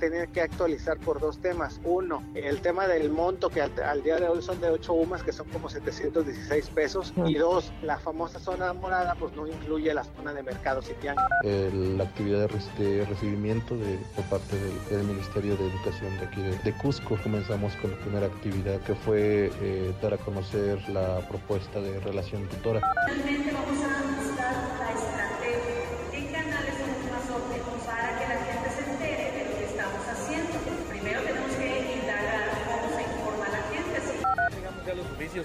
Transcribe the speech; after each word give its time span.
Tener 0.00 0.28
que 0.30 0.40
actualizar 0.40 0.98
por 0.98 1.20
dos 1.20 1.38
temas. 1.38 1.80
Uno, 1.84 2.24
el 2.34 2.60
tema 2.60 2.88
del 2.88 3.10
monto 3.10 3.50
que 3.50 3.60
al, 3.60 4.02
día 4.02 4.16
de 4.16 4.26
hoy 4.26 4.42
son 4.42 4.60
de 4.60 4.70
8 4.70 4.92
UMAS, 4.92 5.22
que 5.22 5.32
son 5.32 5.46
como 5.48 5.68
716 5.68 6.70
pesos. 6.70 7.12
Y 7.26 7.34
dos, 7.34 7.72
la 7.82 7.98
famosa 7.98 8.40
zona 8.40 8.72
morada, 8.72 9.14
pues 9.14 9.36
no 9.36 9.46
incluye 9.46 9.94
la 9.94 10.04
zona 10.04 10.32
de 10.32 10.42
mercado 10.42 10.82
sitián. 10.82 11.16
la 11.44 12.04
actividad 12.04 12.48
de, 12.78 13.04
recibimiento 13.04 13.76
de, 13.76 13.98
por 14.16 14.24
parte 14.24 14.56
del, 14.90 15.04
Ministerio 15.10 15.56
de 15.56 15.68
Educación 15.68 16.18
de 16.18 16.26
aquí 16.26 16.42
de, 16.42 16.72
Cusco. 16.78 17.18
Comenzamos 17.22 17.74
con 17.76 17.90
la 17.90 17.96
primera 17.98 18.26
actividad 18.26 18.80
que 18.80 18.94
fue 18.94 19.50
eh, 19.60 19.94
dar 20.00 20.14
a 20.14 20.18
conocer 20.18 20.80
la 20.88 21.18
propuesta 21.28 21.80
de 21.80 22.00
relación 22.00 22.48
tutora. 22.48 22.80
Finalmente 23.06 23.52
vamos 23.52 23.84
a 23.84 24.22
buscar 24.22 24.78
la 24.80 24.89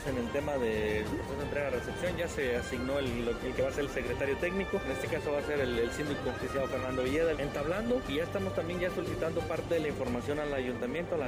en 0.08 0.18
el 0.18 0.28
tema 0.32 0.58
de 0.58 1.06
proceso 1.08 1.38
de 1.38 1.44
entrega-recepción 1.46 2.18
ya 2.18 2.28
se 2.28 2.58
asignó 2.58 3.00
el, 3.00 3.34
que 3.56 3.62
va 3.62 3.70
a 3.70 3.72
ser 3.72 3.86
el 3.86 3.90
secretario 3.90 4.36
técnico. 4.38 4.82
En 4.86 4.92
este 4.92 5.08
caso 5.08 5.32
va 5.32 5.40
a 5.40 5.44
ser 5.44 5.62
el, 5.62 5.80
el 5.80 5.90
síndico 5.92 6.30
oficial 6.30 6.68
Fernando 6.68 7.04
Villeda. 7.04 7.32
Entablando 7.32 8.02
y 8.10 8.16
ya 8.16 8.24
estamos 8.24 8.54
también 8.56 8.82
ya 8.82 8.90
solicitando 8.92 9.40
parte 9.42 9.76
de 9.76 9.80
la 9.80 9.88
información 9.88 10.40
al 10.40 10.54
ayuntamiento. 10.54 11.16
A 11.16 11.20
la... 11.20 11.28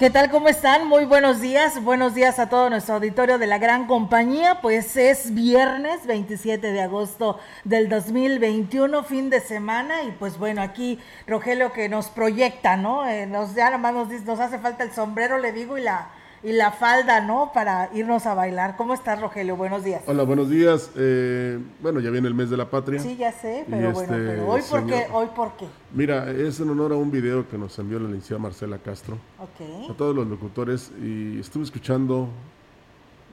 ¿Qué 0.00 0.08
tal? 0.08 0.30
¿Cómo 0.30 0.48
están? 0.48 0.88
Muy 0.88 1.04
buenos 1.04 1.42
días. 1.42 1.84
Buenos 1.84 2.14
días 2.14 2.38
a 2.38 2.48
todo 2.48 2.70
nuestro 2.70 2.94
auditorio 2.94 3.36
de 3.36 3.46
la 3.46 3.58
gran 3.58 3.86
compañía. 3.86 4.62
Pues 4.62 4.96
es 4.96 5.34
viernes 5.34 6.06
27 6.06 6.72
de 6.72 6.80
agosto 6.80 7.38
del 7.64 7.90
2021, 7.90 9.04
fin 9.04 9.28
de 9.28 9.40
semana. 9.40 10.04
Y 10.04 10.12
pues 10.12 10.38
bueno, 10.38 10.62
aquí 10.62 10.98
Rogelio 11.26 11.74
que 11.74 11.90
nos 11.90 12.08
proyecta, 12.08 12.78
¿no? 12.78 13.06
Eh, 13.06 13.26
nos, 13.26 13.54
ya 13.54 13.66
nada 13.66 13.76
más 13.76 13.92
nos, 13.92 14.08
nos 14.24 14.40
hace 14.40 14.58
falta 14.58 14.84
el 14.84 14.92
sombrero, 14.92 15.36
le 15.36 15.52
digo, 15.52 15.76
y 15.76 15.82
la, 15.82 16.08
y 16.42 16.52
la 16.52 16.72
falda, 16.72 17.20
¿no? 17.20 17.50
Para 17.52 17.90
irnos 17.92 18.26
a 18.26 18.34
bailar. 18.34 18.76
¿Cómo 18.76 18.94
estás, 18.94 19.20
Rogelio? 19.20 19.56
Buenos 19.56 19.84
días. 19.84 20.02
Hola, 20.06 20.22
buenos 20.22 20.48
días. 20.48 20.90
Eh, 20.96 21.58
bueno, 21.82 22.00
ya 22.00 22.10
viene 22.10 22.28
el 22.28 22.34
mes 22.34 22.50
de 22.50 22.56
la 22.56 22.70
patria. 22.70 22.98
Sí, 23.00 23.16
ya 23.16 23.32
sé, 23.32 23.64
pero 23.68 23.92
bueno, 23.92 24.14
este 24.14 24.26
pero 24.26 24.48
hoy 24.48 24.62
por 24.68 24.86
qué, 24.86 25.06
hoy 25.12 25.26
por 25.34 25.52
qué. 25.56 25.66
Mira, 25.92 26.30
es 26.30 26.60
en 26.60 26.70
honor 26.70 26.92
a 26.92 26.96
un 26.96 27.10
video 27.10 27.48
que 27.48 27.58
nos 27.58 27.78
envió 27.78 27.98
la 27.98 28.06
licenciada 28.06 28.42
Marcela 28.42 28.78
Castro. 28.78 29.16
Ok. 29.38 29.90
A 29.90 29.94
todos 29.94 30.14
los 30.14 30.26
locutores 30.26 30.90
y 31.02 31.38
estuve 31.40 31.64
escuchando 31.64 32.28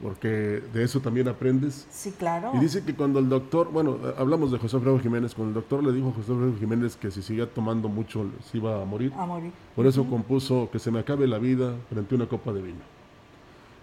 porque 0.01 0.61
de 0.73 0.83
eso 0.83 0.99
también 0.99 1.27
aprendes. 1.27 1.87
Sí, 1.89 2.11
claro. 2.11 2.51
Y 2.53 2.59
dice 2.59 2.83
que 2.83 2.93
cuando 2.93 3.19
el 3.19 3.29
doctor, 3.29 3.71
bueno, 3.71 3.97
hablamos 4.17 4.51
de 4.51 4.59
José 4.59 4.75
Alfredo 4.75 4.99
Jiménez, 4.99 5.33
cuando 5.33 5.49
el 5.49 5.55
doctor 5.55 5.83
le 5.83 5.91
dijo 5.91 6.09
a 6.09 6.11
José 6.11 6.33
Alfredo 6.33 6.55
Jiménez 6.59 6.95
que 6.95 7.09
si 7.09 7.21
seguía 7.21 7.49
tomando 7.49 7.87
mucho 7.87 8.25
se 8.51 8.57
iba 8.57 8.81
a 8.81 8.85
morir. 8.85 9.13
A 9.17 9.25
morir. 9.25 9.51
Por 9.75 9.87
eso 9.87 10.05
compuso 10.05 10.69
que 10.71 10.79
se 10.79 10.91
me 10.91 10.99
acabe 10.99 11.25
la 11.25 11.39
vida 11.39 11.73
frente 11.89 12.13
a 12.13 12.17
una 12.17 12.27
copa 12.27 12.51
de 12.51 12.61
vino. 12.61 12.96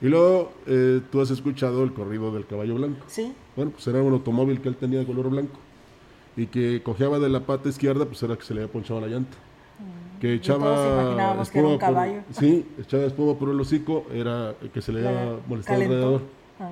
Y 0.01 0.07
luego 0.07 0.53
eh, 0.67 1.01
tú 1.11 1.21
has 1.21 1.31
escuchado 1.31 1.83
el 1.83 1.93
corrido 1.93 2.33
del 2.33 2.47
caballo 2.47 2.75
blanco. 2.75 3.05
Sí. 3.07 3.33
Bueno, 3.57 3.71
pues 3.71 3.87
era 3.87 4.03
un 4.03 4.13
automóvil 4.13 4.61
que 4.61 4.69
él 4.69 4.77
tenía 4.77 4.99
de 4.99 5.07
color 5.07 5.31
blanco 5.31 5.59
y 6.37 6.47
que 6.47 6.83
cojeaba 6.83 7.19
de 7.19 7.29
la 7.29 7.41
pata 7.41 7.69
izquierda, 7.69 8.05
pues 8.07 8.23
era 8.23 8.37
que 8.37 8.43
se 8.43 8.55
le 8.55 8.63
había 8.63 8.73
ponchado 8.73 9.01
la 9.01 9.07
llanta. 9.07 9.37
Mm. 9.79 10.21
Que 10.21 10.35
echaba 10.35 11.41
espuma 11.41 11.51
que 11.53 11.59
era 11.59 11.69
un 11.69 11.79
caballo. 11.79 12.23
Por, 12.23 12.35
sí, 12.35 12.67
echaba 12.79 13.05
espuma 13.05 13.39
por 13.39 13.51
el 13.51 13.61
hocico, 13.61 14.07
era 14.13 14.55
que 14.73 14.83
se 14.83 14.93
le 14.93 15.07
había 15.07 15.37
molestado 15.47 15.83
alrededor. 15.83 16.23
Ah. 16.59 16.71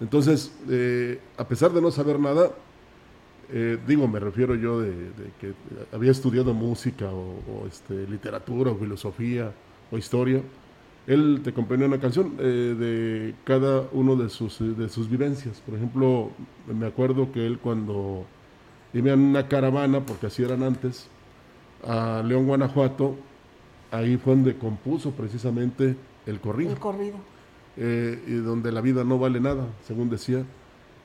Entonces, 0.00 0.52
eh, 0.68 1.20
a 1.36 1.46
pesar 1.46 1.72
de 1.72 1.80
no 1.80 1.90
saber 1.90 2.18
nada, 2.18 2.50
eh, 3.52 3.78
digo, 3.86 4.08
me 4.08 4.18
refiero 4.18 4.54
yo 4.54 4.80
de, 4.80 4.90
de, 4.90 5.30
que 5.40 5.52
había 5.92 6.10
estudiado 6.10 6.54
música 6.54 7.06
o, 7.10 7.34
o 7.52 7.66
este, 7.68 8.06
literatura 8.08 8.70
o 8.70 8.76
filosofía 8.76 9.52
o 9.90 9.98
historia, 9.98 10.42
él 11.06 11.40
te 11.42 11.52
componía 11.52 11.86
una 11.86 11.98
canción 11.98 12.34
eh, 12.38 12.76
de 12.78 13.34
cada 13.44 13.88
uno 13.92 14.16
de 14.16 14.28
sus, 14.28 14.58
de 14.60 14.88
sus 14.88 15.08
vivencias. 15.08 15.60
Por 15.66 15.74
ejemplo, 15.74 16.30
me 16.72 16.86
acuerdo 16.86 17.32
que 17.32 17.46
él 17.46 17.58
cuando 17.58 18.24
iba 18.92 19.12
en 19.12 19.20
una 19.20 19.48
caravana, 19.48 20.00
porque 20.00 20.26
así 20.26 20.42
eran 20.42 20.62
antes, 20.62 21.08
a 21.84 22.22
León, 22.24 22.46
Guanajuato, 22.46 23.16
ahí 23.90 24.16
fue 24.16 24.34
donde 24.34 24.56
compuso 24.56 25.10
precisamente 25.10 25.96
el 26.26 26.40
corrido. 26.40 26.72
El 26.72 26.78
corrido. 26.78 27.16
Eh, 27.76 28.22
y 28.26 28.34
donde 28.34 28.70
la 28.70 28.80
vida 28.80 29.02
no 29.02 29.18
vale 29.18 29.40
nada, 29.40 29.66
según 29.86 30.08
decía. 30.08 30.44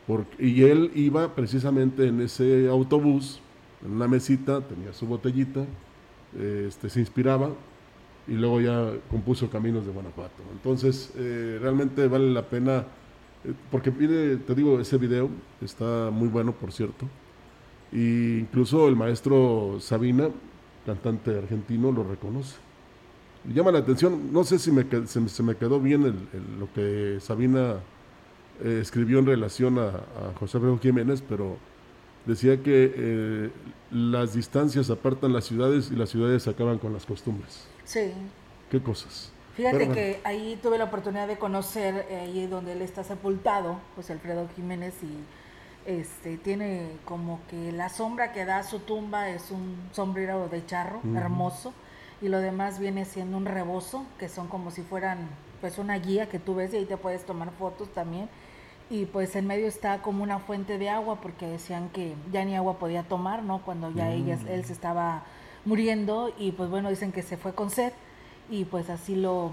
Porque, 0.06 0.46
y 0.46 0.64
él 0.64 0.92
iba 0.96 1.34
precisamente 1.34 2.08
en 2.08 2.22
ese 2.22 2.68
autobús, 2.70 3.42
en 3.84 3.92
una 3.94 4.08
mesita, 4.08 4.62
tenía 4.62 4.94
su 4.94 5.08
botellita, 5.08 5.66
eh, 6.38 6.66
este, 6.68 6.90
se 6.90 7.00
inspiraba 7.00 7.52
y 8.28 8.34
luego 8.34 8.60
ya 8.62 8.92
compuso 9.10 9.50
Caminos 9.50 9.86
de 9.86 9.92
Guanajuato. 9.92 10.44
Entonces, 10.52 11.14
eh, 11.16 11.58
realmente 11.62 12.08
vale 12.08 12.30
la 12.32 12.44
pena, 12.44 12.86
eh, 13.46 13.54
porque 13.72 13.92
te 13.92 14.56
digo, 14.56 14.80
ese 14.80 14.98
video 14.98 15.30
está 15.62 16.10
muy 16.12 16.28
bueno, 16.28 16.52
por 16.52 16.72
cierto, 16.72 17.06
y 17.92 18.40
incluso 18.40 18.88
el 18.88 18.96
maestro 18.96 19.78
Sabina, 19.80 20.30
cantante 20.86 21.38
argentino, 21.38 21.92
lo 21.92 22.04
reconoce. 22.04 22.58
Llama 23.54 23.72
la 23.72 23.80
atención, 23.80 24.34
no 24.34 24.44
sé 24.44 24.60
si 24.60 24.72
me, 24.72 24.86
se, 25.06 25.44
me 25.44 25.56
quedó 25.56 25.80
bien 25.80 26.04
lo 26.60 26.72
que 26.74 27.18
Sabina 27.22 27.76
eh, 28.62 28.80
escribió 28.82 29.20
en 29.20 29.26
relación 29.26 29.80
a, 29.80 30.04
José 30.38 30.58
Alfredo 30.58 30.78
Jiménez, 30.80 31.24
pero 31.28 31.56
decía 32.26 32.62
que 32.62 33.50
las 33.90 34.34
distancias 34.34 34.90
apartan 34.90 35.32
las 35.32 35.46
ciudades 35.46 35.92
y 35.92 35.96
las 35.96 36.10
ciudades 36.10 36.46
acaban 36.50 36.78
con 36.78 36.92
las 36.92 37.06
costumbres. 37.06 37.70
Sí. 37.88 38.12
¿Qué 38.70 38.84
cosas? 38.84 39.32
Fíjate 39.56 39.90
que 39.90 40.20
ahí 40.24 40.60
tuve 40.62 40.78
la 40.78 40.84
oportunidad 40.84 41.28
de 41.28 41.38
conocer 41.38 42.06
eh, 42.10 42.20
ahí 42.20 42.46
donde 42.46 42.74
él 42.74 42.82
está 42.82 43.04
sepultado, 43.04 43.80
José 43.96 44.14
Alfredo 44.14 44.48
Jiménez, 44.56 44.94
y 45.02 45.90
este 45.90 46.38
tiene 46.38 46.92
como 47.06 47.40
que 47.50 47.72
la 47.72 47.90
sombra 47.90 48.34
que 48.34 48.46
da 48.46 48.60
a 48.60 48.64
su 48.64 48.80
tumba 48.80 49.30
es 49.30 49.50
un 49.50 49.78
sombrero 49.94 50.50
de 50.50 50.64
charro, 50.66 51.00
uh 51.04 51.08
-huh. 51.08 51.18
hermoso, 51.18 51.74
y 52.22 52.28
lo 52.28 52.40
demás 52.40 52.78
viene 52.78 53.06
siendo 53.06 53.38
un 53.38 53.46
rebozo, 53.46 54.06
que 54.20 54.28
son 54.28 54.48
como 54.48 54.70
si 54.70 54.82
fueran 54.82 55.30
pues 55.62 55.78
una 55.78 55.98
guía 55.98 56.28
que 56.28 56.40
tú 56.40 56.56
ves 56.56 56.74
y 56.74 56.78
ahí 56.78 56.86
te 56.86 56.98
puedes 56.98 57.26
tomar 57.26 57.52
fotos 57.52 57.90
también. 57.94 58.30
Y 58.90 59.06
pues 59.06 59.36
en 59.36 59.48
medio 59.48 59.68
está 59.68 60.02
como 60.02 60.24
una 60.24 60.40
fuente 60.40 60.78
de 60.78 60.90
agua, 60.90 61.20
porque 61.22 61.48
decían 61.48 61.90
que 61.90 62.16
ya 62.32 62.46
ni 62.46 62.56
agua 62.56 62.78
podía 62.80 63.04
tomar, 63.04 63.44
¿no? 63.44 63.62
Cuando 63.64 63.92
ya 63.92 64.06
uh 64.06 64.08
-huh. 64.10 64.14
ella, 64.14 64.38
él 64.50 64.66
se 64.66 64.74
estaba 64.74 65.24
muriendo 65.68 66.34
y 66.40 66.54
pues 66.54 66.70
bueno, 66.70 66.90
dicen 66.90 67.12
que 67.12 67.22
se 67.22 67.38
fue 67.38 67.54
con 67.54 67.70
sed 67.70 67.92
y 68.50 68.66
pues 68.66 68.90
así 68.90 69.16
lo, 69.16 69.52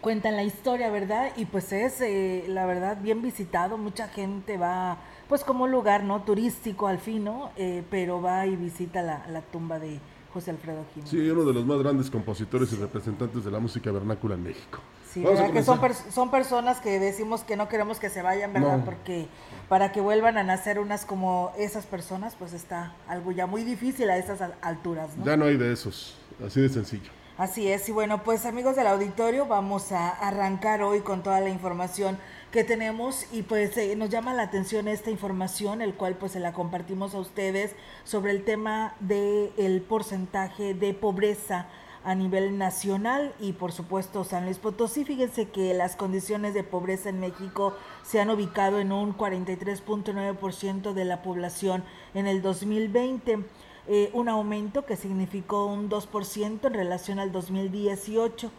cuentan 0.00 0.36
la 0.36 0.42
historia, 0.42 0.90
¿verdad? 0.90 1.32
Y 1.36 1.46
pues 1.46 1.72
es, 1.72 2.00
eh, 2.00 2.44
la 2.48 2.66
verdad, 2.66 3.00
bien 3.00 3.22
visitado, 3.22 3.78
mucha 3.78 4.08
gente 4.08 4.58
va, 4.58 4.98
pues 5.28 5.44
como 5.44 5.66
lugar, 5.66 6.04
¿no? 6.04 6.22
Turístico 6.22 6.86
al 6.86 6.98
fin, 6.98 7.24
¿no? 7.24 7.50
Eh, 7.56 7.82
pero 7.90 8.20
va 8.20 8.46
y 8.46 8.56
visita 8.56 9.00
la, 9.00 9.26
la 9.28 9.40
tumba 9.40 9.78
de 9.78 9.98
José 10.32 10.50
Alfredo 10.50 10.84
Jiménez. 10.92 11.10
Sí, 11.10 11.30
uno 11.30 11.44
de 11.44 11.54
los 11.54 11.64
más 11.64 11.78
grandes 11.78 12.10
compositores 12.10 12.72
y 12.72 12.76
representantes 12.76 13.44
de 13.44 13.50
la 13.50 13.60
música 13.60 13.90
vernácula 13.90 14.34
en 14.34 14.42
México. 14.42 14.80
Sí, 15.12 15.22
Vamos 15.22 15.40
¿verdad? 15.40 15.54
que 15.54 15.62
son, 15.62 15.80
pers- 15.80 16.10
son 16.10 16.30
personas 16.30 16.80
que 16.80 16.98
decimos 16.98 17.42
que 17.44 17.56
no 17.56 17.68
queremos 17.68 17.98
que 17.98 18.08
se 18.08 18.22
vayan, 18.22 18.52
¿verdad? 18.52 18.78
No. 18.78 18.84
Porque 18.84 19.26
para 19.68 19.92
que 19.92 20.00
vuelvan 20.00 20.38
a 20.38 20.42
nacer 20.42 20.78
unas 20.78 21.04
como 21.04 21.52
esas 21.58 21.84
personas, 21.86 22.34
pues 22.38 22.52
está 22.54 22.94
algo 23.08 23.30
ya 23.32 23.46
muy 23.46 23.62
difícil 23.64 24.08
a 24.10 24.16
esas 24.16 24.40
al- 24.40 24.54
alturas, 24.62 25.16
¿no? 25.16 25.24
Ya 25.26 25.36
no 25.36 25.44
hay 25.46 25.56
de 25.56 25.72
esos, 25.72 26.16
así 26.46 26.60
de 26.60 26.68
sencillo. 26.68 27.10
Así 27.38 27.66
es, 27.68 27.88
y 27.88 27.92
bueno, 27.92 28.22
pues 28.22 28.44
amigos 28.46 28.76
del 28.76 28.86
auditorio, 28.86 29.46
vamos 29.46 29.90
a 29.90 30.10
arrancar 30.10 30.82
hoy 30.82 31.00
con 31.00 31.22
toda 31.22 31.40
la 31.40 31.48
información 31.48 32.18
que 32.52 32.62
tenemos 32.62 33.26
y 33.32 33.42
pues 33.42 33.74
eh, 33.78 33.96
nos 33.96 34.10
llama 34.10 34.34
la 34.34 34.42
atención 34.42 34.86
esta 34.86 35.10
información, 35.10 35.80
el 35.80 35.94
cual 35.94 36.14
pues 36.16 36.32
se 36.32 36.40
la 36.40 36.52
compartimos 36.52 37.14
a 37.14 37.18
ustedes 37.18 37.74
sobre 38.04 38.32
el 38.32 38.44
tema 38.44 38.94
del 39.00 39.50
el 39.56 39.80
porcentaje 39.80 40.74
de 40.74 40.92
pobreza 40.92 41.66
a 42.04 42.14
nivel 42.14 42.58
nacional 42.58 43.34
y 43.40 43.52
por 43.52 43.72
supuesto 43.72 44.24
San 44.24 44.44
Luis 44.44 44.58
Potosí. 44.58 45.04
Fíjense 45.04 45.48
que 45.48 45.74
las 45.74 45.96
condiciones 45.96 46.54
de 46.54 46.64
pobreza 46.64 47.08
en 47.08 47.20
México 47.20 47.74
se 48.02 48.20
han 48.20 48.30
ubicado 48.30 48.78
en 48.78 48.92
un 48.92 49.16
43.9% 49.16 50.92
de 50.92 51.04
la 51.04 51.22
población 51.22 51.84
en 52.14 52.26
el 52.26 52.42
2020 52.42 53.44
eh, 53.88 54.10
un 54.12 54.28
aumento 54.28 54.86
que 54.86 54.96
significó 54.96 55.66
un 55.66 55.90
2% 55.90 56.66
en 56.66 56.74
relación 56.74 57.18
al 57.18 57.32
2018. 57.32 58.50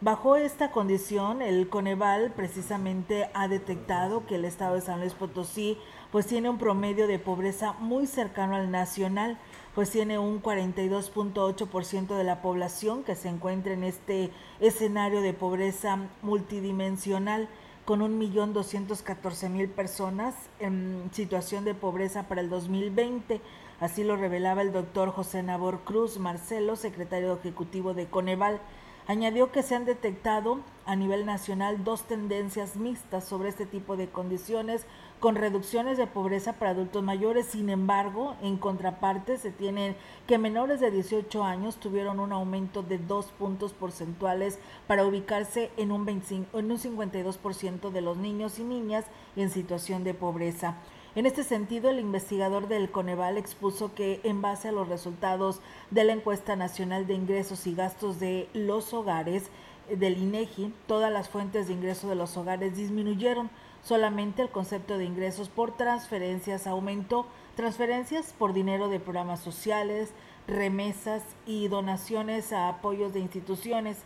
Bajo 0.00 0.34
esta 0.34 0.72
condición, 0.72 1.42
el 1.42 1.68
Coneval 1.68 2.32
precisamente 2.34 3.30
ha 3.34 3.46
detectado 3.46 4.26
que 4.26 4.34
el 4.34 4.44
estado 4.44 4.74
de 4.74 4.80
San 4.80 4.98
Luis 4.98 5.14
Potosí 5.14 5.78
pues 6.12 6.26
tiene 6.26 6.50
un 6.50 6.58
promedio 6.58 7.06
de 7.06 7.18
pobreza 7.18 7.72
muy 7.80 8.06
cercano 8.06 8.54
al 8.54 8.70
nacional, 8.70 9.38
pues 9.74 9.90
tiene 9.90 10.18
un 10.18 10.42
42.8% 10.42 12.14
de 12.14 12.22
la 12.22 12.42
población 12.42 13.02
que 13.02 13.16
se 13.16 13.30
encuentra 13.30 13.72
en 13.72 13.82
este 13.82 14.30
escenario 14.60 15.22
de 15.22 15.32
pobreza 15.32 15.98
multidimensional 16.20 17.48
con 17.86 18.00
1.214.000 18.00 19.70
personas 19.70 20.34
en 20.60 21.08
situación 21.12 21.64
de 21.64 21.74
pobreza 21.74 22.28
para 22.28 22.42
el 22.42 22.50
2020. 22.50 23.40
Así 23.80 24.04
lo 24.04 24.16
revelaba 24.16 24.60
el 24.60 24.70
doctor 24.70 25.10
José 25.10 25.42
Nabor 25.42 25.80
Cruz 25.80 26.18
Marcelo, 26.18 26.76
secretario 26.76 27.32
ejecutivo 27.32 27.94
de 27.94 28.06
Coneval. 28.06 28.60
Añadió 29.06 29.50
que 29.50 29.62
se 29.62 29.74
han 29.74 29.84
detectado 29.84 30.60
a 30.86 30.94
nivel 30.94 31.26
nacional 31.26 31.82
dos 31.82 32.02
tendencias 32.02 32.76
mixtas 32.76 33.24
sobre 33.24 33.48
este 33.48 33.66
tipo 33.66 33.96
de 33.96 34.08
condiciones, 34.08 34.86
con 35.22 35.36
reducciones 35.36 35.98
de 35.98 36.08
pobreza 36.08 36.54
para 36.54 36.72
adultos 36.72 37.00
mayores. 37.00 37.46
Sin 37.46 37.70
embargo, 37.70 38.34
en 38.42 38.56
contraparte, 38.56 39.38
se 39.38 39.52
tienen 39.52 39.94
que 40.26 40.36
menores 40.36 40.80
de 40.80 40.90
18 40.90 41.44
años 41.44 41.76
tuvieron 41.76 42.18
un 42.18 42.32
aumento 42.32 42.82
de 42.82 42.98
dos 42.98 43.26
puntos 43.26 43.72
porcentuales 43.72 44.58
para 44.88 45.06
ubicarse 45.06 45.70
en 45.76 45.92
un, 45.92 46.04
25 46.04 46.58
en 46.58 46.72
un 46.72 46.76
52% 46.76 47.90
de 47.92 48.00
los 48.00 48.16
niños 48.16 48.58
y 48.58 48.64
niñas 48.64 49.04
en 49.36 49.50
situación 49.50 50.02
de 50.02 50.12
pobreza. 50.12 50.78
En 51.14 51.24
este 51.24 51.44
sentido, 51.44 51.88
el 51.88 52.00
investigador 52.00 52.66
del 52.66 52.90
Coneval 52.90 53.38
expuso 53.38 53.94
que 53.94 54.20
en 54.24 54.42
base 54.42 54.70
a 54.70 54.72
los 54.72 54.88
resultados 54.88 55.60
de 55.92 56.02
la 56.02 56.14
encuesta 56.14 56.56
nacional 56.56 57.06
de 57.06 57.14
ingresos 57.14 57.68
y 57.68 57.76
gastos 57.76 58.18
de 58.18 58.48
los 58.54 58.92
hogares 58.92 59.44
eh, 59.88 59.94
del 59.94 60.18
INEGI, 60.18 60.74
todas 60.88 61.12
las 61.12 61.28
fuentes 61.28 61.68
de 61.68 61.74
ingreso 61.74 62.08
de 62.08 62.16
los 62.16 62.36
hogares 62.36 62.76
disminuyeron, 62.76 63.50
solamente 63.82 64.42
el 64.42 64.50
concepto 64.50 64.98
de 64.98 65.04
ingresos 65.04 65.48
por 65.48 65.76
transferencias 65.76 66.66
aumentó, 66.66 67.26
transferencias 67.56 68.32
por 68.32 68.52
dinero 68.52 68.88
de 68.88 69.00
programas 69.00 69.40
sociales, 69.40 70.10
remesas 70.46 71.22
y 71.46 71.68
donaciones 71.68 72.52
a 72.52 72.68
apoyos 72.68 73.12
de 73.12 73.20
instituciones, 73.20 73.98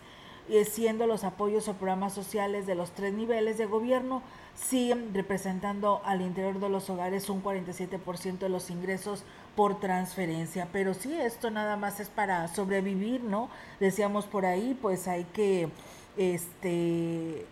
eh, 0.49 0.65
siendo 0.65 1.07
los 1.07 1.25
apoyos 1.25 1.69
o 1.69 1.75
programas 1.75 2.15
sociales 2.15 2.67
de 2.67 2.75
los 2.75 2.93
tres 2.93 3.13
niveles 3.13 3.59
de 3.59 3.67
gobierno 3.67 4.23
siguen 4.55 5.13
representando 5.13 6.01
al 6.05 6.23
interior 6.23 6.61
de 6.61 6.69
los 6.69 6.89
hogares 6.89 7.29
un 7.29 7.43
47% 7.43 8.39
de 8.39 8.49
los 8.49 8.71
ingresos 8.71 9.25
por 9.55 9.81
transferencia. 9.81 10.69
Pero 10.73 10.95
sí, 10.95 11.15
esto 11.15 11.51
nada 11.51 11.77
más 11.77 12.01
es 12.01 12.09
para 12.09 12.49
sobrevivir, 12.49 13.23
¿no? 13.23 13.51
Decíamos 13.81 14.27
por 14.27 14.47
ahí, 14.47 14.79
pues 14.81 15.09
hay 15.09 15.25
que 15.25 15.69
este 16.17 17.47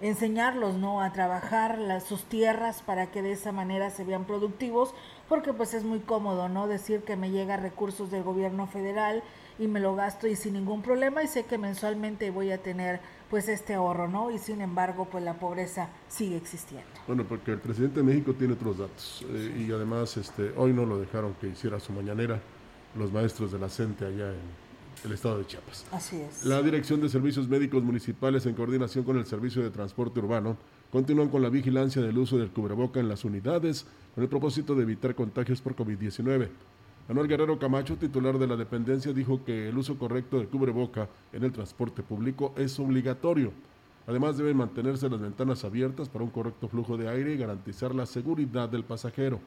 enseñarlos 0.00 0.74
no 0.74 1.00
a 1.00 1.12
trabajar 1.12 1.78
las, 1.78 2.04
sus 2.04 2.24
tierras 2.24 2.82
para 2.82 3.10
que 3.10 3.22
de 3.22 3.32
esa 3.32 3.52
manera 3.52 3.90
se 3.90 4.04
vean 4.04 4.24
productivos 4.24 4.94
porque 5.28 5.52
pues 5.52 5.72
es 5.74 5.84
muy 5.84 6.00
cómodo 6.00 6.48
no 6.48 6.66
decir 6.66 7.02
que 7.02 7.16
me 7.16 7.30
llega 7.30 7.56
recursos 7.56 8.10
del 8.10 8.22
gobierno 8.22 8.66
federal 8.66 9.22
y 9.58 9.68
me 9.68 9.80
lo 9.80 9.94
gasto 9.94 10.26
y 10.26 10.36
sin 10.36 10.54
ningún 10.54 10.82
problema 10.82 11.22
y 11.22 11.28
sé 11.28 11.44
que 11.44 11.58
mensualmente 11.58 12.30
voy 12.30 12.50
a 12.50 12.62
tener 12.62 13.00
pues 13.30 13.48
este 13.48 13.74
ahorro 13.74 14.08
no 14.08 14.30
y 14.30 14.38
sin 14.38 14.60
embargo 14.60 15.06
pues 15.10 15.22
la 15.22 15.34
pobreza 15.34 15.88
sigue 16.08 16.36
existiendo. 16.36 16.88
Bueno, 17.06 17.24
porque 17.24 17.52
el 17.52 17.60
presidente 17.60 18.00
de 18.00 18.04
México 18.04 18.34
tiene 18.34 18.54
otros 18.54 18.78
datos 18.78 19.24
eh, 19.30 19.64
y 19.66 19.72
además 19.72 20.16
este, 20.16 20.52
hoy 20.56 20.72
no 20.72 20.84
lo 20.84 20.98
dejaron 20.98 21.34
que 21.40 21.48
hiciera 21.48 21.78
su 21.80 21.92
mañanera 21.92 22.40
los 22.96 23.12
maestros 23.12 23.52
de 23.52 23.58
la 23.58 23.68
CENTE 23.68 24.06
allá 24.06 24.30
en 24.30 24.63
el 25.04 25.12
estado 25.12 25.38
de 25.38 25.46
Chiapas. 25.46 25.84
así 25.92 26.16
es 26.16 26.44
La 26.44 26.62
Dirección 26.62 27.00
de 27.00 27.08
Servicios 27.08 27.48
Médicos 27.48 27.82
Municipales, 27.82 28.46
en 28.46 28.54
coordinación 28.54 29.04
con 29.04 29.18
el 29.18 29.26
Servicio 29.26 29.62
de 29.62 29.70
Transporte 29.70 30.18
Urbano, 30.20 30.56
continúan 30.90 31.28
con 31.28 31.42
la 31.42 31.50
vigilancia 31.50 32.00
del 32.00 32.16
uso 32.16 32.38
del 32.38 32.50
cubreboca 32.50 33.00
en 33.00 33.08
las 33.08 33.24
unidades 33.24 33.86
con 34.14 34.24
el 34.24 34.30
propósito 34.30 34.74
de 34.74 34.82
evitar 34.82 35.14
contagios 35.14 35.60
por 35.60 35.76
COVID-19. 35.76 36.48
Manuel 37.06 37.28
Guerrero 37.28 37.58
Camacho, 37.58 37.96
titular 37.96 38.38
de 38.38 38.46
la 38.46 38.56
dependencia, 38.56 39.12
dijo 39.12 39.44
que 39.44 39.68
el 39.68 39.76
uso 39.76 39.98
correcto 39.98 40.38
del 40.38 40.48
cubreboca 40.48 41.08
en 41.34 41.44
el 41.44 41.52
transporte 41.52 42.02
público 42.02 42.54
es 42.56 42.78
obligatorio. 42.78 43.52
Además, 44.06 44.38
deben 44.38 44.56
mantenerse 44.56 45.10
las 45.10 45.20
ventanas 45.20 45.64
abiertas 45.64 46.08
para 46.08 46.24
un 46.24 46.30
correcto 46.30 46.68
flujo 46.68 46.96
de 46.96 47.08
aire 47.08 47.34
y 47.34 47.38
garantizar 47.38 47.94
la 47.94 48.06
seguridad 48.06 48.70
del 48.70 48.84
pasajero. 48.84 49.40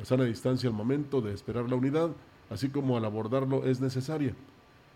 La 0.00 0.04
sana 0.04 0.24
distancia 0.24 0.68
al 0.68 0.74
momento 0.74 1.20
de 1.20 1.32
esperar 1.32 1.68
la 1.68 1.76
unidad, 1.76 2.10
así 2.48 2.70
como 2.70 2.96
al 2.96 3.04
abordarlo, 3.04 3.64
es 3.64 3.80
necesaria. 3.80 4.34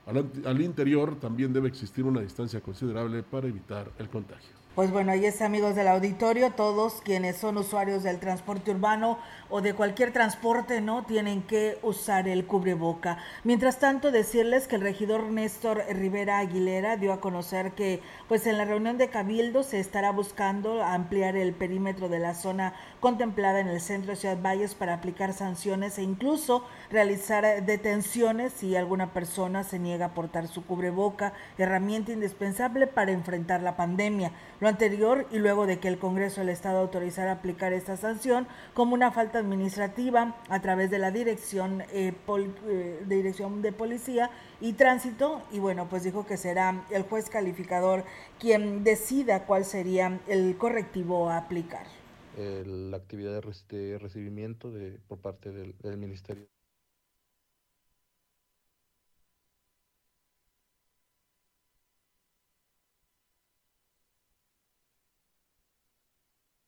Al, 0.06 0.30
al 0.44 0.60
interior 0.60 1.18
también 1.18 1.52
debe 1.52 1.68
existir 1.68 2.04
una 2.04 2.20
distancia 2.20 2.60
considerable 2.60 3.22
para 3.22 3.48
evitar 3.48 3.90
el 3.98 4.08
contagio. 4.08 4.63
Pues 4.75 4.91
bueno, 4.91 5.12
ahí 5.12 5.25
es 5.25 5.41
amigos 5.41 5.76
del 5.76 5.87
auditorio, 5.87 6.50
todos 6.50 7.00
quienes 7.04 7.37
son 7.37 7.59
usuarios 7.59 8.02
del 8.02 8.19
transporte 8.19 8.73
urbano 8.73 9.21
o 9.49 9.61
de 9.61 9.73
cualquier 9.73 10.12
transporte, 10.12 10.81
¿no? 10.81 11.04
Tienen 11.04 11.43
que 11.43 11.78
usar 11.83 12.26
el 12.26 12.45
cubreboca. 12.45 13.19
Mientras 13.45 13.78
tanto, 13.78 14.11
decirles 14.11 14.66
que 14.66 14.75
el 14.75 14.83
regidor 14.83 15.31
Néstor 15.31 15.85
Rivera 15.90 16.40
Aguilera 16.40 16.97
dio 16.97 17.12
a 17.12 17.21
conocer 17.21 17.71
que 17.75 18.02
pues 18.26 18.49
en 18.49 18.59
la 18.59 18.64
reunión 18.64 18.99
de 18.99 19.11
Cabildo 19.11 19.62
se 19.62 19.78
estará 19.78 20.11
buscando 20.11 20.83
ampliar 20.83 21.37
el 21.37 21.52
perímetro 21.52 22.09
de 22.09 22.19
la 22.19 22.35
zona 22.35 22.75
contemplada 22.99 23.61
en 23.61 23.69
el 23.69 23.81
centro 23.81 24.11
de 24.11 24.16
Ciudad 24.16 24.43
Valles 24.43 24.75
para 24.75 24.95
aplicar 24.95 25.35
sanciones 25.35 25.99
e 25.99 26.02
incluso 26.02 26.64
realizar 26.90 27.64
detenciones 27.64 28.52
si 28.52 28.75
alguna 28.75 29.12
persona 29.12 29.62
se 29.62 29.78
niega 29.78 30.07
a 30.07 30.14
portar 30.14 30.49
su 30.49 30.64
cubreboca, 30.64 31.33
herramienta 31.59 32.11
indispensable 32.11 32.88
para 32.88 33.12
enfrentar 33.12 33.62
la 33.62 33.76
pandemia. 33.76 34.33
Lo 34.64 34.71
anterior 34.71 35.26
y 35.30 35.40
luego 35.40 35.66
de 35.66 35.78
que 35.78 35.88
el 35.88 35.99
Congreso 35.99 36.40
del 36.40 36.49
Estado 36.49 36.78
autorizara 36.78 37.33
aplicar 37.33 37.75
esta 37.75 37.99
sanción 37.99 38.47
como 38.73 38.94
una 38.94 39.12
falta 39.12 39.38
administrativa 39.38 40.37
a 40.49 40.62
través 40.62 40.90
de 40.90 40.99
la 40.99 41.11
Dirección, 41.11 41.83
eh, 41.92 42.14
eh, 42.66 43.02
dirección 43.06 43.61
de 43.61 43.73
Policía 43.73 44.30
y 44.62 44.73
Tránsito 44.73 45.42
y 45.52 45.59
bueno, 45.59 45.87
pues 45.90 46.02
dijo 46.02 46.25
que 46.25 46.38
será 46.38 46.83
el 46.88 47.02
juez 47.02 47.28
calificador 47.28 48.04
quien 48.40 48.85
decida 48.85 49.44
cuál 49.44 49.66
sería 49.66 50.18
el 50.28 50.56
correctivo 50.56 51.28
a 51.28 51.37
aplicar. 51.37 51.85
Eh, 52.38 52.62
la 52.64 52.97
actividad 52.97 53.35
de, 53.35 53.42
rec- 53.42 53.66
de 53.68 53.99
recibimiento 53.99 54.71
de, 54.73 54.99
por 55.09 55.18
parte 55.18 55.52
del 55.52 55.99
Ministerio. 55.99 56.47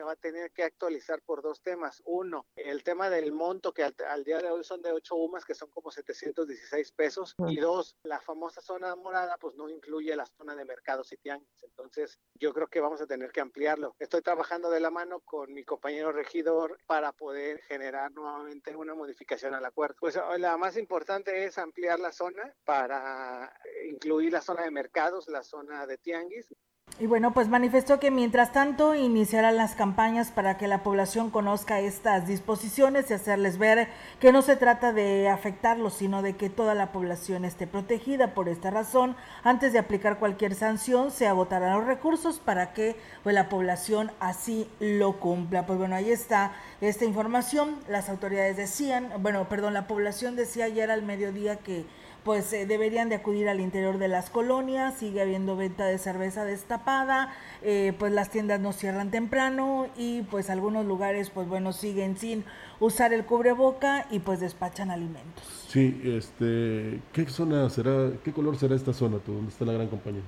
Va 0.06 0.12
a 0.12 0.16
tener 0.16 0.52
que 0.52 0.62
actualizar 0.62 1.20
por 1.22 1.42
dos 1.42 1.62
temas. 1.62 2.02
Uno, 2.04 2.46
el 2.56 2.82
tema 2.82 3.10
del 3.10 3.32
monto 3.32 3.72
que 3.72 3.82
al, 3.82 3.94
al 4.08 4.24
día 4.24 4.38
de 4.38 4.50
hoy 4.50 4.64
son 4.64 4.82
de 4.82 4.92
8 4.92 5.14
UMAS, 5.14 5.44
que 5.44 5.54
son 5.54 5.70
como 5.70 5.90
716 5.90 6.92
pesos. 6.92 7.34
Y 7.48 7.56
dos, 7.56 7.96
la 8.02 8.20
famosa 8.20 8.60
zona 8.60 8.94
morada, 8.96 9.36
pues 9.38 9.54
no 9.56 9.68
incluye 9.68 10.14
la 10.16 10.26
zona 10.26 10.54
de 10.54 10.64
mercados 10.64 11.12
y 11.12 11.16
tianguis. 11.16 11.62
Entonces, 11.62 12.18
yo 12.34 12.52
creo 12.52 12.68
que 12.68 12.80
vamos 12.80 13.00
a 13.00 13.06
tener 13.06 13.32
que 13.32 13.40
ampliarlo. 13.40 13.94
Estoy 13.98 14.22
trabajando 14.22 14.70
de 14.70 14.80
la 14.80 14.90
mano 14.90 15.20
con 15.20 15.52
mi 15.52 15.64
compañero 15.64 16.12
regidor 16.12 16.78
para 16.86 17.12
poder 17.12 17.60
generar 17.62 18.12
nuevamente 18.12 18.74
una 18.76 18.94
modificación 18.94 19.54
al 19.54 19.64
acuerdo. 19.64 19.96
Pues 20.00 20.18
la 20.38 20.56
más 20.56 20.76
importante 20.76 21.44
es 21.44 21.58
ampliar 21.58 22.00
la 22.00 22.12
zona 22.12 22.54
para 22.64 23.52
incluir 23.88 24.32
la 24.32 24.40
zona 24.40 24.62
de 24.62 24.70
mercados, 24.70 25.28
la 25.28 25.42
zona 25.42 25.86
de 25.86 25.98
tianguis 25.98 26.54
Y 26.98 27.06
bueno, 27.06 27.34
pues 27.34 27.48
manifestó 27.48 28.00
que 28.00 28.10
mientras 28.10 28.52
tanto 28.52 28.94
iniciarán 28.94 29.58
las 29.58 29.74
campañas 29.74 30.30
para 30.30 30.56
que 30.56 30.66
la 30.66 30.82
población 30.82 31.28
conozca 31.28 31.78
estas 31.78 32.26
disposiciones 32.26 33.10
y 33.10 33.14
hacerles 33.14 33.58
ver 33.58 33.88
que 34.18 34.32
no 34.32 34.40
se 34.40 34.56
trata 34.56 34.94
de 34.94 35.28
afectarlos, 35.28 35.92
sino 35.92 36.22
de 36.22 36.36
que 36.36 36.48
toda 36.48 36.74
la 36.74 36.92
población 36.92 37.44
esté 37.44 37.66
protegida. 37.66 38.32
Por 38.32 38.48
esta 38.48 38.70
razón, 38.70 39.14
antes 39.44 39.74
de 39.74 39.78
aplicar 39.78 40.18
cualquier 40.18 40.54
sanción, 40.54 41.10
se 41.10 41.26
agotarán 41.26 41.74
los 41.76 41.86
recursos 41.86 42.38
para 42.38 42.72
que 42.72 42.96
pues, 43.22 43.34
la 43.34 43.50
población 43.50 44.10
así 44.18 44.66
lo 44.80 45.20
cumpla. 45.20 45.66
Pues 45.66 45.78
bueno, 45.78 45.96
ahí 45.96 46.10
está 46.10 46.52
esta 46.80 47.04
información. 47.04 47.76
Las 47.90 48.08
autoridades 48.08 48.56
decían, 48.56 49.12
bueno, 49.18 49.50
perdón, 49.50 49.74
la 49.74 49.86
población 49.86 50.34
decía 50.34 50.64
ayer 50.64 50.90
al 50.90 51.02
mediodía 51.02 51.56
que 51.56 51.84
pues 52.26 52.52
eh, 52.52 52.66
deberían 52.66 53.08
de 53.08 53.14
acudir 53.14 53.48
al 53.48 53.60
interior 53.60 53.98
de 53.98 54.08
las 54.08 54.30
colonias, 54.30 54.94
sigue 54.98 55.22
habiendo 55.22 55.54
venta 55.56 55.86
de 55.86 55.96
cerveza 55.96 56.44
destapada, 56.44 57.32
eh, 57.62 57.92
pues 58.00 58.10
las 58.10 58.30
tiendas 58.30 58.58
no 58.58 58.72
cierran 58.72 59.12
temprano 59.12 59.86
y 59.96 60.22
pues 60.22 60.50
algunos 60.50 60.84
lugares 60.84 61.30
pues 61.30 61.46
bueno 61.46 61.72
siguen 61.72 62.16
sin 62.16 62.44
usar 62.80 63.12
el 63.12 63.24
cubreboca 63.24 64.08
y 64.10 64.18
pues 64.18 64.40
despachan 64.40 64.90
alimentos. 64.90 65.44
Sí, 65.68 66.00
este, 66.02 67.00
¿qué 67.12 67.26
zona 67.28 67.70
será, 67.70 68.10
qué 68.24 68.32
color 68.32 68.56
será 68.56 68.74
esta 68.74 68.92
zona, 68.92 69.18
tú, 69.18 69.32
donde 69.32 69.52
está 69.52 69.64
la 69.64 69.74
gran 69.74 69.86
compañía? 69.86 70.22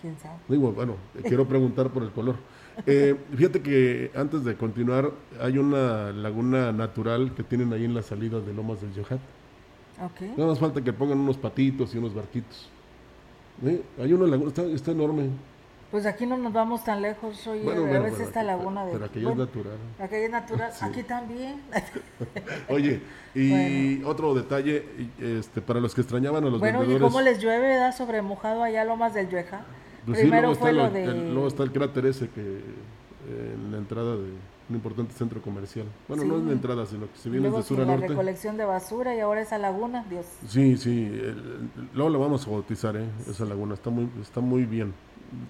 ¿Quién 0.00 0.16
sabe? 0.20 0.36
Digo, 0.48 0.70
bueno, 0.70 0.94
quiero 1.24 1.48
preguntar 1.48 1.90
por 1.90 2.04
el 2.04 2.12
color. 2.12 2.36
Eh, 2.86 3.16
fíjate 3.36 3.60
que 3.60 4.12
antes 4.14 4.44
de 4.44 4.54
continuar, 4.54 5.10
hay 5.40 5.58
una 5.58 6.12
laguna 6.12 6.70
natural 6.70 7.34
que 7.34 7.42
tienen 7.42 7.72
ahí 7.72 7.84
en 7.84 7.94
la 7.94 8.02
salida 8.02 8.38
de 8.38 8.54
Lomas 8.54 8.80
del 8.80 8.94
Yohat. 8.94 9.20
Ok. 10.00 10.20
Nada 10.36 10.50
más 10.50 10.58
falta 10.58 10.80
que 10.82 10.92
pongan 10.92 11.18
unos 11.18 11.36
patitos 11.36 11.94
y 11.94 11.98
unos 11.98 12.14
barquitos. 12.14 12.68
¿Eh? 13.64 13.82
Hay 14.00 14.12
una 14.12 14.26
laguna, 14.26 14.48
está, 14.48 14.62
está 14.64 14.90
enorme. 14.92 15.28
Pues 15.90 16.06
aquí 16.06 16.24
no 16.24 16.38
nos 16.38 16.54
vamos 16.54 16.82
tan 16.84 17.02
lejos, 17.02 17.46
oye, 17.46 17.62
Bueno, 17.64 17.82
a 17.84 17.86
bueno, 17.86 18.02
veces 18.04 18.20
esta 18.20 18.42
laguna 18.42 18.86
de... 18.86 18.92
pero 18.92 19.04
aquello 19.04 19.28
bueno, 19.28 19.42
es 19.42 19.48
natural. 19.50 19.76
Aquella 19.98 20.24
es 20.24 20.30
natural, 20.40 20.72
Sí. 20.72 20.84
aquí 20.86 21.02
también. 21.02 21.60
Oye, 22.70 23.02
y 23.34 24.02
otro 24.04 24.32
detalle, 24.34 24.86
este, 25.20 25.60
para 25.60 25.80
los 25.80 25.94
que 25.94 26.00
extrañaban 26.00 26.44
a 26.44 26.48
los 26.48 26.60
bueno, 26.60 26.78
¿y 26.78 26.86
vendedores. 26.86 27.12
cómo 27.12 27.20
les 27.22 27.38
llueve, 27.42 27.76
da 27.76 27.92
sobre 27.92 28.22
mojado 28.22 28.62
allá 28.62 28.84
Lomas 28.86 29.12
del 29.12 29.28
Yueja? 29.28 29.66
Pues 30.06 30.16
sí, 30.18 30.22
Primero 30.24 30.48
luego, 30.48 30.52
está 30.54 30.64
fue 30.64 30.72
lo 30.72 30.90
de... 30.90 31.04
el- 31.04 31.32
luego 31.34 31.48
está 31.48 31.62
el 31.62 31.72
cráter 31.72 32.06
ese 32.06 32.28
que 32.30 32.40
eh, 32.40 33.54
en 33.54 33.70
la 33.72 33.76
entrada 33.78 34.16
de 34.16 34.30
un 34.72 34.76
importante 34.76 35.12
centro 35.14 35.40
comercial. 35.42 35.86
Bueno, 36.08 36.24
no 36.24 36.36
en 36.38 36.46
la 36.46 36.52
entrada, 36.52 36.86
sino 36.86 37.02
que 37.02 37.18
si 37.18 37.28
vienes 37.28 37.50
luego 37.50 37.58
de 37.58 37.62
sur 37.64 37.76
a 37.78 37.82
sin 37.82 37.88
la 37.88 37.92
norte. 37.96 38.08
recolección 38.08 38.56
de 38.56 38.64
basura 38.64 39.14
y 39.14 39.20
ahora 39.20 39.42
esa 39.42 39.58
laguna, 39.58 40.04
Dios. 40.08 40.26
Sí, 40.48 40.76
sí, 40.78 41.04
el- 41.12 41.68
luego 41.94 42.10
la 42.10 42.18
vamos 42.18 42.46
a 42.46 42.50
bautizar, 42.50 42.96
¿eh? 42.96 43.06
esa 43.28 43.44
laguna, 43.44 43.74
está 43.74 43.90
muy, 43.90 44.08
está 44.20 44.40
muy 44.40 44.64
bien. 44.64 44.92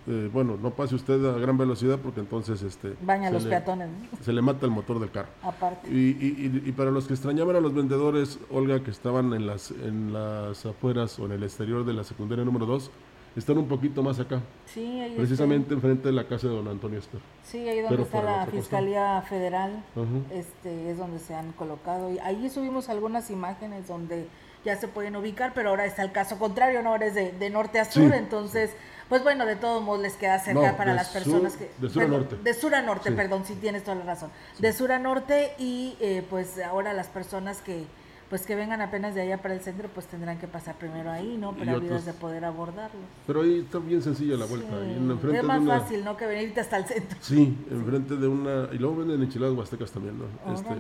Eh, 0.07 0.31
bueno, 0.33 0.57
no 0.63 0.71
pase 0.71 0.95
usted 0.95 1.25
a 1.25 1.39
gran 1.39 1.59
velocidad 1.59 1.99
porque 1.99 2.21
entonces 2.21 2.63
este, 2.63 2.95
Baña 3.03 3.31
los 3.33 3.43
le- 3.45 3.51
peatones, 3.51 3.89
¿no? 3.89 4.19
se 4.25 4.33
le 4.33 4.41
mata 4.41 4.65
el 4.67 4.71
motor 4.73 5.01
del 5.01 5.11
carro. 5.11 5.29
aparte. 5.43 5.89
Y- 5.91 6.63
y 6.65 6.73
para 6.73 6.91
los 6.93 7.07
que 7.09 7.15
extrañaban 7.15 7.57
a 7.57 7.61
los 7.61 7.75
vendedores, 7.75 8.39
Olga, 8.51 8.83
que 8.85 8.91
estaban 8.93 9.33
en 9.35 9.47
las, 9.47 9.71
en 9.73 10.13
las 10.13 10.65
afueras 10.67 11.19
o 11.19 11.27
en 11.27 11.33
el 11.33 11.43
exterior 11.43 11.85
de 11.85 11.95
la 11.95 12.05
secundaria 12.05 12.45
número 12.45 12.65
2, 12.67 12.91
están 13.37 13.59
un 13.59 13.67
poquito 13.69 14.03
más 14.03 14.19
acá, 14.21 14.41
Sí, 14.67 15.01
ahí 15.01 15.15
precisamente 15.17 15.75
enfrente 15.75 16.09
de 16.09 16.13
la 16.15 16.25
casa 16.27 16.49
de 16.49 16.55
don 16.55 16.69
Antonio 16.69 16.99
está. 16.99 17.19
Sí, 17.45 17.59
ahí 17.69 17.81
donde 17.81 17.89
pero 17.97 18.03
está 18.03 18.23
la. 18.23 18.47
Fiscalía 18.47 19.23
Federal, 19.29 19.83
este 20.31 20.91
es 20.91 20.99
donde 20.99 21.19
se 21.19 21.35
han 21.35 21.53
colocado. 21.53 22.11
Y 22.11 22.19
ahí 22.19 22.49
subimos 22.51 22.89
algunas 22.89 23.31
imágenes 23.31 23.89
donde 23.89 24.27
ya 24.65 24.77
se 24.77 24.87
pueden 24.89 25.17
ubicar, 25.17 25.53
pero 25.55 25.71
ahora 25.71 25.85
está 25.87 26.03
el 26.03 26.13
caso 26.13 26.39
contrario, 26.39 26.83
¿no? 26.83 26.91
Ahora 26.91 27.07
es 27.07 27.15
de, 27.15 27.33
de 27.33 27.51
norte 27.51 27.81
a 27.81 27.85
sur, 27.85 28.11
Sí. 28.13 28.17
entonces, 28.17 28.71
pues 29.09 29.23
bueno, 29.25 29.45
de 29.45 29.57
todos 29.57 29.83
modos 29.83 30.01
les 30.03 30.15
queda 30.15 30.39
cerca 30.39 30.71
No, 30.73 30.77
para 30.77 30.95
las 30.95 31.09
sur- 31.09 31.15
personas 31.23 31.57
que... 31.57 31.69
de 31.79 31.89
sur 31.91 32.03
a 32.05 32.07
norte. 32.09 32.37
De 32.37 32.55
sur 32.55 32.75
a 32.75 32.81
norte, 32.83 33.11
Sí. 33.11 33.17
perdón, 33.17 33.45
sí 33.45 33.55
tienes 33.61 33.83
toda 33.83 33.97
la 33.97 34.05
razón. 34.05 34.31
De 34.61 34.73
sur 34.73 34.93
a 34.93 34.99
norte 35.01 35.53
y 35.59 35.97
eh, 36.01 36.25
pues 36.31 36.61
ahora 36.61 36.93
las 36.93 37.09
personas 37.09 37.61
que 37.61 37.85
pues 38.33 38.47
que 38.47 38.55
vengan 38.55 38.81
apenas 38.81 39.15
de 39.15 39.21
allá 39.21 39.43
para 39.43 39.53
el 39.53 39.61
centro, 39.61 39.91
pues 39.93 40.07
tendrán 40.07 40.39
que 40.39 40.49
pasar 40.49 40.79
primero 40.79 41.11
ahí, 41.11 41.37
¿no? 41.39 41.55
Para 41.55 41.77
vidas 41.79 42.07
de 42.07 42.15
poder 42.15 42.47
abordarlo. 42.47 42.99
Pero 43.27 43.43
ahí 43.43 43.59
está 43.59 43.79
bien 43.79 44.01
sencilla 44.01 44.39
la 44.39 44.47
vuelta. 44.47 44.75
en- 44.83 45.11
es 45.11 45.23
de 45.23 45.43
más 45.43 45.61
una- 45.61 45.81
fácil, 45.81 46.03
¿no? 46.03 46.17
Que 46.17 46.25
venirte 46.25 46.61
hasta 46.61 46.79
el 46.79 46.87
centro. 46.87 47.19
Sí, 47.21 47.55
enfrente 47.71 48.17
de 48.17 48.27
una. 48.27 48.71
Y 48.73 48.79
luego 48.79 48.97
venden 48.97 49.21
enchiladas 49.23 49.55
huastecas 49.55 49.91
también, 49.91 50.15
¿no? 50.19 50.55
Este, 50.55 50.77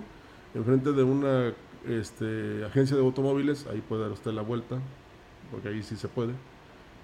enfrente 0.55 0.93
de 0.93 1.03
una 1.03 1.53
este, 1.87 2.65
agencia 2.65 2.97
de 2.97 3.03
automóviles, 3.03 3.67
ahí 3.67 3.83
puede 3.87 4.01
dar 4.01 4.13
usted 4.13 4.31
la 4.33 4.41
vuelta, 4.41 4.79
porque 5.51 5.69
ahí 5.69 5.83
sí 5.83 5.97
se 5.97 6.09
puede. 6.09 6.33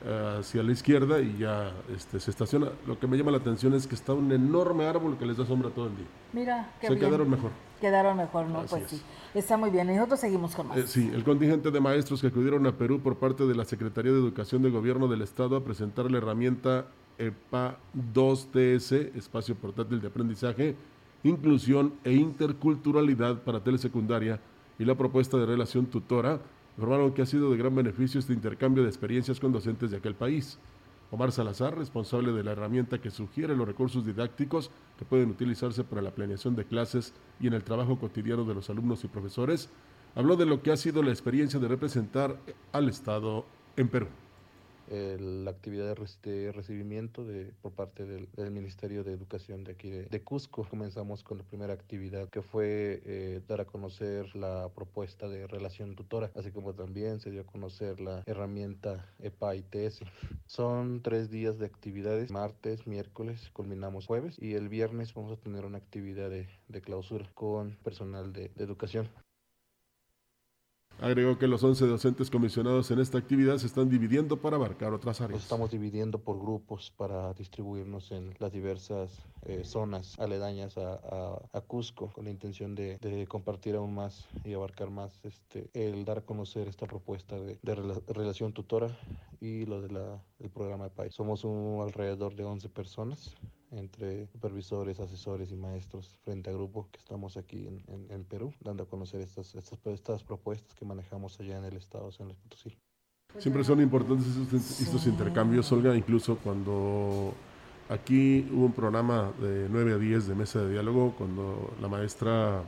Hacia 0.07 0.63
la 0.63 0.73
izquierda 0.73 1.21
y 1.21 1.39
ya 1.39 1.73
este, 1.95 2.21
se 2.21 2.31
estaciona. 2.31 2.69
Lo 2.87 2.99
que 2.99 3.07
me 3.07 3.17
llama 3.17 3.33
la 3.33 3.39
atención 3.39 3.75
es 3.75 3.87
que 3.87 3.97
está 3.97 4.15
un 4.15 4.31
enorme 4.31 4.87
árbol 4.87 5.19
que 5.19 5.27
les 5.27 5.37
da 5.37 5.45
sombra 5.45 5.71
todo 5.71 5.87
el 5.87 5.97
día. 5.97 6.07
Mira, 6.33 6.73
qué 6.81 6.87
se 6.87 6.95
bien. 6.95 7.07
quedaron 7.07 7.29
mejor. 7.29 7.51
Quedaron 7.81 8.17
mejor, 8.17 8.47
¿no? 8.47 8.61
Así 8.61 8.69
pues 8.71 8.83
es. 8.85 8.91
sí. 8.91 9.03
Está 9.35 9.57
muy 9.57 9.71
bien. 9.71 9.91
Y 9.91 9.95
nosotros 9.95 10.21
seguimos 10.21 10.55
con 10.55 10.69
más. 10.69 10.79
Eh, 10.79 10.87
sí, 10.87 11.11
el 11.13 11.25
contingente 11.25 11.71
de 11.71 11.81
maestros 11.81 12.21
que 12.21 12.29
acudieron 12.29 12.67
a 12.67 12.73
Perú 12.73 13.01
por 13.01 13.17
parte 13.17 13.45
de 13.45 13.55
la 13.55 13.65
Secretaría 13.65 14.13
de 14.13 14.19
Educación 14.19 14.63
del 14.63 14.73
Gobierno 14.73 15.09
del 15.09 15.23
Estado 15.23 15.57
a 15.57 15.65
presentar 15.65 16.11
la 16.11 16.19
herramienta 16.19 16.87
EPA 17.19 17.79
2TS, 18.15 19.17
Espacio 19.17 19.55
Portátil 19.57 20.01
de 20.01 20.09
Aprendizaje, 20.09 20.77
Inclusión 21.25 21.95
e 22.05 22.13
Interculturalidad 22.13 23.43
para 23.43 23.61
Telesecundaria 23.61 24.41
y 24.79 24.85
la 24.85 24.95
propuesta 24.95 25.37
de 25.37 25.47
relación 25.47 25.87
tutora, 25.87 26.41
informaron 26.79 27.13
que 27.13 27.23
ha 27.23 27.27
sido 27.27 27.51
de 27.51 27.57
gran 27.57 27.75
beneficio 27.75 28.21
este 28.21 28.33
intercambio 28.33 28.85
de 28.85 28.89
experiencias 28.89 29.41
con 29.41 29.51
docentes 29.51 29.91
de 29.91 29.97
aquel 29.97 30.15
país. 30.15 30.61
Omar 31.11 31.33
Salazar, 31.33 31.77
responsable 31.77 32.31
de 32.31 32.45
la 32.45 32.53
herramienta 32.53 33.01
que 33.01 33.11
sugiere 33.11 33.57
los 33.57 33.67
recursos 33.67 34.07
didácticos 34.07 34.71
que 34.97 35.05
pueden 35.05 35.29
utilizarse 35.29 35.83
para 35.83 36.03
la 36.03 36.13
planeación 36.13 36.55
de 36.55 36.67
clases 36.67 37.15
y 37.41 37.49
en 37.49 37.55
el 37.55 37.65
trabajo 37.65 37.99
cotidiano 37.99 38.45
de 38.45 38.55
los 38.55 38.71
alumnos 38.71 39.03
y 39.03 39.09
profesores, 39.09 39.71
habló 40.15 40.37
de 40.37 40.47
lo 40.47 40.63
que 40.63 40.71
ha 40.71 40.77
sido 40.77 41.03
la 41.03 41.11
experiencia 41.11 41.59
de 41.59 41.67
representar 41.67 42.39
al 42.71 42.89
Estado 42.89 43.45
en 43.77 43.89
Perú. 43.89 44.07
El- 44.91 45.45
la 45.45 45.51
actividad 45.51 45.87
de, 45.87 45.95
rec- 45.95 46.21
de 46.23 46.53
recibimiento 46.53 47.25
de, 47.25 47.53
por 47.63 47.73
parte 47.73 48.05
del, 48.05 48.29
Ministerio 48.51 49.05
de 49.05 49.13
Educación 49.13 49.65
de 49.65 49.73
aquí 49.73 49.91
de, 49.91 50.23
Cusco. 50.23 50.65
Comenzamos 50.69 51.23
con 51.23 51.39
la 51.39 51.45
primera 51.45 51.73
actividad 51.73 52.29
que 52.29 52.43
fue 52.43 53.03
eh, 53.05 53.41
dar 53.47 53.61
a 53.61 53.65
conocer 53.65 54.35
la 54.35 54.69
propuesta 54.75 55.29
de 55.29 55.47
relación 55.47 55.95
tutora, 55.95 56.31
así 56.35 56.51
como 56.51 56.75
también 56.75 57.21
se 57.21 57.31
dio 57.31 57.43
a 57.43 57.47
conocer 57.47 58.01
la 58.01 58.23
herramienta 58.27 59.07
EPA 59.21 59.57
ITS. 59.57 60.01
Son 60.47 61.03
tres 61.03 61.31
días 61.31 61.59
de 61.59 61.67
actividades, 61.67 62.31
martes, 62.31 62.87
miércoles, 62.87 63.51
culminamos 63.53 64.07
jueves 64.07 64.37
y 64.41 64.55
el 64.55 64.69
viernes 64.69 65.15
vamos 65.15 65.33
a 65.33 65.41
tener 65.41 65.65
una 65.65 65.79
actividad 65.79 66.31
de, 66.31 66.49
clausura 66.81 67.29
con 67.35 67.77
personal 67.83 68.33
de 68.33 68.51
educación. 68.57 69.09
Agregó 71.01 71.39
que 71.39 71.47
los 71.47 71.63
11 71.63 71.87
docentes 71.87 72.29
comisionados 72.29 72.91
en 72.91 72.99
esta 72.99 73.19
actividad 73.19 73.57
se 73.59 73.67
están 73.69 73.89
dividiendo 73.89 74.37
para 74.41 74.57
abarcar 74.57 74.93
otras 74.93 75.21
Nos 75.21 75.29
áreas. 75.29 75.43
estamos 75.45 75.71
dividiendo 75.71 76.19
por 76.19 76.41
grupos 76.41 76.93
para 76.97 77.33
distribuirnos 77.35 78.11
en 78.11 78.35
las 78.41 78.51
diversas 78.53 79.25
eh, 79.47 79.63
zonas 79.65 80.19
aledañas 80.19 80.77
a, 80.77 80.95
a- 80.95 81.41
a 81.53 81.61
Cusco 81.61 82.11
con 82.13 82.25
la 82.25 82.31
intención 82.31 82.75
de, 82.75 82.99
de 82.99 83.27
compartir 83.29 83.77
aún 83.77 83.95
más 83.95 84.27
y 84.45 84.55
abarcar 84.55 84.91
más 84.91 85.21
este, 85.23 85.71
el 85.73 86.05
dar 86.05 86.19
a 86.19 86.23
conocer 86.23 86.67
esta 86.67 86.87
propuesta 86.87 87.37
de, 87.39 87.59
de 87.63 87.77
rela- 87.77 88.03
relación 88.09 88.53
tutora 88.53 88.89
y 89.41 89.67
lo 89.67 89.81
del 89.81 89.97
programa 90.53 90.85
de 90.85 90.91
país. 90.91 91.15
Somos 91.15 91.45
un, 91.45 91.81
alrededor 91.81 92.35
de 92.35 92.43
11 92.43 92.69
personas 92.71 93.37
entre 93.71 94.27
supervisores, 94.29 94.99
asesores 95.01 95.51
y 95.53 95.57
maestros 95.57 96.17
frente 96.25 96.51
a 96.51 96.53
grupo 96.53 96.89
que 96.91 96.99
estamos 96.99 97.37
aquí 97.37 97.67
en, 97.67 97.83
en- 97.89 98.07
en 98.11 98.25
Perú, 98.25 98.53
dando 98.65 98.85
a 98.85 98.87
conocer 98.87 99.21
estas, 99.21 99.55
estas, 99.55 99.79
estas 99.87 100.23
propuestas 100.23 100.75
que 100.75 100.85
manejamos 100.85 101.39
allá 101.41 101.59
en 101.59 101.65
el 101.65 101.77
estado 101.77 102.11
San 102.11 102.27
Luis 102.29 102.39
Potosí. 102.39 102.77
Siempre 103.39 103.63
son 103.63 103.81
importantes 103.83 104.27
estos, 104.27 104.81
estos 104.81 105.07
intercambios, 105.07 105.71
Olga, 105.71 105.95
incluso 105.95 106.39
cuando 106.39 107.35
aquí 107.91 108.49
hubo 108.53 108.65
un 108.67 108.73
programa 108.73 109.33
de 109.39 109.69
9 109.71 109.93
a 109.93 109.99
10 109.99 110.29
de 110.29 110.35
mesa 110.35 110.61
de 110.63 110.71
diálogo, 110.73 111.15
cuando 111.19 111.75
la 111.81 111.89
maestra, 111.89 112.63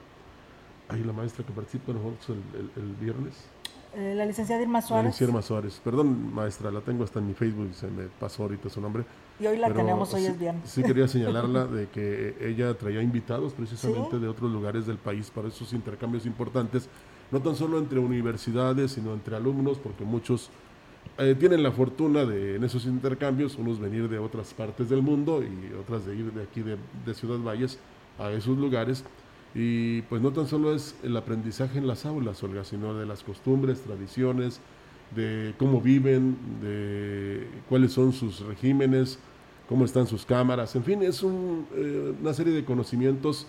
ay, 0.88 1.02
la 1.02 1.14
maestra 1.14 1.47
que 1.47 1.52
participa 1.52 1.92
nosotros 1.95 2.37
el, 2.54 2.61
el- 2.61 2.71
el 2.76 2.95
viernes, 2.97 3.35
Eh, 3.95 4.14
la 4.14 4.25
licenciada 4.26 4.62
Irma 4.62 4.80
la 4.80 4.87
Suárez. 4.87 5.07
licenciada 5.07 5.30
Irma 5.30 5.42
Suárez, 5.42 5.80
perdón 5.83 6.33
maestra, 6.35 6.71
la 6.71 6.80
tengo 6.83 7.02
hasta 7.04 7.19
en 7.21 7.26
mi 7.26 7.35
Facebook 7.35 7.71
y 7.71 7.75
se 7.75 7.88
me 7.88 8.04
pasó 8.07 8.42
ahorita 8.45 8.69
su 8.69 8.80
nombre. 8.83 9.04
Y 9.41 9.47
hoy 9.47 9.57
la 9.57 9.69
pero 9.69 9.81
tenemos, 9.81 10.13
hoy 10.15 10.21
sí- 10.23 10.27
es 10.27 10.39
viernes. 10.39 10.71
Sí 10.71 10.83
quería 10.83 11.09
señalarla 11.09 11.65
de 11.67 11.89
que 11.89 12.37
ella 12.41 12.75
traía 12.75 13.03
invitados 13.03 13.53
precisamente 13.55 14.11
¿Sí? 14.13 14.19
de 14.19 14.29
otros 14.29 14.51
lugares 14.51 14.87
del 14.87 14.99
país 14.99 15.31
para 15.31 15.49
esos 15.49 15.73
intercambios 15.73 16.27
importantes, 16.27 16.89
no 17.31 17.41
tan 17.41 17.57
solo 17.57 17.79
entre 17.79 17.99
universidades, 17.99 18.93
sino 18.93 19.15
entre 19.15 19.37
alumnos, 19.37 19.79
porque 19.79 20.05
muchos 20.05 20.51
eh, 21.19 21.35
tienen 21.39 21.63
la 21.63 21.73
fortuna 21.73 22.25
de 22.25 22.57
en 22.57 22.65
esos 22.65 22.85
intercambios, 22.85 23.57
unos 23.57 23.79
venir 23.81 24.09
de 24.09 24.19
otras 24.19 24.53
partes 24.53 24.89
del 24.91 25.01
mundo 25.03 25.43
y 25.43 25.73
otras 25.75 26.05
de 26.07 26.17
ir 26.17 26.33
de 26.33 26.43
aquí 26.43 26.61
de, 26.61 26.77
de 27.07 27.15
Ciudad 27.15 27.39
Valles 27.39 27.79
a 28.19 28.31
esos 28.33 28.59
lugares. 28.59 29.05
Y 29.55 30.03
pues 30.03 30.23
no 30.23 30.33
tan 30.33 30.47
solo 30.47 30.75
es 30.75 30.95
el 31.03 31.17
aprendizaje 31.17 31.79
en 31.79 31.87
las 31.89 32.05
aulas, 32.07 32.43
Olga, 32.45 32.63
sino 32.65 32.95
de 32.95 33.07
las 33.07 33.25
costumbres, 33.25 33.81
tradiciones, 33.81 34.61
de 35.14 35.55
cómo 35.59 35.81
viven, 35.81 36.37
de 36.62 37.49
cuáles 37.69 37.93
son 37.93 38.12
sus 38.12 38.40
regímenes, 38.40 39.19
cómo 39.69 39.85
están 39.85 40.07
sus 40.07 40.25
cámaras, 40.26 40.75
en 40.76 40.85
fin, 40.85 41.02
es 41.02 41.23
un, 41.23 41.67
eh, 41.75 42.14
una 42.21 42.35
serie 42.35 42.52
de 42.52 42.64
conocimientos 42.64 43.47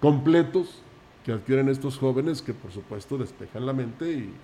completos 0.00 0.82
que 1.24 1.30
adquieren 1.30 1.68
estos 1.68 1.98
jóvenes 1.98 2.42
que 2.42 2.52
por 2.52 2.72
supuesto 2.72 3.16
despejan 3.16 3.64
la 3.64 3.72
mente 3.72 4.10
y, 4.10 4.34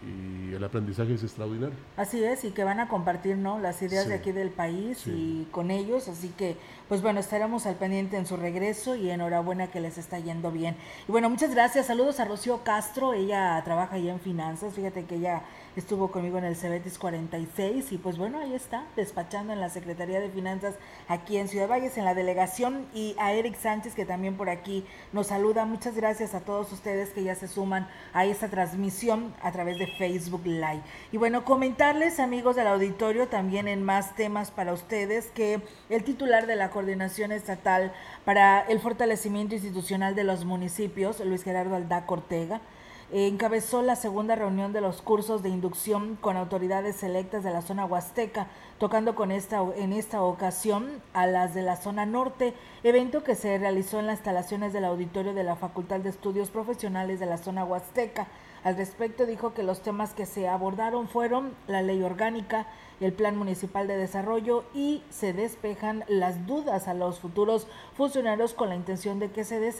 y 0.50 0.54
el 0.54 0.62
aprendizaje 0.62 1.14
es 1.14 1.24
extraordinario. 1.24 1.74
Así 1.96 2.22
es, 2.22 2.44
y 2.44 2.52
que 2.52 2.62
van 2.62 2.78
a 2.78 2.86
compartir 2.86 3.36
¿no? 3.36 3.58
las 3.58 3.82
ideas 3.82 4.04
Sí. 4.04 4.10
de 4.10 4.14
aquí 4.14 4.30
del 4.30 4.50
país 4.50 4.98
Sí. 4.98 5.10
y 5.10 5.48
con 5.50 5.72
ellos, 5.72 6.06
así 6.06 6.28
que 6.38 6.56
pues 6.88 7.02
bueno, 7.02 7.18
estaremos 7.18 7.66
al 7.66 7.74
pendiente 7.74 8.16
en 8.16 8.26
su 8.26 8.36
regreso 8.36 8.94
y 8.94 9.10
enhorabuena 9.10 9.72
que 9.72 9.80
les 9.80 9.98
está 9.98 10.20
yendo 10.20 10.52
bien. 10.52 10.76
Y 11.08 11.10
bueno, 11.10 11.28
muchas 11.28 11.50
gracias, 11.52 11.86
saludos 11.86 12.20
a 12.20 12.26
Rocío 12.26 12.62
Castro, 12.62 13.12
ella 13.12 13.60
trabaja 13.64 13.96
allá 13.96 14.12
en 14.12 14.20
finanzas, 14.20 14.72
fíjate 14.74 15.04
que 15.04 15.16
ella 15.16 15.42
estuvo 15.78 16.10
conmigo 16.10 16.38
en 16.38 16.44
el 16.44 16.56
Cebetis 16.56 16.98
46 16.98 17.92
y 17.92 17.98
pues 17.98 18.18
bueno, 18.18 18.38
ahí 18.38 18.54
está, 18.54 18.84
despachando 18.96 19.52
en 19.52 19.60
la 19.60 19.68
Secretaría 19.68 20.20
de 20.20 20.28
Finanzas 20.28 20.74
aquí 21.08 21.36
en 21.36 21.48
Ciudad 21.48 21.68
Valles, 21.68 21.96
en 21.98 22.04
la 22.04 22.14
delegación, 22.14 22.86
y 22.94 23.14
a 23.18 23.32
Eric 23.32 23.56
Sánchez 23.56 23.94
que 23.94 24.04
también 24.04 24.36
por 24.36 24.50
aquí 24.50 24.84
nos 25.12 25.28
saluda. 25.28 25.64
Muchas 25.64 25.94
gracias 25.94 26.34
a 26.34 26.40
todos 26.40 26.72
ustedes 26.72 27.10
que 27.10 27.22
ya 27.22 27.34
se 27.34 27.48
suman 27.48 27.88
a 28.12 28.24
esta 28.24 28.48
transmisión 28.48 29.34
a 29.42 29.52
través 29.52 29.78
de 29.78 29.86
Facebook 29.86 30.44
Live. 30.44 30.82
Y 31.12 31.16
bueno, 31.16 31.44
comentarles 31.44 32.20
amigos 32.20 32.56
del 32.56 32.66
auditorio 32.66 33.28
también 33.28 33.68
en 33.68 33.82
más 33.82 34.14
temas 34.16 34.50
para 34.50 34.72
ustedes 34.72 35.30
que 35.30 35.62
el 35.88 36.04
titular 36.04 36.46
de 36.46 36.56
la 36.56 36.70
Coordinación 36.70 37.32
Estatal 37.32 37.92
para 38.24 38.60
el 38.60 38.80
Fortalecimiento 38.80 39.54
Institucional 39.54 40.14
de 40.14 40.24
los 40.24 40.44
Municipios, 40.44 41.20
Luis 41.20 41.44
Gerardo 41.44 41.76
Aldaco 41.76 42.14
Ortega, 42.14 42.60
encabezó 43.10 43.80
la 43.80 43.96
segunda 43.96 44.34
reunión 44.34 44.72
de 44.72 44.82
los 44.82 45.00
cursos 45.00 45.42
de 45.42 45.48
inducción 45.48 46.16
con 46.20 46.36
autoridades 46.36 47.02
electas 47.02 47.42
de 47.42 47.50
la 47.50 47.62
zona 47.62 47.86
huasteca, 47.86 48.48
tocando 48.78 49.14
con 49.14 49.30
esta, 49.30 49.62
en 49.76 49.94
esta 49.94 50.22
ocasión 50.22 51.02
a 51.14 51.26
las 51.26 51.54
de 51.54 51.62
la 51.62 51.76
zona 51.76 52.04
norte, 52.04 52.52
evento 52.82 53.24
que 53.24 53.34
se 53.34 53.56
realizó 53.56 53.98
en 53.98 54.06
las 54.06 54.18
instalaciones 54.18 54.72
del 54.72 54.84
auditorio 54.84 55.32
de 55.32 55.44
la 55.44 55.56
Facultad 55.56 56.00
de 56.00 56.10
Estudios 56.10 56.50
Profesionales 56.50 57.18
de 57.18 57.26
la 57.26 57.38
zona 57.38 57.64
huasteca. 57.64 58.26
Al 58.62 58.76
respecto 58.76 59.24
dijo 59.24 59.54
que 59.54 59.62
los 59.62 59.80
temas 59.80 60.12
que 60.12 60.26
se 60.26 60.48
abordaron 60.48 61.08
fueron 61.08 61.54
la 61.66 61.80
ley 61.80 62.02
orgánica, 62.02 62.66
el 63.00 63.12
plan 63.12 63.36
municipal 63.36 63.86
de 63.86 63.96
desarrollo 63.96 64.64
y 64.74 65.02
se 65.10 65.32
despejan 65.32 66.04
las 66.08 66.46
dudas 66.46 66.88
a 66.88 66.94
los 66.94 67.20
futuros 67.20 67.68
funcionarios 67.96 68.54
con 68.54 68.68
la 68.68 68.76
intención 68.76 69.20
de 69.20 69.30
que 69.30 69.44
se 69.44 69.72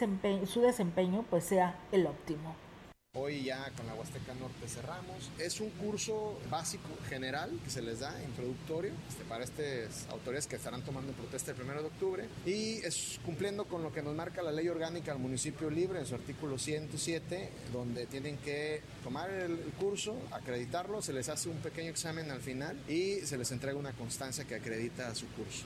su 0.47 0.61
desempeño 0.61 1.25
pues 1.29 1.43
sea 1.43 1.75
el 1.91 2.07
óptimo. 2.07 2.68
Hoy 3.15 3.41
ya 3.41 3.71
con 3.75 3.87
la 3.87 3.95
Huasteca 3.95 4.35
Norte 4.35 4.67
cerramos. 4.67 5.31
Es 5.39 5.59
un 5.61 5.71
curso 5.71 6.39
básico 6.51 6.89
general 7.07 7.49
que 7.63 7.71
se 7.71 7.81
les 7.81 8.01
da, 8.01 8.13
introductorio, 8.23 8.91
este, 9.09 9.23
para 9.23 9.43
estas 9.43 10.07
autoridades 10.11 10.45
que 10.45 10.57
estarán 10.57 10.83
tomando 10.83 11.11
protesta 11.13 11.49
el 11.49 11.59
1 11.59 11.73
de 11.73 11.87
octubre. 11.87 12.29
Y 12.45 12.77
es 12.85 13.19
cumpliendo 13.25 13.65
con 13.65 13.81
lo 13.81 13.91
que 13.91 14.03
nos 14.03 14.13
marca 14.13 14.43
la 14.43 14.51
ley 14.51 14.69
orgánica 14.69 15.11
del 15.11 15.19
municipio 15.23 15.71
libre 15.71 15.97
en 15.97 16.05
su 16.05 16.13
artículo 16.13 16.59
107, 16.59 17.49
donde 17.73 18.05
tienen 18.05 18.37
que 18.37 18.83
tomar 19.03 19.31
el 19.31 19.57
curso, 19.79 20.15
acreditarlo, 20.29 21.01
se 21.01 21.11
les 21.11 21.29
hace 21.29 21.49
un 21.49 21.57
pequeño 21.57 21.89
examen 21.89 22.29
al 22.29 22.41
final 22.41 22.79
y 22.87 23.21
se 23.21 23.39
les 23.39 23.51
entrega 23.51 23.75
una 23.75 23.93
constancia 23.93 24.45
que 24.45 24.53
acredita 24.53 25.15
su 25.15 25.25
curso. 25.29 25.65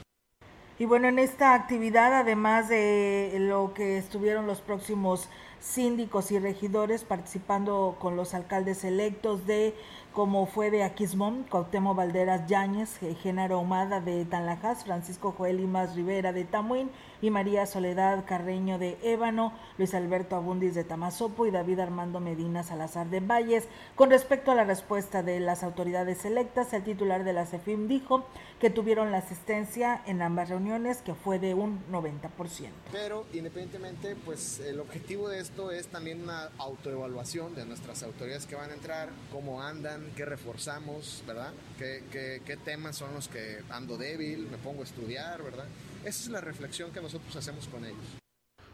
Y 0.80 0.86
bueno, 0.86 1.08
en 1.08 1.20
esta 1.20 1.54
actividad, 1.54 2.14
además 2.14 2.68
de 2.68 3.36
lo 3.38 3.74
que 3.74 3.98
estuvieron 3.98 4.48
los 4.48 4.60
próximos 4.60 5.30
síndicos 5.64 6.30
y 6.32 6.40
regidores 6.40 7.06
participando 7.06 7.96
con 8.00 8.18
los 8.18 8.34
alcaldes 8.34 8.84
electos 8.84 9.48
de 9.48 9.74
como 10.12 10.46
fue 10.46 10.70
de 10.70 10.84
Aquismón, 10.84 11.44
Cuauhtémoc 11.50 11.98
Valderas 11.98 12.46
Yáñez, 12.48 13.02
eh, 13.02 13.16
Genaro 13.16 13.60
Humada 13.60 14.00
de 14.00 14.26
Tanlajas, 14.26 14.84
Francisco 14.84 15.34
Joel 15.36 15.60
Imas 15.60 15.96
Rivera 15.96 16.32
de 16.32 16.44
Tamuín 16.44 16.92
y 17.20 17.32
María 17.32 17.66
Soledad 17.66 18.24
Carreño 18.26 18.78
de 18.78 19.00
Ébano, 19.02 19.54
Luis 19.80 19.96
Alberto 19.96 20.36
Abundis 20.36 20.76
de 20.76 20.84
Tamazopo 20.84 21.48
y 21.48 21.52
David 21.52 21.80
Armando 21.80 22.20
Medina 22.20 22.62
Salazar 22.62 23.10
de 23.10 23.22
Valles. 23.22 23.68
Con 23.96 24.12
respecto 24.12 24.52
a 24.52 24.56
la 24.56 24.66
respuesta 24.66 25.24
de 25.24 25.40
las 25.40 25.64
autoridades 25.64 26.26
electas, 26.26 26.74
el 26.74 26.84
titular 26.84 27.24
de 27.24 27.34
la 27.34 27.48
CEFIM 27.48 27.88
dijo 27.88 28.24
que 28.60 28.70
tuvieron 28.70 29.12
la 29.12 29.18
asistencia 29.18 30.04
en 30.06 30.22
ambas 30.22 30.50
reuniones, 30.50 31.02
que 31.02 31.16
fue 31.16 31.40
de 31.40 31.56
un 31.56 31.82
90%. 31.92 32.70
Pero 32.92 33.26
independientemente, 33.34 34.16
pues 34.24 34.60
el 34.60 34.80
objetivo 34.80 35.28
de 35.28 35.40
esto 35.40 35.53
es 35.72 35.88
también 35.88 36.22
una 36.22 36.50
autoevaluación 36.58 37.56
de 37.56 37.66
nuestras 37.66 38.04
autoridades 38.04 38.46
que 38.46 38.56
van 38.56 38.72
a 38.72 38.74
entrar, 38.74 39.10
cómo 39.32 39.62
andan, 39.62 40.02
qué 40.16 40.26
reforzamos, 40.26 41.24
¿verdad? 41.28 41.54
¿Qué, 41.78 42.04
qué, 42.12 42.42
qué 42.46 42.58
temas 42.58 42.96
son 42.96 43.14
los 43.14 43.28
que 43.28 43.60
ando 43.70 43.98
débil, 43.98 44.48
me 44.50 44.58
pongo 44.58 44.82
a 44.82 44.84
estudiar, 44.84 45.44
¿verdad? 45.44 45.66
Esa 46.04 46.24
es 46.24 46.30
la 46.30 46.42
reflexión 46.42 46.92
que 46.92 47.02
nosotros 47.02 47.36
hacemos 47.36 47.68
con 47.68 47.86
ellos. 47.86 48.04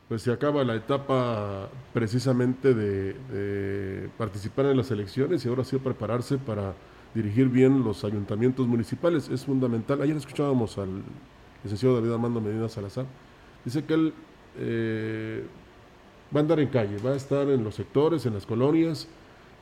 Pues 0.08 0.24
se 0.24 0.32
acaba 0.32 0.64
la 0.64 0.76
etapa 0.76 1.70
precisamente 1.94 2.74
de, 2.74 3.14
de 3.14 4.10
participar 4.18 4.66
en 4.68 4.78
las 4.78 4.90
elecciones 4.90 5.46
y 5.46 5.50
ahora 5.50 5.64
sí 5.64 5.78
prepararse 5.78 6.38
para 6.38 6.74
dirigir 7.14 7.50
bien 7.50 7.84
los 7.84 8.04
ayuntamientos 8.04 8.68
municipales. 8.68 9.30
Es 9.30 9.46
fundamental. 9.46 10.02
Ayer 10.02 10.18
escuchábamos 10.18 10.78
al 10.78 11.04
licenciado 11.64 11.96
David 11.96 12.14
Armando 12.14 12.42
Medina 12.42 12.70
Salazar. 12.70 13.06
Dice 13.64 13.84
que 13.84 13.94
él 13.94 14.14
eh, 14.58 15.46
va 16.36 16.40
a 16.40 16.42
andar 16.42 16.60
en 16.60 16.68
calle, 16.68 16.98
va 17.06 17.12
a 17.12 17.16
estar 17.16 17.48
en 17.50 17.64
los 17.64 17.76
sectores, 17.76 18.26
en 18.26 18.34
las 18.34 18.46
colonias, 18.46 19.08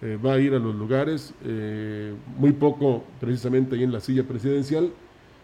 eh, 0.02 0.18
va 0.24 0.34
a 0.34 0.40
ir 0.40 0.54
a 0.54 0.60
los 0.60 0.76
lugares, 0.76 1.34
eh, 1.44 2.14
muy 2.38 2.52
poco 2.52 3.04
precisamente 3.20 3.76
ahí 3.76 3.84
en 3.84 3.92
la 3.92 4.00
silla 4.00 4.24
presidencial. 4.24 4.92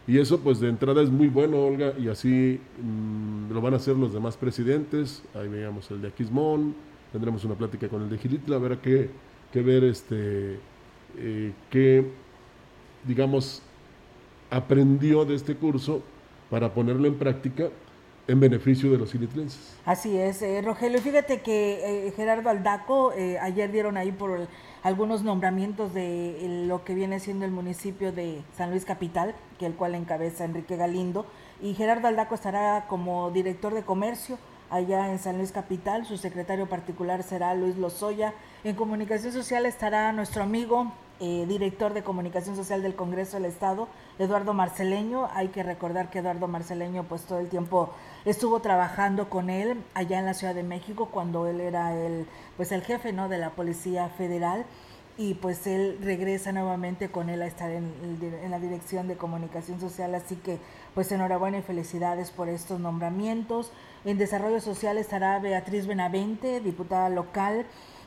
Y 0.05 0.17
eso 0.19 0.39
pues 0.41 0.59
de 0.59 0.67
entrada 0.67 1.01
es 1.01 1.09
muy 1.09 1.27
bueno, 1.27 1.65
Olga, 1.65 1.93
y 1.97 2.09
así 2.09 2.59
mm, 2.81 3.53
lo 3.53 3.61
van 3.61 3.73
a 3.73 3.77
hacer 3.77 3.95
los 3.95 4.13
demás 4.13 4.35
presidentes. 4.35 5.23
Ahí 5.33 5.47
veamos 5.47 5.89
el 5.91 6.01
de 6.01 6.09
Aquismón, 6.09 6.75
tendremos 7.11 7.45
una 7.45 7.55
plática 7.55 7.87
con 7.87 8.03
el 8.03 8.09
de 8.09 8.17
Gilitla, 8.17 8.57
habrá 8.57 8.81
que, 8.81 9.09
que 9.51 9.61
ver 9.61 9.85
este, 9.85 10.59
eh, 11.17 11.53
qué, 11.69 12.05
digamos, 13.07 13.61
aprendió 14.49 15.23
de 15.23 15.35
este 15.35 15.55
curso 15.55 16.03
para 16.49 16.73
ponerlo 16.73 17.07
en 17.07 17.15
práctica 17.15 17.69
en 18.27 18.39
beneficio 18.39 18.91
de 18.91 18.97
los 18.97 19.11
gilitlenses. 19.11 19.75
Así 19.85 20.17
es, 20.17 20.41
eh, 20.41 20.61
Rogelio. 20.61 21.01
Fíjate 21.01 21.41
que 21.41 22.07
eh, 22.07 22.13
Gerardo 22.15 22.49
Aldaco, 22.49 23.11
eh, 23.13 23.37
ayer 23.39 23.71
dieron 23.71 23.97
ahí 23.97 24.11
por 24.11 24.47
algunos 24.81 25.23
nombramientos 25.23 25.93
de 25.93 26.65
lo 26.67 26.83
que 26.83 26.93
viene 26.93 27.19
siendo 27.19 27.45
el 27.45 27.51
municipio 27.51 28.11
de 28.11 28.41
San 28.55 28.71
Luis 28.71 28.85
Capital, 28.85 29.35
que 29.59 29.65
el 29.65 29.73
cual 29.73 29.95
encabeza 29.95 30.45
Enrique 30.45 30.77
Galindo, 30.77 31.25
y 31.61 31.73
Gerardo 31.73 32.07
Aldaco 32.07 32.35
estará 32.35 32.85
como 32.87 33.31
director 33.31 33.73
de 33.73 33.83
comercio 33.83 34.37
allá 34.69 35.11
en 35.11 35.19
San 35.19 35.37
Luis 35.37 35.51
Capital, 35.51 36.05
su 36.05 36.17
secretario 36.17 36.67
particular 36.67 37.23
será 37.23 37.53
Luis 37.53 37.77
Lozoya, 37.77 38.33
en 38.63 38.75
comunicación 38.75 39.31
social 39.31 39.65
estará 39.65 40.11
nuestro 40.13 40.43
amigo 40.43 40.91
eh, 41.19 41.45
director 41.47 41.93
de 41.93 42.03
comunicación 42.03 42.55
social 42.55 42.81
del 42.81 42.95
Congreso 42.95 43.37
del 43.37 43.45
Estado, 43.45 43.87
Eduardo 44.19 44.53
Marceleño. 44.53 45.29
Hay 45.33 45.49
que 45.49 45.63
recordar 45.63 46.09
que 46.09 46.19
Eduardo 46.19 46.47
Marceleño 46.47 47.03
pues 47.03 47.23
todo 47.23 47.39
el 47.39 47.49
tiempo 47.49 47.91
estuvo 48.25 48.59
trabajando 48.59 49.29
con 49.29 49.49
él 49.49 49.83
allá 49.93 50.19
en 50.19 50.25
la 50.25 50.33
Ciudad 50.33 50.55
de 50.55 50.63
México 50.63 51.09
cuando 51.11 51.47
él 51.47 51.61
era 51.61 51.95
el 51.95 52.27
pues 52.57 52.71
el 52.71 52.81
jefe 52.81 53.13
no 53.13 53.29
de 53.29 53.37
la 53.37 53.51
Policía 53.51 54.09
Federal 54.09 54.65
y 55.17 55.35
pues 55.35 55.67
él 55.67 55.99
regresa 56.01 56.51
nuevamente 56.51 57.09
con 57.09 57.29
él 57.29 57.41
a 57.43 57.45
estar 57.45 57.69
en, 57.69 57.93
la 58.49 58.59
dirección 58.59 59.07
de 59.07 59.15
comunicación 59.15 59.79
social, 59.79 60.15
así 60.15 60.35
que 60.35 60.57
pues 60.95 61.11
enhorabuena 61.11 61.59
y 61.59 61.61
felicidades 61.61 62.31
por 62.31 62.49
estos 62.49 62.79
nombramientos. 62.79 63.71
En 64.05 64.17
desarrollo 64.17 64.59
social 64.59 64.97
estará 64.97 65.37
Beatriz 65.39 65.85
Benavente, 65.85 66.61
diputada 66.61 67.09
local, 67.09 67.65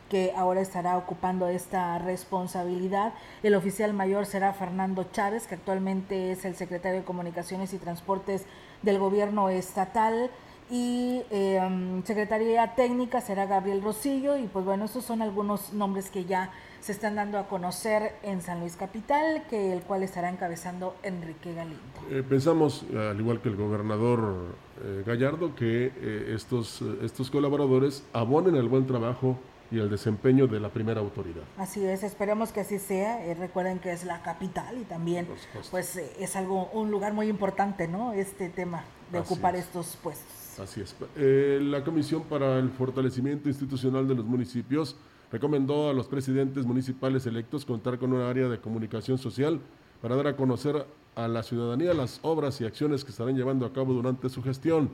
que 0.09 0.33
ahora 0.37 0.61
estará 0.61 0.97
ocupando 0.97 1.49
esta 1.49 1.99
responsabilidad. 1.99 3.15
El 3.43 3.55
oficial 3.55 3.93
mayor 3.93 4.27
será 4.27 4.53
Fernando 4.53 5.05
Chávez, 5.13 5.47
que 5.47 5.55
actualmente 5.55 6.33
es 6.33 6.45
el 6.45 6.55
secretario 6.55 7.01
de 7.01 7.05
Comunicaciones 7.05 7.73
y 7.73 7.79
Transportes 7.79 8.45
del 8.83 8.99
gobierno 8.99 9.49
estatal. 9.49 10.31
Y 10.69 11.23
eh, 11.31 12.03
secretaría 12.05 12.75
técnica 12.75 13.21
será 13.21 13.47
Gabriel 13.47 13.83
Rosillo. 13.83 14.37
Y 14.37 14.47
pues 14.47 14.65
bueno, 14.65 14.87
esos 14.87 15.05
son 15.05 15.23
algunos 15.23 15.73
nombres 15.73 16.11
que 16.11 16.25
ya 16.25 16.51
se 16.81 16.93
están 16.93 17.17
dando 17.17 17.39
a 17.39 17.49
conocer 17.49 18.15
en 18.23 18.43
San 18.43 18.61
Luis 18.61 18.77
Capital, 18.77 19.43
que 19.51 19.73
el 19.73 19.83
cual 19.83 20.05
estará 20.05 20.31
encabezando 20.31 20.95
Enrique 21.03 21.53
Galindo. 21.53 21.83
Eh, 22.11 22.23
pensamos, 22.23 22.85
al 22.97 23.19
igual 23.19 23.41
que 23.41 23.49
el 23.49 23.57
gobernador 23.57 24.55
eh, 24.85 25.03
Gallardo, 25.05 25.55
que 25.57 25.87
eh, 25.97 26.33
estos, 26.35 26.83
estos 27.03 27.31
colaboradores 27.31 28.05
abonen 28.13 28.55
el 28.55 28.69
buen 28.69 28.87
trabajo 28.87 29.37
y 29.71 29.79
el 29.79 29.91
desempeño 29.91 30.47
de 30.47 30.61
la 30.61 30.69
primera 30.69 31.01
autoridad. 31.01 31.43
Así 31.59 31.85
es, 31.85 32.03
esperemos 32.03 32.53
que 32.53 32.61
así 32.61 32.79
sea. 32.79 33.25
Eh, 33.27 33.35
recuerden 33.35 33.79
que 33.79 33.93
es 33.93 34.05
la 34.05 34.23
capital 34.23 34.79
y 34.79 34.85
también 34.85 35.27
pues 35.71 35.97
eh, 35.97 36.13
es 36.19 36.37
algo 36.37 36.71
un 36.73 36.91
lugar 36.91 37.13
muy 37.13 37.29
importante, 37.29 37.89
¿no? 37.89 38.13
Este 38.13 38.49
tema 38.49 38.85
de 39.11 39.19
Así 39.19 39.33
ocupar 39.33 39.57
es. 39.57 39.65
estos 39.65 39.97
puestos. 40.03 40.59
Así 40.61 40.81
es. 40.81 40.95
Eh, 41.17 41.59
la 41.63 41.85
Comisión 41.85 42.23
para 42.23 42.59
el 42.59 42.71
Fortalecimiento 42.71 43.49
Institucional 43.49 44.09
de 44.09 44.15
los 44.15 44.25
Municipios 44.25 44.97
recomendó 45.31 45.91
a 45.91 45.93
los 45.93 46.07
presidentes 46.07 46.65
municipales 46.65 47.27
electos 47.27 47.65
contar 47.65 47.99
con 47.99 48.13
un 48.13 48.23
área 48.23 48.49
de 48.49 48.59
comunicación 48.59 49.19
social 49.19 49.61
para 50.01 50.17
dar 50.17 50.29
a 50.29 50.37
conocer 50.37 50.87
a 51.15 51.29
la 51.29 51.43
ciudadanía 51.43 51.95
las 51.95 52.21
obras 52.23 52.61
y 52.61 52.65
acciones 52.65 53.05
que 53.05 53.11
estarán 53.11 53.37
llevando 53.37 53.67
a 53.67 53.73
cabo 53.73 53.93
durante 53.93 54.29
su 54.29 54.43
gestión. 54.43 54.91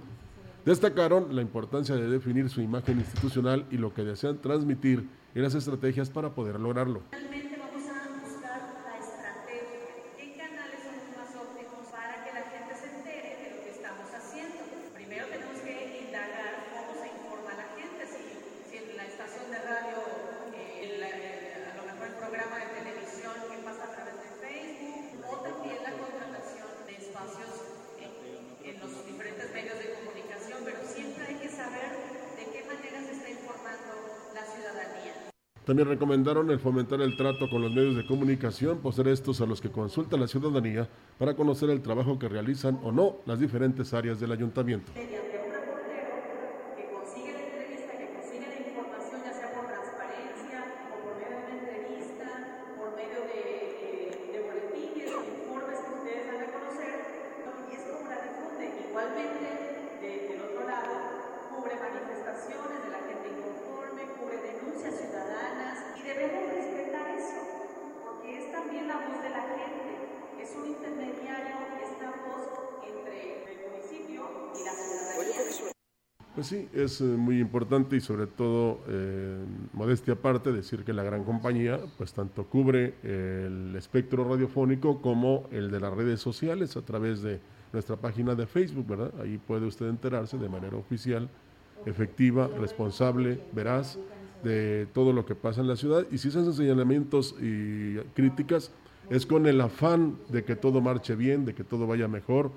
Destacaron 0.65 1.35
la 1.35 1.43
importancia 1.43 1.97
de 1.97 2.07
definir 2.09 2.49
su 2.49 2.61
imagen 2.61 2.99
institucional 3.01 3.67
y 3.71 3.79
lo 3.79 3.93
que 3.93 4.05
desean 4.05 4.41
transmitir 4.41 5.09
y 5.35 5.41
las 5.41 5.55
estrategias 5.57 6.09
para 6.09 6.31
poder 6.37 6.61
lograrlo. 6.61 7.03
Finalmente 7.11 7.59
vamos 7.59 7.83
a 7.91 8.07
buscar 8.23 8.63
la 8.87 8.95
estrategia. 8.95 9.91
¿Qué 10.17 10.37
canales 10.39 10.79
son 10.87 10.95
los 11.03 11.11
más 11.19 11.35
óptimos 11.35 11.83
para 11.91 12.23
que 12.23 12.31
la 12.31 12.45
gente 12.47 12.73
se 12.79 12.87
entere 12.95 13.31
de 13.43 13.47
lo 13.51 13.59
que 13.67 13.71
estamos 13.75 14.07
haciendo? 14.15 14.63
Primero 14.95 15.27
tenemos 15.35 15.59
que 15.67 15.75
indagar 16.07 16.53
cómo 16.71 16.95
se 16.95 17.09
informa 17.11 17.51
la 17.59 17.67
gente, 17.75 18.01
si, 18.07 18.23
si 18.71 18.75
en 18.79 18.97
la 18.97 19.05
estación 19.11 19.51
de 19.51 19.59
radio, 19.67 19.99
eh, 20.55 20.95
el- 20.95 21.03
eh, 21.03 21.59
a 21.59 21.75
lo 21.75 21.83
mejor 21.91 22.07
el 22.07 22.17
programa 22.23 22.55
de 22.63 22.67
televisión 22.79 23.35
que 23.51 23.59
pasa 23.67 23.83
a 23.83 23.91
través 23.99 24.15
de 24.15 24.31
Facebook, 24.39 25.27
o 25.27 25.35
también 25.43 25.83
la 25.83 25.91
contratación 25.99 26.71
de 26.87 26.95
espacios 27.03 27.51
en, 27.99 28.13
en 28.63 28.75
los 28.79 28.95
diferentes 29.11 29.51
medios 29.51 29.75
de 29.75 29.87
comunicación, 29.99 30.59
pero 30.63 30.79
siempre 30.87 31.25
hay 31.27 31.37
que 31.41 31.49
saber 31.51 31.89
de 32.37 32.45
qué 32.53 32.61
manera 32.69 32.99
se 33.03 33.13
está 33.17 33.31
informando 33.31 33.93
la 34.35 34.45
ciudadanía. 34.47 35.15
También 35.65 35.89
recomendaron 35.89 36.51
el 36.51 36.59
fomentar 36.59 37.01
el 37.01 37.17
trato 37.17 37.49
con 37.49 37.63
los 37.63 37.71
medios 37.73 37.95
de 37.95 38.05
comunicación, 38.05 38.79
por 38.79 38.93
ser 38.95 39.07
estos 39.09 39.41
a 39.41 39.47
los 39.47 39.61
que 39.61 39.71
consulta 39.71 40.17
la 40.17 40.27
ciudadanía 40.27 40.89
para 41.19 41.35
conocer 41.35 41.71
el 41.71 41.81
trabajo 41.83 42.19
que 42.19 42.29
realizan 42.29 42.81
o 42.83 42.91
no 42.91 43.19
las 43.27 43.39
diferentes 43.39 43.95
áreas 43.95 44.19
del 44.19 44.33
ayuntamiento. 44.33 44.91
mediante 44.93 45.39
un 45.39 45.53
reportero 45.55 46.11
que 46.77 46.85
consigue 46.91 47.33
la 47.33 47.43
entrevista, 47.47 47.93
que 47.97 48.09
consigue 48.11 48.47
la 48.51 48.59
información, 48.69 49.21
ya 49.23 49.33
sea 49.39 49.55
por 49.55 49.67
transparencia 49.71 50.59
o 50.91 50.97
por 50.99 51.15
medio 51.15 51.31
de 51.31 51.47
una 51.47 51.55
entrevista, 51.63 52.27
por 52.75 52.91
medio 52.99 53.21
de, 53.23 53.39
de- 53.79 54.35
de 54.35 54.39
boletines 54.43 55.09
o 55.15 55.19
informes 55.23 55.79
que 55.79 55.91
ustedes 55.95 56.23
dan 56.27 56.43
a 56.43 56.49
conocer, 56.59 56.95
y 57.71 57.75
es 57.79 57.83
como 57.87 58.03
la 58.11 58.19
difunde. 58.19 58.65
Igualmente, 58.83 59.47
de- 60.03 60.21
del 60.27 60.41
otro 60.43 60.63
lado, 60.67 60.91
cubre 61.55 61.75
manifestaciones 61.79 62.79
de 62.83 62.91
la 62.91 63.01
gente 63.07 63.27
inconforme, 63.31 64.03
cubre 64.19 64.37
denuncias 64.43 64.91
ciudadanas, 64.99 65.77
y 65.95 66.01
debemos 66.03 66.43
respetar 66.51 67.07
eso, 67.15 67.41
porque 68.03 68.29
es 68.43 68.45
también 68.51 68.89
la 68.91 68.99
voz 69.07 69.23
de 69.23 69.31
la 69.31 69.43
gente, 69.55 69.91
es 70.43 70.51
un 70.59 70.67
intermediario, 70.75 71.57
esta 71.87 72.09
voz 72.27 72.45
entre 72.83 73.17
el 73.53 73.59
municipio 73.71 74.21
y 74.59 74.61
la 74.65 74.73
ciudadanía. 74.75 75.73
Pues 76.43 76.51
sí, 76.51 76.69
es 76.73 77.01
eh, 77.01 77.05
muy 77.05 77.39
importante 77.39 77.95
y 77.95 78.01
sobre 78.01 78.27
todo, 78.27 78.81
eh, 78.89 79.45
modestia 79.75 80.15
aparte, 80.15 80.51
decir 80.51 80.83
que 80.83 80.93
la 80.93 81.05
gran 81.05 81.23
compañía, 81.23 81.79
pues 81.97 82.13
tanto 82.15 82.47
cubre 82.47 82.95
el 83.05 83.77
espectro 83.77 84.25
radiofónico 84.29 85.01
como 85.01 85.49
el 85.53 85.71
de 85.71 85.79
las 85.79 85.95
redes 85.95 86.19
sociales 86.21 86.77
a 86.77 86.83
través 86.83 87.23
de 87.23 87.39
nuestra 87.73 87.95
página 87.95 88.35
de 88.35 88.49
Facebook, 88.49 88.89
¿verdad? 88.89 89.13
Ahí 89.21 89.39
puede 89.39 89.67
usted 89.67 89.87
enterarse 89.87 90.37
de 90.37 90.49
manera 90.49 90.77
oficial, 90.77 91.29
efectiva, 91.87 92.51
responsable, 92.59 93.39
veraz 93.53 94.01
de 94.43 94.89
todo 94.93 95.13
lo 95.13 95.25
que 95.25 95.37
pasa 95.37 95.61
en 95.61 95.69
la 95.69 95.77
ciudad. 95.77 96.05
Y 96.11 96.19
si 96.19 96.27
esos 96.27 96.57
señalamientos 96.57 97.37
y 97.41 97.99
críticas 98.17 98.73
es 99.11 99.27
con 99.27 99.47
el 99.47 99.61
afán 99.61 100.17
de 100.29 100.43
que 100.43 100.57
todo 100.57 100.81
marche 100.81 101.15
bien, 101.15 101.45
de 101.45 101.55
que 101.55 101.63
todo 101.63 101.87
vaya 101.87 102.09
mejor, 102.09 102.51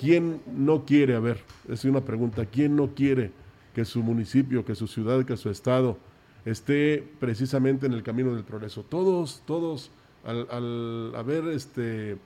¿Quién 0.00 0.40
no 0.56 0.86
quiere, 0.86 1.14
a 1.14 1.20
ver, 1.20 1.42
es 1.68 1.84
una 1.84 2.00
pregunta, 2.00 2.46
¿quién 2.46 2.74
no 2.74 2.94
quiere 2.94 3.32
que 3.74 3.84
su 3.84 4.02
municipio, 4.02 4.64
que 4.64 4.74
su 4.74 4.86
ciudad, 4.86 5.26
que 5.26 5.36
su 5.36 5.50
estado 5.50 5.98
esté 6.46 7.06
precisamente 7.20 7.84
en 7.84 7.92
el 7.92 8.02
camino 8.02 8.34
del 8.34 8.44
progreso? 8.44 8.82
Todos, 8.82 9.42
todos, 9.44 9.90
al, 10.24 10.48
al 10.50 11.14
haber, 11.14 11.48
este, 11.48 12.16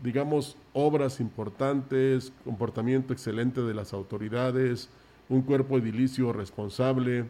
digamos, 0.00 0.56
obras 0.72 1.18
importantes, 1.18 2.32
comportamiento 2.44 3.12
excelente 3.12 3.60
de 3.60 3.74
las 3.74 3.92
autoridades, 3.92 4.88
un 5.28 5.42
cuerpo 5.42 5.78
edilicio 5.78 6.32
responsable, 6.32 7.24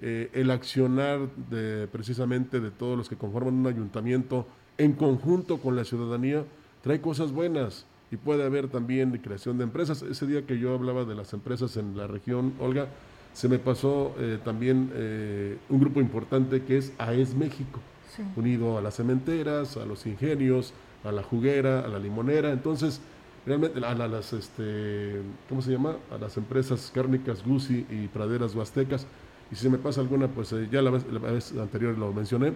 eh, 0.00 0.28
el 0.32 0.50
accionar 0.50 1.30
de, 1.48 1.86
precisamente 1.86 2.58
de 2.58 2.72
todos 2.72 2.98
los 2.98 3.08
que 3.08 3.14
conforman 3.14 3.54
un 3.54 3.68
ayuntamiento 3.68 4.48
en 4.76 4.92
conjunto 4.94 5.58
con 5.58 5.76
la 5.76 5.84
ciudadanía, 5.84 6.44
trae 6.82 7.00
cosas 7.00 7.30
buenas 7.30 7.86
y 8.10 8.16
puede 8.16 8.44
haber 8.44 8.68
también 8.68 9.10
creación 9.18 9.58
de 9.58 9.64
empresas. 9.64 10.02
Ese 10.02 10.26
día 10.26 10.46
que 10.46 10.58
yo 10.58 10.74
hablaba 10.74 11.04
de 11.04 11.14
las 11.14 11.32
empresas 11.32 11.76
en 11.76 11.96
la 11.96 12.06
región, 12.06 12.54
Olga, 12.58 12.88
se 13.32 13.48
me 13.48 13.58
pasó 13.58 14.14
eh, 14.18 14.38
también 14.44 14.90
eh, 14.94 15.56
un 15.68 15.78
grupo 15.80 16.00
importante 16.00 16.62
que 16.64 16.78
es 16.78 16.92
AES 16.98 17.34
México, 17.34 17.80
Sí. 18.16 18.22
unido 18.34 18.76
a 18.76 18.80
las 18.82 18.96
cementeras, 18.96 19.76
a 19.76 19.86
los 19.86 20.04
ingenios, 20.06 20.74
a 21.04 21.12
la 21.12 21.22
juguera, 21.22 21.80
a 21.80 21.88
la 21.88 22.00
limonera. 22.00 22.50
Entonces, 22.50 23.00
realmente 23.46 23.78
a, 23.84 23.94
la- 23.94 24.08
las, 24.08 24.32
este, 24.32 25.22
¿cómo 25.48 25.62
se 25.62 25.70
llama? 25.70 25.94
A 26.12 26.18
las 26.18 26.36
empresas 26.36 26.90
cárnicas 26.92 27.44
Gusi 27.46 27.86
y 27.88 28.08
Praderas 28.08 28.54
Huastecas. 28.56 29.06
Y 29.52 29.54
si 29.54 29.62
se 29.62 29.70
me 29.70 29.78
pasa 29.78 30.00
alguna, 30.00 30.26
pues 30.26 30.52
eh, 30.52 30.68
ya 30.72 30.82
la 30.82 30.90
vez, 30.90 31.06
la 31.12 31.20
vez 31.20 31.52
anterior 31.52 31.96
lo 31.96 32.12
mencioné, 32.12 32.54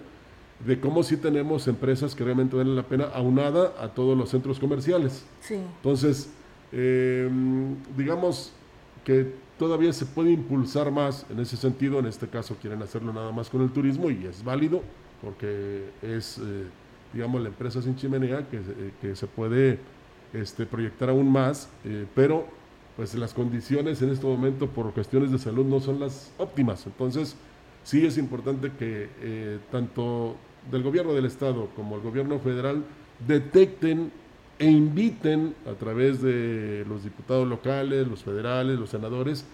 de 0.59 0.79
cómo 0.79 1.03
sí 1.03 1.17
tenemos 1.17 1.67
empresas 1.67 2.15
que 2.15 2.23
realmente 2.23 2.55
valen 2.55 2.75
la 2.75 2.83
pena 2.83 3.05
aunada 3.13 3.73
a 3.79 3.89
todos 3.89 4.17
los 4.17 4.29
centros 4.29 4.59
comerciales. 4.59 5.25
Sí. 5.41 5.55
Entonces, 5.55 6.29
eh, 6.71 7.29
digamos 7.97 8.51
que 9.03 9.33
todavía 9.59 9.93
se 9.93 10.05
puede 10.05 10.31
impulsar 10.31 10.91
más 10.91 11.25
en 11.29 11.39
ese 11.39 11.57
sentido. 11.57 11.99
En 11.99 12.05
este 12.05 12.27
caso 12.27 12.55
quieren 12.61 12.81
hacerlo 12.81 13.13
nada 13.13 13.31
más 13.31 13.49
con 13.49 13.61
el 13.61 13.69
turismo 13.71 14.09
y 14.09 14.25
es 14.25 14.43
válido 14.43 14.81
porque 15.21 15.89
es, 16.01 16.37
eh, 16.37 16.65
digamos, 17.13 17.41
la 17.41 17.49
empresa 17.49 17.81
sin 17.81 17.95
chimenea 17.95 18.47
que, 18.49 18.57
eh, 18.57 18.91
que 19.01 19.15
se 19.15 19.27
puede 19.27 19.79
este, 20.33 20.65
proyectar 20.65 21.09
aún 21.09 21.31
más, 21.31 21.69
eh, 21.83 22.05
pero 22.13 22.45
pues 22.95 23.13
las 23.15 23.33
condiciones 23.33 24.01
en 24.01 24.09
este 24.09 24.25
momento 24.25 24.67
por 24.67 24.93
cuestiones 24.93 25.31
de 25.31 25.37
salud 25.37 25.65
no 25.65 25.79
son 25.79 25.99
las 25.99 26.31
óptimas. 26.37 26.85
Entonces, 26.85 27.35
sí 27.83 28.05
es 28.05 28.17
importante 28.17 28.71
que 28.77 29.09
eh, 29.21 29.59
tanto 29.71 30.35
del 30.71 30.83
gobierno 30.83 31.13
del 31.13 31.25
estado 31.25 31.69
como 31.75 31.95
el 31.95 32.01
gobierno 32.01 32.39
federal 32.39 32.83
detecten 33.27 34.11
e 34.57 34.65
inviten 34.69 35.53
a 35.69 35.73
través 35.73 36.21
de 36.21 36.85
los 36.87 37.03
diputados 37.03 37.47
locales, 37.47 38.07
los 38.07 38.23
federales, 38.23 38.79
los 38.79 38.89
senadores, 38.89 39.45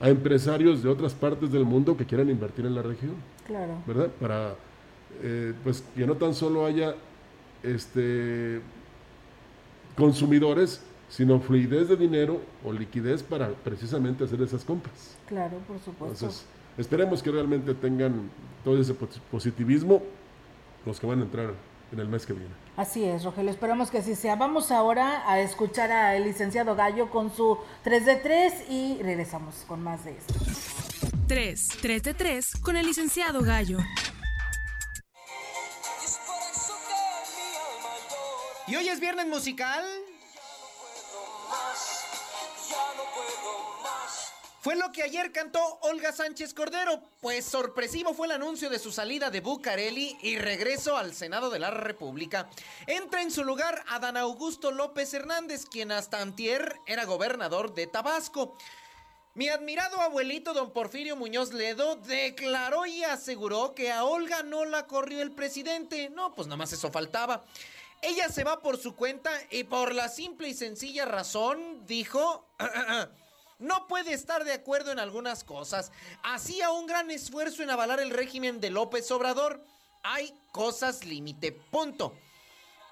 a 0.00 0.08
empresarios 0.08 0.82
de 0.82 0.88
otras 0.88 1.14
partes 1.14 1.50
del 1.52 1.64
mundo 1.64 1.96
que 1.96 2.04
quieran 2.04 2.28
invertir 2.30 2.66
en 2.66 2.74
la 2.74 2.82
región, 2.82 3.14
Claro. 3.46 3.82
¿verdad? 3.86 4.08
Para 4.20 4.54
eh, 5.22 5.52
pues 5.64 5.82
que 5.94 6.06
no 6.06 6.14
tan 6.16 6.34
solo 6.34 6.66
haya 6.66 6.94
este 7.62 8.60
consumidores, 9.96 10.82
sino 11.08 11.40
fluidez 11.40 11.88
de 11.88 11.96
dinero 11.96 12.40
o 12.64 12.72
liquidez 12.72 13.22
para 13.22 13.48
precisamente 13.50 14.24
hacer 14.24 14.40
esas 14.42 14.64
compras. 14.64 15.16
Claro, 15.26 15.56
por 15.66 15.78
supuesto. 15.78 16.14
Entonces, 16.26 16.44
esperemos 16.76 17.22
que 17.22 17.30
realmente 17.30 17.72
tengan 17.74 18.28
todo 18.64 18.78
ese 18.80 18.92
pos- 18.94 19.20
positivismo 19.30 20.02
los 20.86 21.00
que 21.00 21.06
van 21.06 21.20
a 21.20 21.24
entrar 21.24 21.52
en 21.92 22.00
el 22.00 22.08
mes 22.08 22.24
que 22.24 22.32
viene. 22.32 22.54
Así 22.76 23.04
es, 23.04 23.24
Rogelio, 23.24 23.50
esperamos 23.50 23.90
que 23.90 23.98
así 23.98 24.14
sea. 24.14 24.36
Vamos 24.36 24.70
ahora 24.70 25.30
a 25.30 25.40
escuchar 25.40 25.90
al 25.90 26.24
licenciado 26.24 26.74
Gallo 26.74 27.10
con 27.10 27.34
su 27.34 27.58
3 27.84 28.06
de 28.06 28.16
3 28.16 28.70
y 28.70 29.02
regresamos 29.02 29.64
con 29.66 29.82
más 29.82 30.04
de 30.04 30.12
esto. 30.12 30.34
3, 31.26 31.68
3 31.82 32.02
de 32.02 32.14
3 32.14 32.52
con 32.62 32.76
el 32.76 32.86
licenciado 32.86 33.42
Gallo. 33.42 33.78
¿Y 38.68 38.76
hoy 38.76 38.88
es 38.88 39.00
viernes 39.00 39.26
musical? 39.26 39.84
Fue 44.66 44.74
lo 44.74 44.90
que 44.90 45.04
ayer 45.04 45.30
cantó 45.30 45.60
Olga 45.82 46.10
Sánchez 46.10 46.52
Cordero, 46.52 47.00
pues 47.20 47.44
sorpresivo 47.44 48.14
fue 48.14 48.26
el 48.26 48.32
anuncio 48.32 48.68
de 48.68 48.80
su 48.80 48.90
salida 48.90 49.30
de 49.30 49.38
Bucareli 49.38 50.18
y 50.22 50.38
regreso 50.38 50.96
al 50.96 51.14
Senado 51.14 51.50
de 51.50 51.60
la 51.60 51.70
República. 51.70 52.50
Entra 52.88 53.22
en 53.22 53.30
su 53.30 53.44
lugar 53.44 53.84
Adán 53.86 54.16
Augusto 54.16 54.72
López 54.72 55.14
Hernández, 55.14 55.66
quien 55.66 55.92
hasta 55.92 56.20
antier 56.20 56.80
era 56.84 57.04
gobernador 57.04 57.74
de 57.74 57.86
Tabasco. 57.86 58.58
Mi 59.34 59.48
admirado 59.48 60.00
abuelito 60.00 60.52
don 60.52 60.72
Porfirio 60.72 61.14
Muñoz 61.14 61.52
Ledo 61.52 61.94
declaró 61.94 62.86
y 62.86 63.04
aseguró 63.04 63.72
que 63.72 63.92
a 63.92 64.02
Olga 64.02 64.42
no 64.42 64.64
la 64.64 64.88
corrió 64.88 65.22
el 65.22 65.30
presidente. 65.30 66.10
No, 66.10 66.34
pues 66.34 66.48
nada 66.48 66.56
más 66.56 66.72
eso 66.72 66.90
faltaba. 66.90 67.44
Ella 68.02 68.28
se 68.30 68.42
va 68.42 68.58
por 68.58 68.78
su 68.78 68.96
cuenta 68.96 69.30
y 69.52 69.62
por 69.62 69.94
la 69.94 70.08
simple 70.08 70.48
y 70.48 70.54
sencilla 70.54 71.04
razón, 71.04 71.86
dijo, 71.86 72.44
no 73.58 73.86
puede 73.88 74.12
estar 74.12 74.44
de 74.44 74.52
acuerdo 74.52 74.92
en 74.92 74.98
algunas 74.98 75.44
cosas. 75.44 75.92
Hacía 76.22 76.70
un 76.70 76.86
gran 76.86 77.10
esfuerzo 77.10 77.62
en 77.62 77.70
avalar 77.70 78.00
el 78.00 78.10
régimen 78.10 78.60
de 78.60 78.70
López 78.70 79.10
Obrador. 79.10 79.64
Hay 80.02 80.32
cosas 80.52 81.04
límite, 81.04 81.52
punto. 81.52 82.14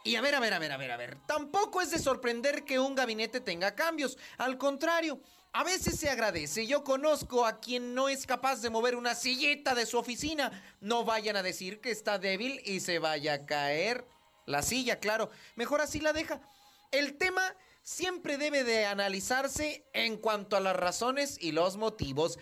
Y 0.04 0.16
a 0.16 0.20
ver, 0.20 0.34
a 0.34 0.40
ver, 0.40 0.52
a 0.52 0.58
ver, 0.58 0.72
a 0.72 0.76
ver, 0.76 0.90
a 0.90 0.96
ver. 0.96 1.16
Tampoco 1.26 1.80
es 1.80 1.90
de 1.90 1.98
sorprender 1.98 2.64
que 2.64 2.78
un 2.78 2.94
gabinete 2.94 3.40
tenga 3.40 3.74
cambios. 3.74 4.18
Al 4.36 4.58
contrario, 4.58 5.20
a 5.52 5.64
veces 5.64 5.98
se 5.98 6.10
agradece. 6.10 6.66
Yo 6.66 6.82
conozco 6.82 7.46
a 7.46 7.60
quien 7.60 7.94
no 7.94 8.08
es 8.08 8.26
capaz 8.26 8.60
de 8.60 8.70
mover 8.70 8.96
una 8.96 9.14
sillita 9.14 9.74
de 9.74 9.86
su 9.86 9.98
oficina. 9.98 10.62
No 10.80 11.04
vayan 11.04 11.36
a 11.36 11.42
decir 11.42 11.80
que 11.80 11.90
está 11.90 12.18
débil 12.18 12.60
y 12.64 12.80
se 12.80 12.98
vaya 12.98 13.34
a 13.34 13.46
caer. 13.46 14.06
La 14.46 14.62
silla, 14.62 14.98
claro. 14.98 15.30
Mejor 15.54 15.80
así 15.80 16.00
la 16.00 16.12
deja. 16.12 16.40
El 16.90 17.16
tema 17.16 17.54
siempre 17.84 18.38
debe 18.38 18.64
de 18.64 18.86
analizarse 18.86 19.84
en 19.92 20.16
cuanto 20.16 20.56
a 20.56 20.60
las 20.60 20.74
razones 20.74 21.36
y 21.40 21.52
los 21.52 21.76
motivos. 21.76 22.38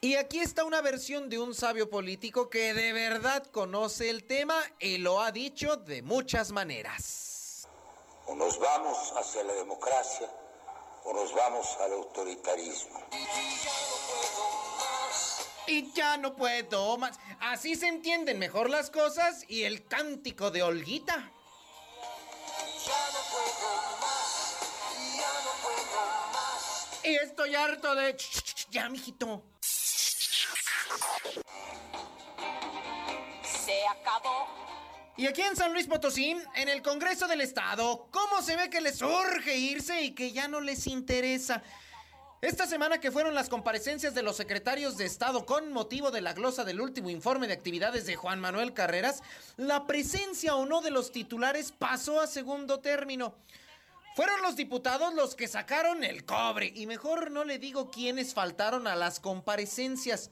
Y 0.00 0.16
aquí 0.16 0.40
está 0.40 0.64
una 0.64 0.80
versión 0.80 1.28
de 1.28 1.38
un 1.38 1.54
sabio 1.54 1.88
político 1.88 2.50
que 2.50 2.74
de 2.74 2.92
verdad 2.92 3.46
conoce 3.46 4.10
el 4.10 4.24
tema 4.24 4.56
y 4.80 4.98
lo 4.98 5.20
ha 5.20 5.30
dicho 5.30 5.76
de 5.76 6.02
muchas 6.02 6.52
maneras. 6.52 7.68
O 8.26 8.34
nos 8.34 8.58
vamos 8.58 9.12
hacia 9.16 9.44
la 9.44 9.52
democracia 9.52 10.28
o 11.04 11.12
nos 11.12 11.32
vamos 11.34 11.66
al 11.80 11.92
autoritarismo. 11.92 13.00
Y 15.68 15.92
ya 15.92 16.16
no 16.16 16.34
puedo 16.34 16.96
más. 16.98 17.18
Así 17.40 17.74
se 17.74 17.88
entienden 17.88 18.38
mejor 18.38 18.70
las 18.70 18.90
cosas 18.90 19.44
y 19.48 19.64
el 19.64 19.86
cántico 19.86 20.50
de 20.50 20.62
Olguita. 20.62 21.32
Y 27.06 27.14
estoy 27.14 27.54
harto 27.54 27.94
de... 27.94 28.16
Ya, 28.70 28.88
mijito. 28.88 29.44
Se 33.42 33.86
acabó. 33.86 34.48
Y 35.16 35.26
aquí 35.26 35.42
en 35.42 35.54
San 35.54 35.72
Luis 35.72 35.86
Potosí, 35.86 36.36
en 36.56 36.68
el 36.68 36.82
Congreso 36.82 37.28
del 37.28 37.42
Estado, 37.42 38.08
¿cómo 38.10 38.42
se 38.42 38.56
ve 38.56 38.68
que 38.68 38.80
les 38.80 39.00
urge 39.02 39.56
irse 39.56 40.02
y 40.02 40.16
que 40.16 40.32
ya 40.32 40.48
no 40.48 40.60
les 40.60 40.88
interesa? 40.88 41.62
Esta 42.42 42.66
semana 42.66 42.98
que 42.98 43.12
fueron 43.12 43.34
las 43.34 43.48
comparecencias 43.48 44.12
de 44.14 44.22
los 44.22 44.36
secretarios 44.36 44.96
de 44.96 45.06
Estado 45.06 45.46
con 45.46 45.72
motivo 45.72 46.10
de 46.10 46.22
la 46.22 46.32
glosa 46.32 46.64
del 46.64 46.80
último 46.80 47.08
informe 47.08 47.46
de 47.46 47.54
actividades 47.54 48.04
de 48.06 48.16
Juan 48.16 48.40
Manuel 48.40 48.74
Carreras, 48.74 49.22
la 49.56 49.86
presencia 49.86 50.56
o 50.56 50.66
no 50.66 50.80
de 50.82 50.90
los 50.90 51.12
titulares 51.12 51.70
pasó 51.70 52.20
a 52.20 52.26
segundo 52.26 52.80
término. 52.80 53.36
Fueron 54.16 54.40
los 54.40 54.56
diputados 54.56 55.12
los 55.12 55.34
que 55.34 55.46
sacaron 55.46 56.02
el 56.02 56.24
cobre 56.24 56.72
y 56.74 56.86
mejor 56.86 57.30
no 57.30 57.44
le 57.44 57.58
digo 57.58 57.90
quiénes 57.90 58.32
faltaron 58.32 58.86
a 58.86 58.96
las 58.96 59.20
comparecencias. 59.20 60.30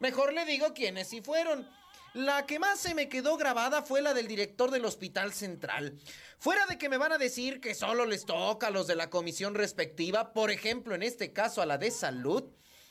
Mejor 0.00 0.34
le 0.34 0.44
digo 0.44 0.74
quiénes 0.74 1.08
sí 1.08 1.22
fueron. 1.22 1.66
La 2.12 2.44
que 2.44 2.58
más 2.58 2.78
se 2.78 2.94
me 2.94 3.08
quedó 3.08 3.38
grabada 3.38 3.80
fue 3.80 4.02
la 4.02 4.12
del 4.12 4.28
director 4.28 4.70
del 4.70 4.84
Hospital 4.84 5.32
Central. 5.32 5.98
Fuera 6.38 6.66
de 6.66 6.76
que 6.76 6.90
me 6.90 6.98
van 6.98 7.12
a 7.12 7.16
decir 7.16 7.58
que 7.62 7.74
solo 7.74 8.04
les 8.04 8.26
toca 8.26 8.66
a 8.66 8.70
los 8.70 8.86
de 8.86 8.96
la 8.96 9.08
comisión 9.08 9.54
respectiva, 9.54 10.34
por 10.34 10.50
ejemplo, 10.50 10.94
en 10.94 11.02
este 11.02 11.32
caso 11.32 11.62
a 11.62 11.66
la 11.66 11.78
de 11.78 11.92
salud, 11.92 12.44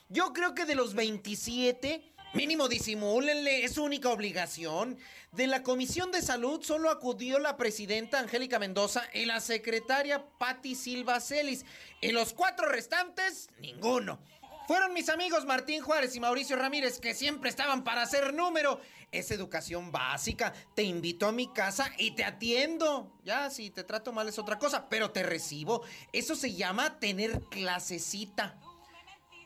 yo 0.10 0.34
creo 0.34 0.56
que 0.56 0.66
de 0.66 0.74
los 0.74 0.96
27, 0.96 2.15
mínimo 2.34 2.68
disimúlenle, 2.68 3.64
es 3.64 3.74
su 3.74 3.84
única 3.84 4.10
obligación. 4.10 4.98
De 5.32 5.48
la 5.48 5.64
comisión 5.64 6.12
de 6.12 6.22
salud 6.22 6.62
solo 6.64 6.90
acudió 6.90 7.40
la 7.40 7.58
presidenta 7.58 8.20
Angélica 8.20 8.60
Mendoza 8.60 9.04
y 9.14 9.26
la 9.26 9.42
secretaria 9.42 10.26
Patti 10.38 10.76
Silva 10.76 11.20
Celis. 11.20 11.66
Y 12.02 12.12
los 12.12 12.34
cuatro 12.34 12.70
restantes, 12.70 13.50
ninguno. 13.60 14.20
Fueron 14.68 14.94
mis 14.94 15.10
amigos 15.10 15.46
Martín 15.46 15.82
Juárez 15.82 16.16
y 16.16 16.20
Mauricio 16.20 16.56
Ramírez 16.56 17.00
que 17.00 17.14
siempre 17.14 17.52
estaban 17.52 17.84
para 17.84 18.02
hacer 18.02 18.34
número. 18.34 18.80
Es 19.12 19.30
educación 19.30 19.92
básica. 19.92 20.54
Te 20.74 20.82
invito 20.82 21.28
a 21.28 21.32
mi 21.32 21.54
casa 21.54 21.92
y 22.00 22.16
te 22.16 22.24
atiendo. 22.24 23.16
Ya, 23.24 23.52
si 23.52 23.70
te 23.70 23.84
trato 23.84 24.12
mal 24.12 24.28
es 24.28 24.40
otra 24.40 24.58
cosa, 24.58 24.90
pero 24.90 25.12
te 25.12 25.22
recibo. 25.22 25.84
Eso 26.12 26.36
se 26.36 26.54
llama 26.56 27.00
tener 27.00 27.42
clasecita. 27.52 28.60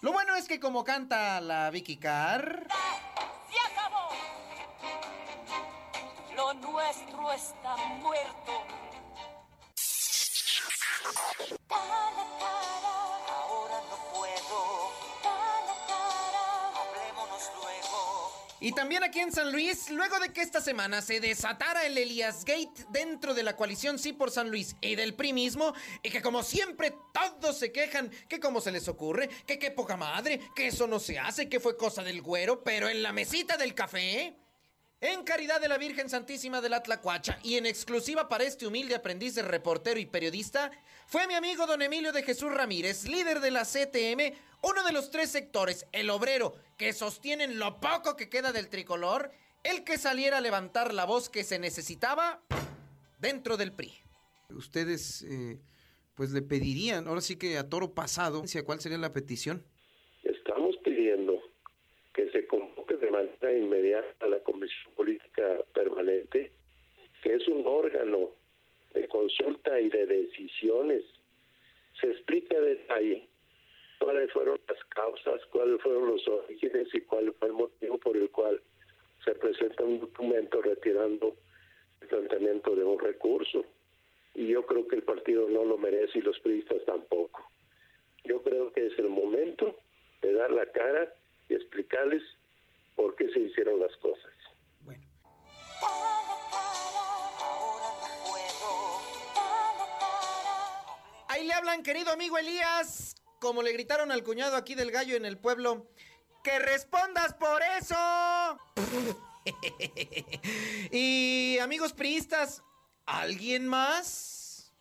Lo 0.01 0.13
bueno 0.13 0.35
es 0.35 0.47
que 0.47 0.61
como 0.61 0.85
canta 0.85 1.41
la 1.41 1.69
Vicky 1.71 1.97
Carr... 1.97 2.67
Se 3.51 3.59
acabó. 3.71 4.09
Lo 6.35 6.53
nuestro 6.53 7.31
está 7.33 7.75
muerto. 7.75 8.63
Da 11.67 12.11
la 12.15 12.78
Y 18.61 18.73
también 18.73 19.03
aquí 19.03 19.19
en 19.19 19.31
San 19.31 19.51
Luis, 19.53 19.89
luego 19.89 20.19
de 20.19 20.33
que 20.33 20.41
esta 20.41 20.59
semana 20.59 21.01
se 21.01 21.21
desatara 21.21 21.85
el 21.85 21.97
Elias 21.97 22.43
Gate 22.43 22.85
dentro 22.89 23.33
de 23.33 23.43
la 23.43 23.55
coalición 23.55 23.97
Sí 23.97 24.11
por 24.11 24.31
San 24.31 24.49
Luis 24.49 24.75
y 24.81 24.95
del 24.95 25.13
PRI 25.13 25.31
mismo, 25.31 25.73
y 26.03 26.09
que 26.09 26.21
como 26.21 26.43
siempre 26.43 26.93
todos 27.13 27.57
se 27.57 27.71
quejan 27.71 28.11
que 28.27 28.41
cómo 28.41 28.59
se 28.59 28.71
les 28.71 28.89
ocurre, 28.89 29.29
que 29.47 29.57
qué 29.57 29.71
poca 29.71 29.95
madre, 29.95 30.41
que 30.55 30.67
eso 30.67 30.87
no 30.87 30.99
se 30.99 31.17
hace, 31.17 31.47
que 31.47 31.61
fue 31.61 31.77
cosa 31.77 32.03
del 32.03 32.21
güero, 32.21 32.61
pero 32.63 32.89
en 32.89 33.01
la 33.01 33.13
mesita 33.13 33.55
del 33.55 33.73
café... 33.73 34.35
En 35.01 35.23
caridad 35.23 35.61
de 35.61 35.69
la 35.69 35.77
Virgen 35.77 36.09
Santísima 36.09 36.59
del 36.59 36.73
Atlacuacha 36.73 37.39
y 37.41 37.55
en 37.55 37.65
exclusiva 37.65 38.27
para 38.27 38.43
este 38.43 38.67
humilde 38.67 38.95
aprendiz 38.95 39.33
de 39.33 39.43
reportero 39.43 39.97
y 39.97 40.05
periodista, 40.05 40.71
fue 41.07 41.25
mi 41.25 41.35
amigo 41.35 41.65
don 41.65 41.81
Emilio 41.81 42.11
de 42.11 42.21
Jesús 42.21 42.51
Ramírez, 42.53 43.05
líder 43.05 43.39
de 43.39 43.49
la 43.49 43.63
CTM, 43.63 44.35
uno 44.61 44.83
de 44.83 44.91
los 44.91 45.09
tres 45.09 45.29
sectores, 45.29 45.87
el 45.91 46.09
obrero, 46.09 46.53
que 46.77 46.93
sostienen 46.93 47.59
lo 47.59 47.79
poco 47.79 48.15
que 48.15 48.29
queda 48.29 48.51
del 48.51 48.69
tricolor, 48.69 49.31
el 49.63 49.83
que 49.83 49.97
saliera 49.97 50.37
a 50.37 50.41
levantar 50.41 50.93
la 50.93 51.05
voz 51.05 51.29
que 51.29 51.43
se 51.43 51.59
necesitaba 51.59 52.41
dentro 53.19 53.57
del 53.57 53.71
PRI. 53.71 53.93
Ustedes, 54.49 55.23
eh, 55.23 55.59
pues 56.15 56.31
le 56.31 56.41
pedirían, 56.41 57.07
ahora 57.07 57.21
sí 57.21 57.37
que 57.37 57.57
a 57.57 57.69
toro 57.69 57.93
pasado, 57.93 58.43
¿cuál 58.65 58.79
sería 58.79 58.97
la 58.97 59.13
petición? 59.13 59.63
Estamos 60.23 60.75
pidiendo 60.83 61.39
que 62.13 62.29
se 62.31 62.45
convoque 62.47 62.95
de 62.97 63.11
manera 63.11 63.53
inmediata 63.53 64.25
a 64.25 64.29
la 64.29 64.39
Comisión 64.39 64.93
Política 64.95 65.63
Permanente, 65.73 66.51
que 67.23 67.35
es 67.35 67.47
un 67.47 67.65
órgano 67.65 68.31
de 68.93 69.07
consulta 69.07 69.79
y 69.79 69.89
de 69.89 70.05
decisiones. 70.05 71.03
Se 72.01 72.07
explica 72.07 72.57
a 72.57 72.61
detalle 72.61 73.28
cuáles 73.99 74.31
fueron 74.31 74.59
las 74.67 74.83
causas, 74.85 75.45
cuáles 75.51 75.81
fueron 75.81 76.07
los 76.07 76.27
orígenes 76.27 76.87
y 76.93 77.01
cuál 77.01 77.33
fue 77.33 77.49
el 77.49 77.53
motivo 77.53 77.97
por 77.97 78.17
el 78.17 78.29
cual 78.31 78.61
se 79.23 79.35
presenta 79.35 79.83
un 79.83 79.99
documento 79.99 80.61
retirando 80.61 81.35
el 82.01 82.07
planteamiento 82.07 82.75
de 82.75 82.83
un 82.83 82.99
recurso. 82.99 83.65
Y 84.33 84.47
yo 84.47 84.65
creo 84.65 84.87
que 84.87 84.95
el 84.95 85.03
partido 85.03 85.49
no 85.49 85.65
lo 85.65 85.77
merece 85.77 86.19
y 86.19 86.21
los 86.21 86.39
periodistas 86.39 86.85
tampoco. 86.85 87.43
Yo 88.23 88.41
creo 88.41 88.71
que 88.71 88.87
es 88.87 88.97
el 88.97 89.09
momento 89.09 89.75
de 90.21 90.33
dar 90.33 90.51
la 90.51 90.65
cara 90.71 91.13
y 91.49 91.55
explicarles 91.55 92.23
por 92.95 93.15
qué 93.15 93.29
se 93.29 93.39
hicieron 93.39 93.79
las 93.79 93.95
cosas. 93.97 94.31
Ahí 101.27 101.45
le 101.45 101.53
hablan, 101.53 101.83
querido 101.83 102.11
amigo 102.11 102.37
Elías, 102.37 103.15
como 103.39 103.61
le 103.61 103.73
gritaron 103.73 104.11
al 104.11 104.23
cuñado 104.23 104.55
aquí 104.55 104.75
del 104.75 104.91
gallo 104.91 105.15
en 105.15 105.25
el 105.25 105.37
pueblo, 105.37 105.87
¡que 106.43 106.59
respondas 106.59 107.33
por 107.33 107.61
eso! 107.79 107.95
y 110.91 111.57
amigos 111.59 111.93
priistas, 111.93 112.61
¿alguien 113.05 113.67
más? 113.67 114.71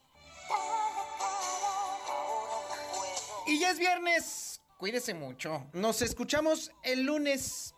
Y 3.46 3.58
ya 3.58 3.70
es 3.70 3.78
viernes, 3.78 4.60
cuídese 4.76 5.14
mucho. 5.14 5.66
Nos 5.72 6.02
escuchamos 6.02 6.70
el 6.82 7.04
lunes. 7.04 7.74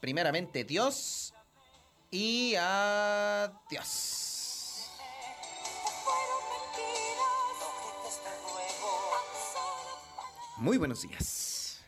Primeramente, 0.00 0.64
Dios. 0.64 1.34
Y 2.10 2.54
adiós. 2.56 4.29
Muy 10.60 10.76
buenos 10.76 11.00
días. 11.02 11.80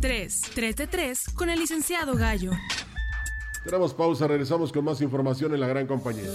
3, 0.00 0.42
3 0.54 0.76
de 0.76 0.86
3 0.86 1.24
con 1.34 1.48
el 1.48 1.58
licenciado 1.58 2.14
Gallo. 2.14 2.50
Tenemos 3.64 3.94
pausa, 3.94 4.28
regresamos 4.28 4.70
con 4.70 4.84
más 4.84 5.00
información 5.00 5.54
en 5.54 5.60
la 5.60 5.66
gran 5.66 5.86
compañía. 5.86 6.30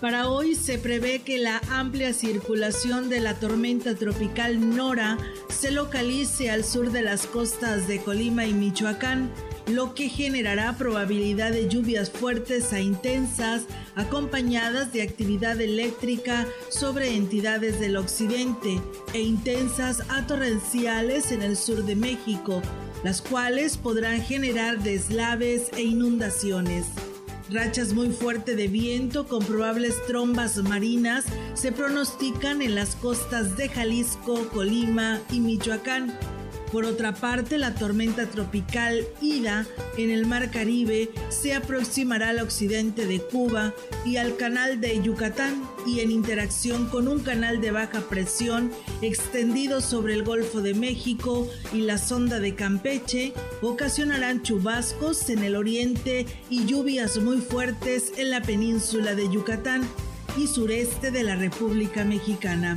Para 0.00 0.28
hoy 0.28 0.54
se 0.54 0.78
prevé 0.78 1.22
que 1.22 1.38
la 1.38 1.60
amplia 1.72 2.12
circulación 2.12 3.08
de 3.08 3.18
la 3.18 3.34
tormenta 3.34 3.96
tropical 3.96 4.76
Nora 4.76 5.18
se 5.48 5.72
localice 5.72 6.50
al 6.50 6.62
sur 6.62 6.92
de 6.92 7.02
las 7.02 7.26
costas 7.26 7.88
de 7.88 8.00
Colima 8.00 8.46
y 8.46 8.54
Michoacán, 8.54 9.32
lo 9.68 9.94
que 9.94 10.08
generará 10.08 10.76
probabilidad 10.76 11.52
de 11.52 11.68
lluvias 11.68 12.10
fuertes 12.10 12.72
a 12.72 12.80
intensas 12.80 13.62
acompañadas 13.96 14.92
de 14.92 15.02
actividad 15.02 15.60
eléctrica 15.60 16.46
sobre 16.70 17.14
entidades 17.14 17.78
del 17.78 17.96
occidente 17.96 18.80
e 19.12 19.20
intensas 19.20 20.02
a 20.08 20.26
torrenciales 20.26 21.32
en 21.32 21.42
el 21.42 21.56
sur 21.56 21.84
de 21.84 21.96
México, 21.96 22.62
las 23.04 23.20
cuales 23.20 23.76
podrán 23.76 24.22
generar 24.22 24.82
deslaves 24.82 25.70
e 25.76 25.82
inundaciones. 25.82 26.86
Rachas 27.50 27.94
muy 27.94 28.10
fuertes 28.10 28.56
de 28.56 28.68
viento 28.68 29.26
con 29.26 29.42
probables 29.42 29.94
trombas 30.06 30.56
marinas 30.58 31.24
se 31.54 31.72
pronostican 31.72 32.60
en 32.60 32.74
las 32.74 32.94
costas 32.96 33.56
de 33.56 33.70
Jalisco, 33.70 34.48
Colima 34.50 35.18
y 35.30 35.40
Michoacán. 35.40 36.14
Por 36.72 36.84
otra 36.84 37.14
parte, 37.14 37.56
la 37.56 37.74
tormenta 37.74 38.26
tropical 38.26 39.06
Ida 39.22 39.66
en 39.96 40.10
el 40.10 40.26
Mar 40.26 40.50
Caribe 40.50 41.10
se 41.30 41.54
aproximará 41.54 42.28
al 42.28 42.40
occidente 42.40 43.06
de 43.06 43.20
Cuba 43.20 43.72
y 44.04 44.16
al 44.16 44.36
canal 44.36 44.78
de 44.78 45.00
Yucatán 45.02 45.62
y 45.86 46.00
en 46.00 46.10
interacción 46.10 46.86
con 46.90 47.08
un 47.08 47.20
canal 47.20 47.62
de 47.62 47.70
baja 47.70 48.02
presión 48.02 48.70
extendido 49.00 49.80
sobre 49.80 50.12
el 50.12 50.24
Golfo 50.24 50.60
de 50.60 50.74
México 50.74 51.48
y 51.72 51.78
la 51.78 51.96
sonda 51.96 52.38
de 52.38 52.54
Campeche 52.54 53.32
ocasionarán 53.62 54.42
chubascos 54.42 55.30
en 55.30 55.44
el 55.44 55.56
oriente 55.56 56.26
y 56.50 56.66
lluvias 56.66 57.16
muy 57.18 57.38
fuertes 57.38 58.12
en 58.18 58.30
la 58.30 58.42
península 58.42 59.14
de 59.14 59.30
Yucatán 59.30 59.88
y 60.36 60.46
sureste 60.46 61.10
de 61.10 61.22
la 61.22 61.34
República 61.34 62.04
Mexicana 62.04 62.76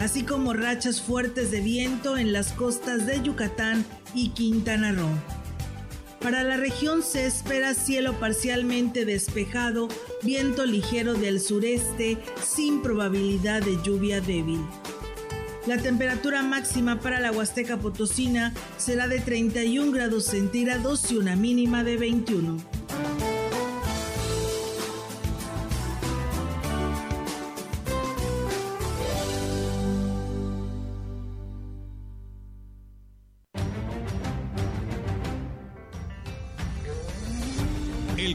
así 0.00 0.24
como 0.24 0.52
rachas 0.54 1.00
fuertes 1.00 1.50
de 1.50 1.60
viento 1.60 2.16
en 2.16 2.32
las 2.32 2.52
costas 2.52 3.06
de 3.06 3.22
Yucatán 3.22 3.84
y 4.14 4.30
Quintana 4.30 4.92
Roo. 4.92 5.10
Para 6.20 6.42
la 6.42 6.56
región 6.56 7.02
se 7.02 7.26
espera 7.26 7.74
cielo 7.74 8.18
parcialmente 8.18 9.04
despejado, 9.04 9.88
viento 10.22 10.66
ligero 10.66 11.14
del 11.14 11.40
sureste 11.40 12.18
sin 12.42 12.82
probabilidad 12.82 13.62
de 13.62 13.78
lluvia 13.82 14.20
débil. 14.20 14.60
La 15.66 15.76
temperatura 15.76 16.42
máxima 16.42 17.00
para 17.00 17.20
la 17.20 17.32
Huasteca 17.32 17.78
Potosina 17.78 18.52
será 18.76 19.08
de 19.08 19.20
31 19.20 19.92
grados 19.92 20.24
centígrados 20.24 21.10
y 21.10 21.16
una 21.16 21.36
mínima 21.36 21.84
de 21.84 21.96
21. 21.96 22.56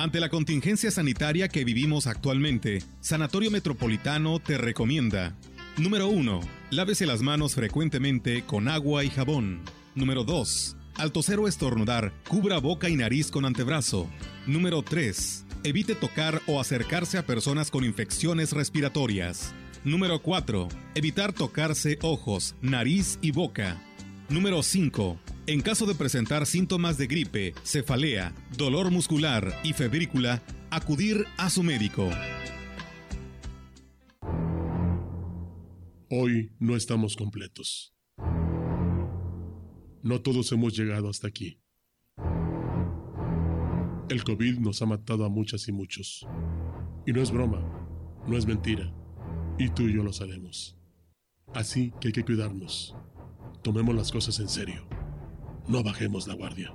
Ante 0.00 0.18
la 0.18 0.30
contingencia 0.30 0.90
sanitaria 0.90 1.48
que 1.48 1.62
vivimos 1.62 2.06
actualmente, 2.06 2.82
Sanatorio 3.00 3.50
Metropolitano 3.50 4.38
te 4.38 4.56
recomienda. 4.56 5.36
Número 5.76 6.08
1. 6.08 6.40
Lávese 6.70 7.04
las 7.04 7.20
manos 7.20 7.54
frecuentemente 7.54 8.42
con 8.46 8.68
agua 8.68 9.04
y 9.04 9.10
jabón. 9.10 9.60
Número 9.94 10.24
2. 10.24 10.78
Al 10.94 11.12
toser 11.12 11.38
o 11.38 11.46
estornudar, 11.46 12.14
cubra 12.28 12.56
boca 12.56 12.88
y 12.88 12.96
nariz 12.96 13.30
con 13.30 13.44
antebrazo. 13.44 14.08
Número 14.46 14.80
3. 14.80 15.44
Evite 15.64 15.94
tocar 15.94 16.40
o 16.46 16.62
acercarse 16.62 17.18
a 17.18 17.26
personas 17.26 17.70
con 17.70 17.84
infecciones 17.84 18.52
respiratorias. 18.52 19.52
Número 19.84 20.22
4. 20.22 20.68
Evitar 20.94 21.34
tocarse 21.34 21.98
ojos, 22.00 22.54
nariz 22.62 23.18
y 23.20 23.32
boca. 23.32 23.76
Número 24.30 24.62
5. 24.62 25.20
En 25.50 25.62
caso 25.62 25.84
de 25.84 25.96
presentar 25.96 26.46
síntomas 26.46 26.96
de 26.96 27.08
gripe, 27.08 27.54
cefalea, 27.64 28.32
dolor 28.56 28.92
muscular 28.92 29.52
y 29.64 29.72
febrícula, 29.72 30.44
acudir 30.70 31.26
a 31.38 31.50
su 31.50 31.64
médico. 31.64 32.08
Hoy 36.08 36.52
no 36.60 36.76
estamos 36.76 37.16
completos. 37.16 37.92
No 40.04 40.20
todos 40.22 40.52
hemos 40.52 40.76
llegado 40.76 41.10
hasta 41.10 41.26
aquí. 41.26 41.60
El 44.08 44.22
COVID 44.22 44.60
nos 44.60 44.80
ha 44.82 44.86
matado 44.86 45.24
a 45.24 45.28
muchas 45.28 45.66
y 45.66 45.72
muchos. 45.72 46.24
Y 47.08 47.12
no 47.12 47.22
es 47.22 47.32
broma, 47.32 47.60
no 48.24 48.36
es 48.36 48.46
mentira. 48.46 48.94
Y 49.58 49.68
tú 49.70 49.88
y 49.88 49.94
yo 49.94 50.04
lo 50.04 50.12
sabemos. 50.12 50.78
Así 51.52 51.92
que 52.00 52.06
hay 52.06 52.12
que 52.12 52.24
cuidarnos. 52.24 52.94
Tomemos 53.64 53.96
las 53.96 54.12
cosas 54.12 54.38
en 54.38 54.48
serio. 54.48 54.99
No 55.70 55.84
bajemos 55.84 56.26
la 56.26 56.34
guardia. 56.34 56.74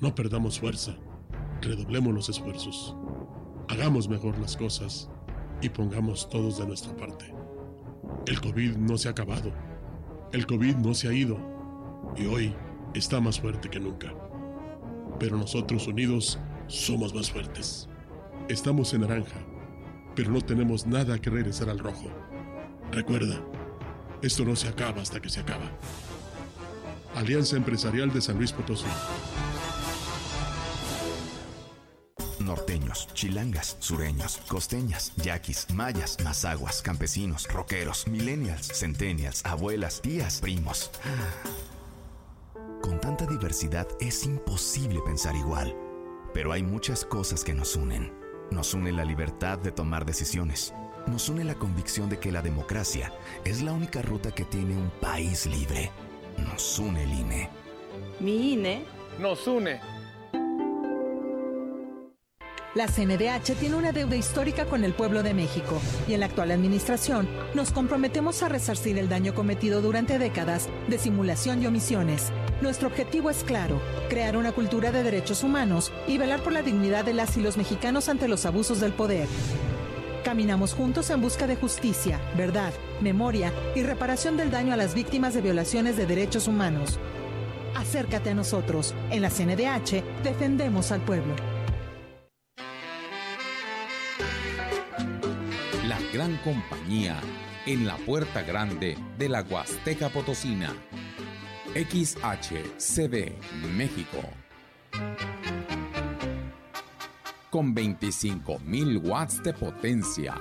No 0.00 0.14
perdamos 0.14 0.58
fuerza. 0.58 0.96
Redoblemos 1.60 2.14
los 2.14 2.30
esfuerzos. 2.30 2.96
Hagamos 3.68 4.08
mejor 4.08 4.38
las 4.38 4.56
cosas 4.56 5.10
y 5.60 5.68
pongamos 5.68 6.26
todos 6.30 6.56
de 6.56 6.66
nuestra 6.66 6.96
parte. 6.96 7.34
El 8.26 8.40
COVID 8.40 8.76
no 8.76 8.96
se 8.96 9.08
ha 9.08 9.10
acabado. 9.10 9.52
El 10.32 10.46
COVID 10.46 10.76
no 10.76 10.94
se 10.94 11.08
ha 11.08 11.12
ido. 11.12 11.36
Y 12.16 12.24
hoy 12.24 12.54
está 12.94 13.20
más 13.20 13.38
fuerte 13.38 13.68
que 13.68 13.78
nunca. 13.78 14.10
Pero 15.18 15.36
nosotros 15.36 15.86
unidos 15.86 16.38
somos 16.66 17.14
más 17.14 17.30
fuertes. 17.30 17.90
Estamos 18.48 18.94
en 18.94 19.02
naranja, 19.02 19.44
pero 20.16 20.30
no 20.30 20.40
tenemos 20.40 20.86
nada 20.86 21.18
que 21.18 21.28
regresar 21.28 21.68
al 21.68 21.78
rojo. 21.78 22.08
Recuerda, 22.90 23.44
esto 24.22 24.46
no 24.46 24.56
se 24.56 24.68
acaba 24.68 25.02
hasta 25.02 25.20
que 25.20 25.28
se 25.28 25.40
acaba. 25.40 25.70
Alianza 27.18 27.56
Empresarial 27.56 28.12
de 28.12 28.20
San 28.20 28.36
Luis 28.36 28.52
Potosí. 28.52 28.86
Norteños, 32.38 33.08
chilangas, 33.12 33.76
sureños, 33.80 34.36
costeñas, 34.46 35.12
yaquis, 35.16 35.66
mayas, 35.74 36.18
mazaguas, 36.22 36.80
campesinos, 36.80 37.48
rockeros, 37.48 38.06
millennials, 38.06 38.68
centennials, 38.68 39.44
abuelas, 39.44 40.00
tías, 40.00 40.40
primos. 40.40 40.92
Con 42.82 43.00
tanta 43.00 43.26
diversidad 43.26 43.88
es 43.98 44.24
imposible 44.24 45.00
pensar 45.04 45.34
igual, 45.34 45.74
pero 46.32 46.52
hay 46.52 46.62
muchas 46.62 47.04
cosas 47.04 47.42
que 47.42 47.52
nos 47.52 47.74
unen. 47.74 48.12
Nos 48.52 48.74
une 48.74 48.92
la 48.92 49.04
libertad 49.04 49.58
de 49.58 49.72
tomar 49.72 50.06
decisiones. 50.06 50.72
Nos 51.08 51.28
une 51.28 51.42
la 51.42 51.56
convicción 51.56 52.08
de 52.08 52.20
que 52.20 52.30
la 52.30 52.42
democracia 52.42 53.12
es 53.44 53.60
la 53.60 53.72
única 53.72 54.02
ruta 54.02 54.30
que 54.30 54.44
tiene 54.44 54.76
un 54.76 54.92
país 55.00 55.46
libre. 55.46 55.90
Nos 56.44 56.78
une 56.78 57.02
el 57.02 57.12
INE. 57.12 57.48
Mi 58.20 58.52
INE 58.52 58.84
nos 59.18 59.46
une. 59.46 59.80
La 62.74 62.86
CNDH 62.86 63.56
tiene 63.58 63.74
una 63.74 63.92
deuda 63.92 64.14
histórica 64.14 64.66
con 64.66 64.84
el 64.84 64.92
pueblo 64.92 65.22
de 65.22 65.34
México 65.34 65.80
y 66.06 66.14
en 66.14 66.20
la 66.20 66.26
actual 66.26 66.52
administración 66.52 67.28
nos 67.54 67.72
comprometemos 67.72 68.42
a 68.42 68.48
resarcir 68.48 68.98
el 68.98 69.08
daño 69.08 69.34
cometido 69.34 69.80
durante 69.80 70.18
décadas 70.18 70.68
de 70.86 70.98
simulación 70.98 71.62
y 71.62 71.66
omisiones. 71.66 72.30
Nuestro 72.60 72.88
objetivo 72.88 73.30
es 73.30 73.42
claro, 73.42 73.80
crear 74.08 74.36
una 74.36 74.52
cultura 74.52 74.92
de 74.92 75.02
derechos 75.02 75.42
humanos 75.42 75.90
y 76.06 76.18
velar 76.18 76.40
por 76.40 76.52
la 76.52 76.62
dignidad 76.62 77.04
de 77.04 77.14
las 77.14 77.36
y 77.36 77.40
los 77.40 77.56
mexicanos 77.56 78.08
ante 78.08 78.28
los 78.28 78.46
abusos 78.46 78.80
del 78.80 78.92
poder. 78.92 79.26
Caminamos 80.24 80.74
juntos 80.74 81.10
en 81.10 81.20
busca 81.20 81.46
de 81.46 81.56
justicia, 81.56 82.20
verdad, 82.36 82.72
memoria 83.00 83.52
y 83.74 83.82
reparación 83.82 84.36
del 84.36 84.50
daño 84.50 84.74
a 84.74 84.76
las 84.76 84.94
víctimas 84.94 85.34
de 85.34 85.40
violaciones 85.40 85.96
de 85.96 86.06
derechos 86.06 86.48
humanos. 86.48 86.98
Acércate 87.74 88.30
a 88.30 88.34
nosotros. 88.34 88.94
En 89.10 89.22
la 89.22 89.30
CNDH 89.30 90.02
defendemos 90.22 90.92
al 90.92 91.00
pueblo. 91.00 91.34
La 95.86 95.98
gran 96.12 96.36
compañía 96.38 97.20
en 97.66 97.86
la 97.86 97.96
puerta 97.96 98.42
grande 98.42 98.96
de 99.18 99.28
la 99.28 99.42
Huasteca 99.42 100.08
Potosina. 100.08 100.72
XHCD 101.74 103.32
México. 103.76 104.18
Con 107.50 107.74
25.000 107.74 109.08
watts 109.08 109.42
de 109.42 109.54
potencia. 109.54 110.34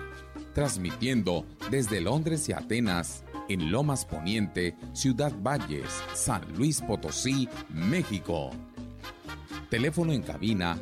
Transmitiendo 0.53 1.45
desde 1.71 2.01
Londres 2.01 2.49
y 2.49 2.53
Atenas, 2.53 3.23
en 3.47 3.71
Lomas 3.71 4.05
Poniente, 4.05 4.75
Ciudad 4.93 5.31
Valles, 5.41 6.03
San 6.13 6.41
Luis 6.57 6.81
Potosí, 6.81 7.47
México. 7.69 8.49
Teléfono 9.69 10.11
en 10.11 10.21
cabina 10.21 10.77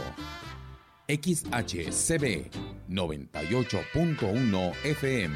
XHCB 1.09 2.51
98.1 2.87 4.73
FM. 4.83 5.35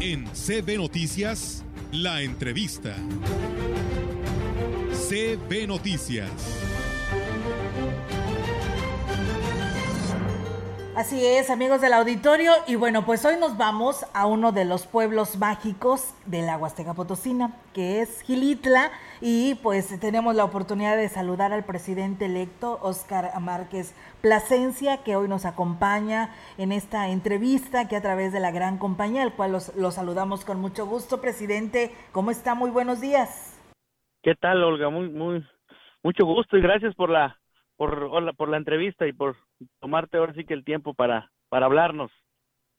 En 0.00 0.26
CB 0.26 0.76
Noticias, 0.76 1.64
la 1.90 2.22
entrevista. 2.22 2.94
CB 4.92 5.66
Noticias. 5.66 6.71
Así 10.94 11.24
es, 11.24 11.48
amigos 11.48 11.80
del 11.80 11.94
auditorio. 11.94 12.52
Y 12.66 12.74
bueno, 12.74 13.06
pues 13.06 13.24
hoy 13.24 13.36
nos 13.40 13.56
vamos 13.56 14.04
a 14.12 14.26
uno 14.26 14.52
de 14.52 14.66
los 14.66 14.86
pueblos 14.86 15.38
mágicos 15.38 16.14
de 16.26 16.42
la 16.42 16.58
Huasteca 16.58 16.92
Potosina, 16.92 17.56
que 17.72 18.02
es 18.02 18.20
Gilitla. 18.20 18.90
Y 19.22 19.54
pues 19.62 19.98
tenemos 20.00 20.34
la 20.34 20.44
oportunidad 20.44 20.98
de 20.98 21.08
saludar 21.08 21.50
al 21.54 21.64
presidente 21.64 22.26
electo, 22.26 22.78
Oscar 22.82 23.32
Márquez 23.40 23.94
Plasencia, 24.20 25.02
que 25.02 25.16
hoy 25.16 25.28
nos 25.28 25.46
acompaña 25.46 26.28
en 26.58 26.72
esta 26.72 27.08
entrevista 27.08 27.88
que 27.88 27.96
a 27.96 28.02
través 28.02 28.34
de 28.34 28.40
la 28.40 28.50
gran 28.50 28.76
compañía, 28.76 29.22
al 29.22 29.32
cual 29.32 29.52
los, 29.52 29.74
los 29.74 29.94
saludamos 29.94 30.44
con 30.44 30.60
mucho 30.60 30.84
gusto. 30.84 31.22
Presidente, 31.22 31.90
¿cómo 32.12 32.30
está? 32.30 32.54
Muy 32.54 32.70
buenos 32.70 33.00
días. 33.00 33.58
¿Qué 34.22 34.34
tal, 34.34 34.62
Olga? 34.62 34.90
Muy, 34.90 35.08
muy, 35.08 35.42
mucho 36.02 36.26
gusto 36.26 36.58
y 36.58 36.60
gracias 36.60 36.94
por 36.94 37.08
la 37.08 37.41
por, 37.82 38.36
por 38.36 38.48
la 38.48 38.58
entrevista 38.58 39.08
y 39.08 39.12
por 39.12 39.34
tomarte 39.80 40.16
ahora 40.16 40.32
sí 40.34 40.44
que 40.44 40.54
el 40.54 40.64
tiempo 40.64 40.94
para, 40.94 41.32
para 41.48 41.66
hablarnos. 41.66 42.12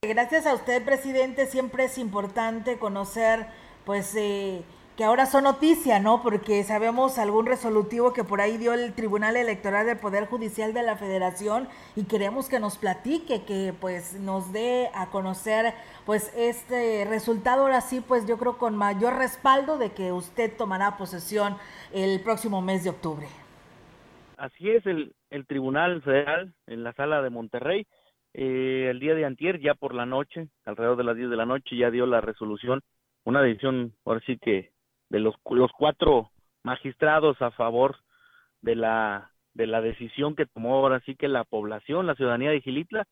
Gracias 0.02 0.46
a 0.46 0.54
usted, 0.54 0.86
presidente. 0.86 1.46
Siempre 1.46 1.86
es 1.86 1.98
importante 1.98 2.80
conocer, 2.80 3.48
pues, 3.84 4.16
eh, 4.16 4.64
que 4.96 5.04
ahora 5.04 5.26
son 5.26 5.44
noticia, 5.44 6.00
¿no? 6.00 6.22
Porque 6.22 6.64
sabemos 6.64 7.18
algún 7.18 7.48
resolutivo 7.48 8.14
que 8.14 8.24
por 8.24 8.40
ahí 8.40 8.58
dio 8.58 8.72
el 8.72 8.94
Tribunal 8.94 9.36
Electoral 9.36 9.88
del 9.88 9.98
Poder 9.98 10.28
Judicial 10.28 10.74
de 10.74 10.84
la 10.84 10.96
Federación 10.96 11.68
y 11.98 12.06
queremos 12.06 12.48
que 12.48 12.62
nos 12.62 12.78
platique, 12.78 13.44
que 13.44 13.74
pues 13.78 14.14
nos 14.14 14.54
dé 14.54 14.90
a 14.94 15.08
conocer 15.08 15.74
pues 16.06 16.32
este 16.38 17.04
resultado 17.10 17.64
ahora 17.64 17.82
sí, 17.82 18.00
pues 18.00 18.26
yo 18.26 18.38
creo 18.38 18.58
con 18.58 18.78
mayor 18.78 19.18
respaldo 19.18 19.78
de 19.78 19.92
que 19.92 20.14
usted 20.14 20.56
tomará 20.56 20.96
posesión 20.96 21.58
el 21.92 22.22
próximo 22.22 22.62
mes 22.62 22.86
de 22.86 22.92
octubre. 22.92 23.28
Así 24.44 24.70
es, 24.70 24.86
el, 24.86 25.16
el 25.30 25.46
Tribunal 25.46 26.02
Federal 26.02 26.54
en 26.68 26.84
la 26.84 26.92
sala 26.92 27.22
de 27.22 27.30
Monterrey, 27.30 27.88
eh, 28.34 28.88
el 28.92 29.00
día 29.00 29.16
de 29.16 29.24
antier, 29.24 29.62
ya 29.62 29.74
por 29.74 29.96
la 29.96 30.06
noche, 30.06 30.50
alrededor 30.66 30.98
de 30.98 31.06
las 31.06 31.16
10 31.16 31.30
de 31.30 31.38
la 31.38 31.46
noche, 31.46 31.78
ya 31.78 31.90
dio 31.90 32.06
la 32.06 32.20
resolución, 32.20 32.82
una 33.24 33.42
decisión, 33.42 33.94
ahora 34.04 34.20
sí 34.26 34.38
que 34.38 34.74
de 35.08 35.20
los, 35.22 35.34
los 35.50 35.72
cuatro 35.72 36.32
magistrados 36.62 37.42
a 37.42 37.52
favor 37.52 37.96
de 38.60 38.76
la, 38.76 39.32
de 39.54 39.66
la 39.66 39.80
decisión 39.80 40.36
que 40.36 40.46
tomó 40.46 40.76
ahora 40.76 41.00
sí 41.06 41.16
que 41.16 41.30
la 41.30 41.46
población, 41.46 42.06
la 42.06 42.16
ciudadanía 42.16 42.52
de 42.52 42.60
Gilitla, 42.60 43.06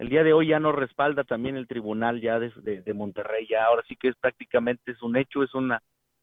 el 0.00 0.08
día 0.08 0.24
de 0.24 0.32
hoy 0.32 0.48
ya 0.48 0.58
no 0.58 0.72
respalda 0.72 1.22
también 1.22 1.56
el 1.56 1.68
tribunal 1.68 2.20
ya 2.20 2.40
de, 2.40 2.50
de, 2.82 2.94
Monterrey, 2.94 3.46
ya 3.48 3.66
ahora 3.66 3.84
sí 3.86 3.94
que 3.94 4.08
es 4.08 4.16
prácticamente 4.16 4.90
es 4.90 5.00
un 5.02 5.16
hecho, 5.16 5.44
es 5.44 5.54
una, 5.54 5.80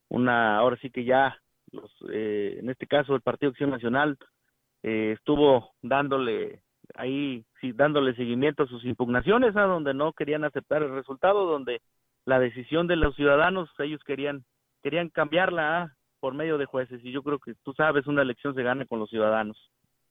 una, 0.10 0.58
ahora 0.58 0.78
sí 0.82 0.90
que 0.90 1.06
ya 1.06 1.38
los, 1.72 1.90
eh, 2.12 2.58
en 2.60 2.70
este 2.70 2.86
caso 2.86 3.16
el 3.16 3.22
Partido 3.22 3.52
Acción 3.52 3.70
Nacional 3.70 4.18
eh, 4.84 5.14
estuvo 5.18 5.72
dándole 5.82 6.62
ahí, 6.96 7.46
sí, 7.60 7.72
dándole 7.72 8.16
seguimiento 8.16 8.64
a 8.64 8.68
sus 8.68 8.84
impugnaciones, 8.86 9.56
a 9.56 9.64
donde 9.64 9.94
no 9.94 10.14
querían 10.14 10.44
aceptar 10.44 10.84
el 10.84 10.92
resultado, 10.92 11.46
donde 11.46 11.82
la 12.26 12.40
decisión 12.40 12.88
de 12.88 12.96
los 12.96 13.16
ciudadanos, 13.16 13.70
ellos 13.80 14.02
querían, 14.06 14.44
querían 14.84 15.10
cambiarla 15.10 15.96
por 16.20 16.34
medio 16.34 16.58
de 16.58 16.66
jueces, 16.66 17.04
y 17.04 17.12
yo 17.12 17.24
creo 17.24 17.40
que 17.40 17.56
tú 17.64 17.74
sabes, 17.74 18.08
una 18.08 18.22
elección 18.22 18.54
se 18.54 18.64
gana 18.64 18.86
con 18.86 19.00
los 19.00 19.10
ciudadanos. 19.10 19.58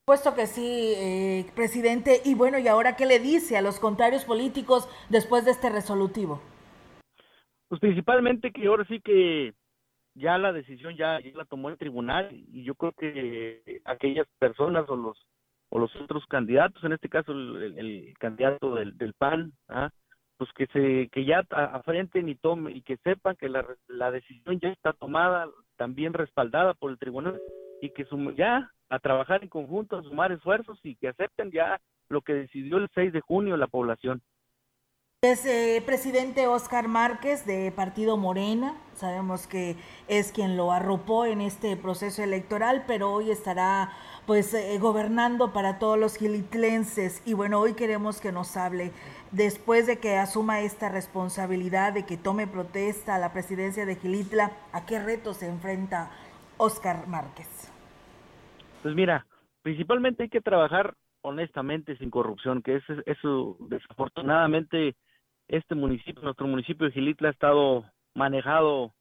Puesto 0.05 0.35
que 0.35 0.47
sí, 0.47 0.93
eh, 0.97 1.47
presidente. 1.55 2.21
Y 2.25 2.35
bueno, 2.35 2.59
¿y 2.59 2.66
ahora 2.66 2.97
qué 2.97 3.07
le 3.07 3.21
dice 3.21 3.57
a 3.57 3.62
los 3.62 3.79
contrarios 3.79 4.25
políticos 4.25 4.89
después 5.09 5.45
de 5.45 5.53
este 5.53 5.71
resolutivo? 5.71 6.43
Pues 7.68 7.81
principalmente 7.81 8.51
que 8.51 8.66
ahora 8.66 8.85
sí 8.87 9.01
que 9.01 9.55
ya 10.15 10.39
la 10.39 10.53
decisión 10.53 10.97
ya, 10.97 11.21
la 11.35 11.45
tomó 11.45 11.69
el 11.69 11.79
tribunal 11.79 12.29
y 12.33 12.65
yo 12.65 12.75
creo 12.75 12.93
que 12.93 13.81
aquellas 13.85 14.27
personas 14.39 14.89
o 14.89 14.97
los 14.97 15.19
o 15.73 15.79
los 15.79 15.95
otros 15.97 16.27
candidatos, 16.27 16.83
en 16.83 16.93
este 16.93 17.09
caso 17.09 17.31
el, 17.33 18.13
candidato 18.19 18.75
del, 18.75 18.99
del 18.99 19.15
PAN, 19.15 19.53
¿ah? 19.69 19.91
pues 20.37 20.51
que 20.55 20.67
se 20.69 21.09
que 21.13 21.25
ya 21.25 21.45
afrenten 21.51 22.29
y 22.29 22.35
tomen 22.35 22.77
y 22.77 22.83
que 22.83 22.97
sepan 22.99 23.37
que 23.37 23.49
la, 23.49 23.65
la 23.87 24.11
decisión 24.11 24.59
ya 24.59 24.71
está 24.71 24.93
tomada, 24.93 25.49
también 25.77 26.13
respaldada 26.13 26.75
por 26.75 26.91
el 26.91 26.99
tribunal 26.99 27.39
y 27.81 27.91
que 27.91 28.07
ya 28.37 28.71
a 28.89 28.99
trabajar 28.99 29.43
en 29.43 29.49
conjunto, 29.49 29.97
a 29.97 30.03
sumar 30.03 30.33
esfuerzos 30.33 30.79
y 30.83 30.97
que 30.97 31.09
acepten 31.09 31.51
ya 31.51 31.81
lo 32.09 32.23
que 32.23 32.35
decidió 32.35 32.79
el 32.79 32.89
6 32.95 33.13
de 33.13 33.21
junio 33.21 33.57
la 33.57 33.69
población. 33.69 34.21
Es 35.23 35.45
eh, 35.45 35.83
presidente 35.85 36.47
Oscar 36.47 36.89
Márquez 36.89 37.45
de 37.45 37.71
Partido 37.73 38.16
Morena. 38.16 38.75
Sabemos 38.95 39.47
que 39.47 39.77
es 40.09 40.33
quien 40.33 40.57
lo 40.57 40.73
arropó 40.73 41.27
en 41.27 41.43
este 41.43 41.77
proceso 41.77 42.23
electoral, 42.23 42.85
pero 42.87 43.12
hoy 43.12 43.31
estará 43.31 43.93
pues 44.25 44.55
eh, 44.55 44.79
gobernando 44.79 45.53
para 45.53 45.79
todos 45.79 45.99
los 45.99 46.16
gilitlenses. 46.16 47.23
Y 47.27 47.35
bueno, 47.35 47.61
hoy 47.61 47.75
queremos 47.75 48.18
que 48.18 48.33
nos 48.33 48.57
hable, 48.57 48.93
después 49.31 49.87
de 49.87 49.99
que 49.99 50.16
asuma 50.16 50.61
esta 50.61 50.89
responsabilidad 50.89 51.93
de 51.93 52.07
que 52.07 52.16
tome 52.16 52.47
protesta 52.47 53.16
a 53.16 53.18
la 53.18 53.31
presidencia 53.35 53.85
de 53.85 53.97
Gilitla, 53.97 54.53
¿a 54.73 54.87
qué 54.87 55.01
retos 55.01 55.37
se 55.37 55.49
enfrenta 55.49 56.11
Oscar 56.57 57.07
Márquez? 57.09 57.71
Pues 58.83 58.95
mira, 58.95 59.27
principalmente 59.61 60.23
hay 60.23 60.29
que 60.31 60.41
trabajar 60.41 60.95
honestamente 61.21 61.95
sin 61.99 62.09
corrupción, 62.09 62.62
que 62.62 62.77
eso, 62.77 62.95
eso 63.05 63.59
desafortunadamente 63.68 64.97
este 65.51 65.75
municipio, 65.75 66.23
nuestro 66.23 66.47
municipio 66.47 66.87
de 66.87 66.93
Gilitla 66.93 67.29
ha 67.29 67.33
estado 67.33 67.85
manejado 68.15 68.95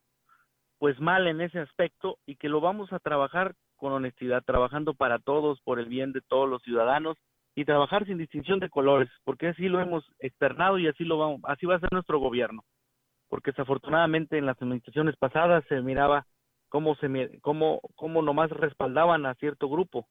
pues 0.79 0.99
mal 0.99 1.27
en 1.27 1.41
ese 1.41 1.59
aspecto 1.59 2.17
y 2.25 2.37
que 2.37 2.49
lo 2.49 2.59
vamos 2.59 2.91
a 2.91 2.99
trabajar 2.99 3.53
con 3.75 3.93
honestidad, 3.93 4.43
trabajando 4.43 4.95
para 4.95 5.19
todos, 5.19 5.61
por 5.61 5.79
el 5.79 5.85
bien 5.85 6.11
de 6.11 6.21
todos 6.21 6.49
los 6.49 6.63
ciudadanos 6.63 7.17
y 7.53 7.65
trabajar 7.65 8.05
sin 8.05 8.17
distinción 8.17 8.59
de 8.59 8.69
colores, 8.69 9.09
porque 9.25 9.49
así 9.49 9.67
lo 9.67 9.79
hemos 9.79 10.03
externado 10.19 10.79
y 10.79 10.87
así 10.87 11.03
lo 11.03 11.19
vamos, 11.19 11.41
así 11.43 11.67
va 11.67 11.75
a 11.75 11.79
ser 11.79 11.89
nuestro 11.91 12.17
gobierno. 12.19 12.63
Porque 13.27 13.51
desafortunadamente 13.51 14.37
en 14.37 14.47
las 14.47 14.59
administraciones 14.59 15.15
pasadas 15.17 15.63
se 15.69 15.81
miraba 15.81 16.25
cómo 16.69 16.95
se 16.95 17.39
cómo 17.41 17.79
cómo 17.95 18.23
nomás 18.23 18.49
respaldaban 18.49 19.27
a 19.27 19.35
cierto 19.35 19.69
grupo 19.69 20.07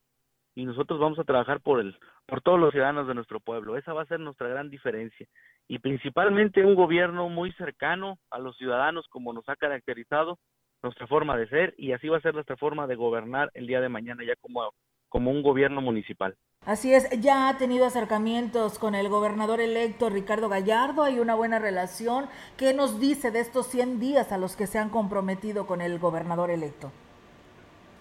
y 0.54 0.64
nosotros 0.64 1.00
vamos 1.00 1.18
a 1.18 1.24
trabajar 1.24 1.60
por 1.60 1.80
el 1.80 1.96
por 2.26 2.42
todos 2.42 2.60
los 2.60 2.70
ciudadanos 2.70 3.08
de 3.08 3.14
nuestro 3.14 3.40
pueblo. 3.40 3.76
Esa 3.76 3.92
va 3.92 4.02
a 4.02 4.06
ser 4.06 4.20
nuestra 4.20 4.48
gran 4.48 4.70
diferencia 4.70 5.26
y 5.68 5.78
principalmente 5.78 6.64
un 6.64 6.74
gobierno 6.74 7.28
muy 7.28 7.52
cercano 7.52 8.18
a 8.30 8.38
los 8.38 8.56
ciudadanos 8.56 9.06
como 9.08 9.32
nos 9.32 9.48
ha 9.48 9.56
caracterizado 9.56 10.38
nuestra 10.82 11.06
forma 11.06 11.36
de 11.36 11.48
ser 11.48 11.74
y 11.76 11.92
así 11.92 12.08
va 12.08 12.16
a 12.16 12.22
ser 12.22 12.34
nuestra 12.34 12.56
forma 12.56 12.86
de 12.86 12.96
gobernar 12.96 13.50
el 13.54 13.66
día 13.66 13.80
de 13.80 13.88
mañana 13.88 14.24
ya 14.24 14.34
como 14.40 14.72
como 15.08 15.30
un 15.30 15.42
gobierno 15.42 15.80
municipal. 15.80 16.36
Así 16.66 16.92
es, 16.92 17.08
ya 17.20 17.48
ha 17.48 17.56
tenido 17.56 17.86
acercamientos 17.86 18.78
con 18.78 18.94
el 18.94 19.08
gobernador 19.08 19.60
electo 19.60 20.10
Ricardo 20.10 20.48
Gallardo, 20.48 21.02
hay 21.02 21.18
una 21.18 21.34
buena 21.34 21.58
relación. 21.58 22.26
¿Qué 22.58 22.74
nos 22.74 23.00
dice 23.00 23.30
de 23.30 23.40
estos 23.40 23.68
100 23.68 24.00
días 24.00 24.32
a 24.32 24.38
los 24.38 24.54
que 24.54 24.66
se 24.66 24.78
han 24.78 24.90
comprometido 24.90 25.66
con 25.66 25.80
el 25.80 25.98
gobernador 25.98 26.50
electo? 26.50 26.92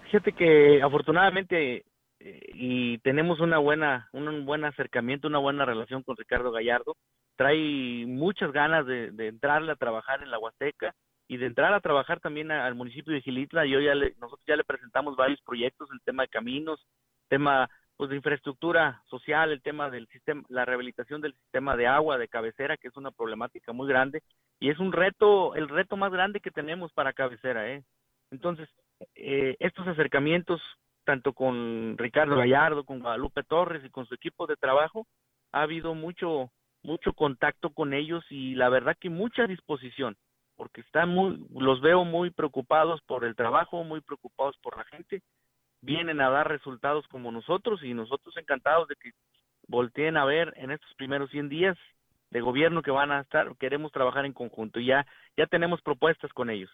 Fíjate 0.04 0.32
que 0.32 0.82
afortunadamente 0.82 1.84
eh, 2.20 2.40
y 2.52 2.98
tenemos 2.98 3.40
una 3.40 3.58
buena, 3.58 4.08
un 4.12 4.44
buen 4.44 4.64
acercamiento, 4.64 5.28
una 5.28 5.38
buena 5.38 5.64
relación 5.64 6.02
con 6.02 6.16
Ricardo 6.16 6.50
Gallardo. 6.50 6.96
Trae 7.38 8.04
muchas 8.06 8.50
ganas 8.50 8.84
de, 8.84 9.12
de 9.12 9.28
entrarle 9.28 9.70
a 9.72 9.76
trabajar 9.76 10.22
en 10.22 10.30
la 10.30 10.38
Huasteca 10.38 10.94
y 11.28 11.36
de 11.36 11.46
entrar 11.46 11.72
a 11.72 11.80
trabajar 11.80 12.18
también 12.18 12.50
al 12.50 12.74
municipio 12.74 13.14
de 13.14 13.20
Gilitla. 13.20 13.64
Yo 13.64 13.80
ya 13.80 13.94
le, 13.94 14.14
nosotros 14.18 14.44
ya 14.46 14.56
le 14.56 14.64
presentamos 14.64 15.14
varios 15.14 15.40
proyectos, 15.42 15.88
el 15.92 16.00
tema 16.02 16.24
de 16.24 16.28
caminos, 16.28 16.84
tema 17.28 17.70
pues 17.96 18.10
de 18.10 18.16
infraestructura 18.16 19.02
social, 19.06 19.52
el 19.52 19.62
tema 19.62 19.88
del 19.88 20.08
sistema, 20.08 20.42
la 20.48 20.64
rehabilitación 20.64 21.20
del 21.20 21.34
sistema 21.34 21.76
de 21.76 21.86
agua 21.86 22.18
de 22.18 22.28
cabecera, 22.28 22.76
que 22.76 22.88
es 22.88 22.96
una 22.96 23.12
problemática 23.12 23.72
muy 23.72 23.88
grande 23.88 24.22
y 24.58 24.70
es 24.70 24.78
un 24.80 24.92
reto, 24.92 25.54
el 25.54 25.68
reto 25.68 25.96
más 25.96 26.12
grande 26.12 26.40
que 26.40 26.50
tenemos 26.50 26.92
para 26.92 27.12
cabecera, 27.12 27.70
¿eh? 27.70 27.84
Entonces, 28.30 28.68
eh, 29.14 29.56
estos 29.60 29.86
acercamientos 29.86 30.60
tanto 31.08 31.32
con 31.32 31.96
Ricardo 31.96 32.36
Gallardo, 32.36 32.84
con 32.84 33.00
Guadalupe 33.00 33.42
Torres 33.42 33.82
y 33.82 33.88
con 33.88 34.04
su 34.04 34.14
equipo 34.14 34.46
de 34.46 34.56
trabajo, 34.56 35.06
ha 35.52 35.62
habido 35.62 35.94
mucho 35.94 36.50
mucho 36.88 37.12
contacto 37.12 37.70
con 37.70 37.92
ellos 37.92 38.24
y 38.30 38.54
la 38.54 38.70
verdad 38.70 38.96
que 38.98 39.10
mucha 39.10 39.46
disposición, 39.46 40.16
porque 40.56 40.80
están 40.80 41.10
muy 41.10 41.46
los 41.54 41.82
veo 41.82 42.04
muy 42.04 42.30
preocupados 42.30 43.02
por 43.02 43.24
el 43.26 43.36
trabajo, 43.36 43.84
muy 43.84 44.00
preocupados 44.00 44.56
por 44.62 44.78
la 44.78 44.84
gente, 44.84 45.22
vienen 45.82 46.20
a 46.22 46.30
dar 46.30 46.48
resultados 46.48 47.06
como 47.08 47.30
nosotros 47.30 47.82
y 47.82 47.92
nosotros 47.92 48.34
encantados 48.38 48.88
de 48.88 48.96
que 48.96 49.10
volteen 49.68 50.16
a 50.16 50.24
ver 50.24 50.54
en 50.56 50.70
estos 50.70 50.92
primeros 50.94 51.30
100 51.30 51.50
días 51.50 51.76
de 52.30 52.40
gobierno 52.40 52.82
que 52.82 52.90
van 52.90 53.12
a 53.12 53.20
estar, 53.20 53.54
queremos 53.58 53.92
trabajar 53.92 54.24
en 54.24 54.32
conjunto 54.32 54.80
y 54.80 54.86
ya 54.86 55.06
ya 55.36 55.46
tenemos 55.46 55.82
propuestas 55.82 56.32
con 56.32 56.48
ellos. 56.48 56.70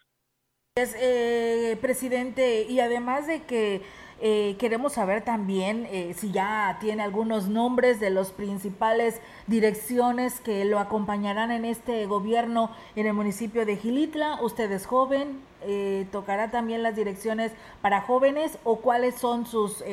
Eh, 0.77 1.77
presidente, 1.81 2.63
y 2.69 2.79
además 2.79 3.27
de 3.27 3.43
que 3.43 3.81
eh, 4.21 4.55
queremos 4.59 4.93
saber 4.93 5.23
también 5.23 5.87
eh, 5.91 6.13
si 6.13 6.31
ya 6.31 6.77
tiene 6.79 7.03
algunos 7.03 7.47
nombres 7.47 7.99
de 7.99 8.09
los 8.09 8.31
principales 8.31 9.21
direcciones 9.47 10.39
que 10.39 10.65
lo 10.65 10.79
acompañarán 10.79 11.51
en 11.51 11.65
este 11.65 12.05
gobierno 12.05 12.71
en 12.95 13.07
el 13.07 13.13
municipio 13.13 13.65
de 13.65 13.77
Gilitla. 13.77 14.39
Usted 14.41 14.71
es 14.71 14.85
joven, 14.85 15.41
eh, 15.61 16.07
tocará 16.11 16.51
también 16.51 16.83
las 16.83 16.95
direcciones 16.95 17.53
para 17.81 18.01
jóvenes 18.01 18.57
o 18.63 18.81
cuáles 18.81 19.15
son 19.15 19.45
sus 19.45 19.83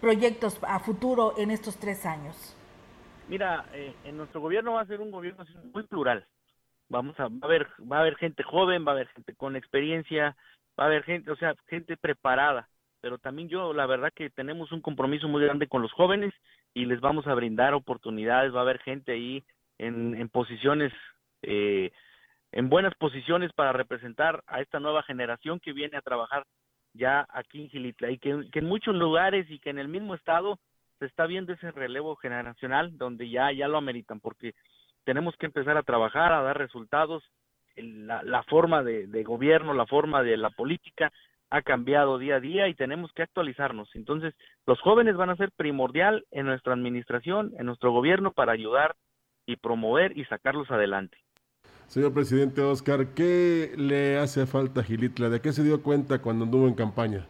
proyectos 0.00 0.58
a 0.62 0.78
futuro 0.80 1.34
en 1.36 1.50
estos 1.50 1.76
tres 1.76 2.06
años. 2.06 2.56
Mira, 3.28 3.66
en 4.04 4.16
nuestro 4.16 4.40
gobierno 4.40 4.72
va 4.72 4.82
a 4.82 4.86
ser 4.86 5.00
un 5.00 5.10
gobierno 5.10 5.44
muy 5.72 5.82
plural 5.82 6.26
vamos 6.88 7.18
a, 7.20 7.24
va 7.24 7.38
a 7.42 7.46
haber, 7.46 7.68
va 7.80 7.98
a 7.98 8.00
haber 8.00 8.16
gente 8.16 8.42
joven, 8.42 8.84
va 8.86 8.92
a 8.92 8.94
haber 8.94 9.08
gente 9.08 9.34
con 9.34 9.56
experiencia, 9.56 10.36
va 10.78 10.84
a 10.84 10.86
haber 10.86 11.04
gente, 11.04 11.30
o 11.30 11.36
sea, 11.36 11.54
gente 11.66 11.96
preparada, 11.96 12.68
pero 13.00 13.18
también 13.18 13.48
yo, 13.48 13.72
la 13.72 13.86
verdad 13.86 14.12
que 14.14 14.30
tenemos 14.30 14.72
un 14.72 14.80
compromiso 14.80 15.28
muy 15.28 15.42
grande 15.42 15.68
con 15.68 15.82
los 15.82 15.92
jóvenes 15.92 16.34
y 16.74 16.84
les 16.84 17.00
vamos 17.00 17.26
a 17.26 17.34
brindar 17.34 17.74
oportunidades, 17.74 18.54
va 18.54 18.60
a 18.60 18.62
haber 18.62 18.78
gente 18.80 19.12
ahí 19.12 19.44
en, 19.78 20.28
posiciones, 20.28 20.92
eh, 21.42 21.90
en 22.52 22.68
buenas 22.68 22.94
posiciones 22.96 23.52
para 23.52 23.72
representar 23.72 24.42
a 24.46 24.60
esta 24.60 24.80
nueva 24.80 25.02
generación 25.04 25.60
que 25.60 25.72
viene 25.72 25.96
a 25.96 26.02
trabajar 26.02 26.44
ya 26.94 27.26
aquí 27.30 27.62
en 27.62 27.70
Gilitla 27.70 28.10
y 28.10 28.18
que, 28.18 28.48
que 28.52 28.58
en 28.58 28.66
muchos 28.66 28.94
lugares 28.94 29.48
y 29.50 29.60
que 29.60 29.70
en 29.70 29.78
el 29.78 29.88
mismo 29.88 30.14
estado 30.14 30.58
se 30.98 31.06
está 31.06 31.26
viendo 31.26 31.52
ese 31.52 31.70
relevo 31.70 32.16
generacional 32.16 32.96
donde 32.98 33.30
ya, 33.30 33.52
ya 33.52 33.68
lo 33.68 33.78
ameritan, 33.78 34.18
porque 34.18 34.54
tenemos 35.04 35.36
que 35.36 35.46
empezar 35.46 35.76
a 35.76 35.82
trabajar, 35.82 36.32
a 36.32 36.42
dar 36.42 36.58
resultados. 36.58 37.22
La, 37.76 38.24
la 38.24 38.42
forma 38.42 38.82
de, 38.82 39.06
de, 39.06 39.22
gobierno, 39.22 39.72
la 39.72 39.86
forma 39.86 40.24
de 40.24 40.36
la 40.36 40.50
política 40.50 41.12
ha 41.50 41.62
cambiado 41.62 42.18
día 42.18 42.36
a 42.36 42.40
día 42.40 42.68
y 42.68 42.74
tenemos 42.74 43.12
que 43.12 43.22
actualizarnos. 43.22 43.88
Entonces, 43.94 44.34
los 44.66 44.80
jóvenes 44.80 45.16
van 45.16 45.30
a 45.30 45.36
ser 45.36 45.50
primordial 45.52 46.24
en 46.30 46.46
nuestra 46.46 46.74
administración, 46.74 47.52
en 47.58 47.66
nuestro 47.66 47.92
gobierno, 47.92 48.32
para 48.32 48.52
ayudar 48.52 48.96
y 49.46 49.56
promover 49.56 50.16
y 50.16 50.24
sacarlos 50.26 50.70
adelante. 50.70 51.16
Señor 51.86 52.12
presidente 52.12 52.60
Oscar, 52.60 53.14
¿qué 53.14 53.72
le 53.76 54.18
hace 54.18 54.46
falta 54.46 54.80
a 54.80 54.84
Gilitla? 54.84 55.30
¿De 55.30 55.40
qué 55.40 55.52
se 55.52 55.64
dio 55.64 55.82
cuenta 55.82 56.20
cuando 56.20 56.44
anduvo 56.44 56.68
en 56.68 56.74
campaña? 56.74 57.26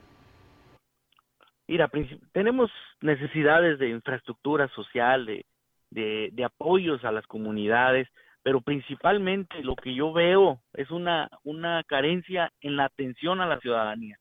Mira, 1.69 1.89
tenemos 2.33 2.71
necesidades 3.01 3.79
de 3.79 3.91
infraestructura 3.91 4.67
social, 4.69 5.27
de, 5.27 5.47
de, 5.91 6.31
de 6.33 6.45
apoyos 6.45 7.05
a 7.05 7.13
las 7.13 7.27
comunidades, 7.27 8.09
pero 8.43 8.61
principalmente 8.61 9.63
lo 9.63 9.77
que 9.77 9.95
yo 9.95 10.13
veo 10.13 10.61
es 10.75 10.91
una, 10.91 11.29
una 11.45 11.83
carencia 11.85 12.53
en 12.61 12.77
la 12.77 12.87
atención 12.87 13.41
a 13.41 13.47
la 13.47 13.59
ciudadanía, 13.61 14.19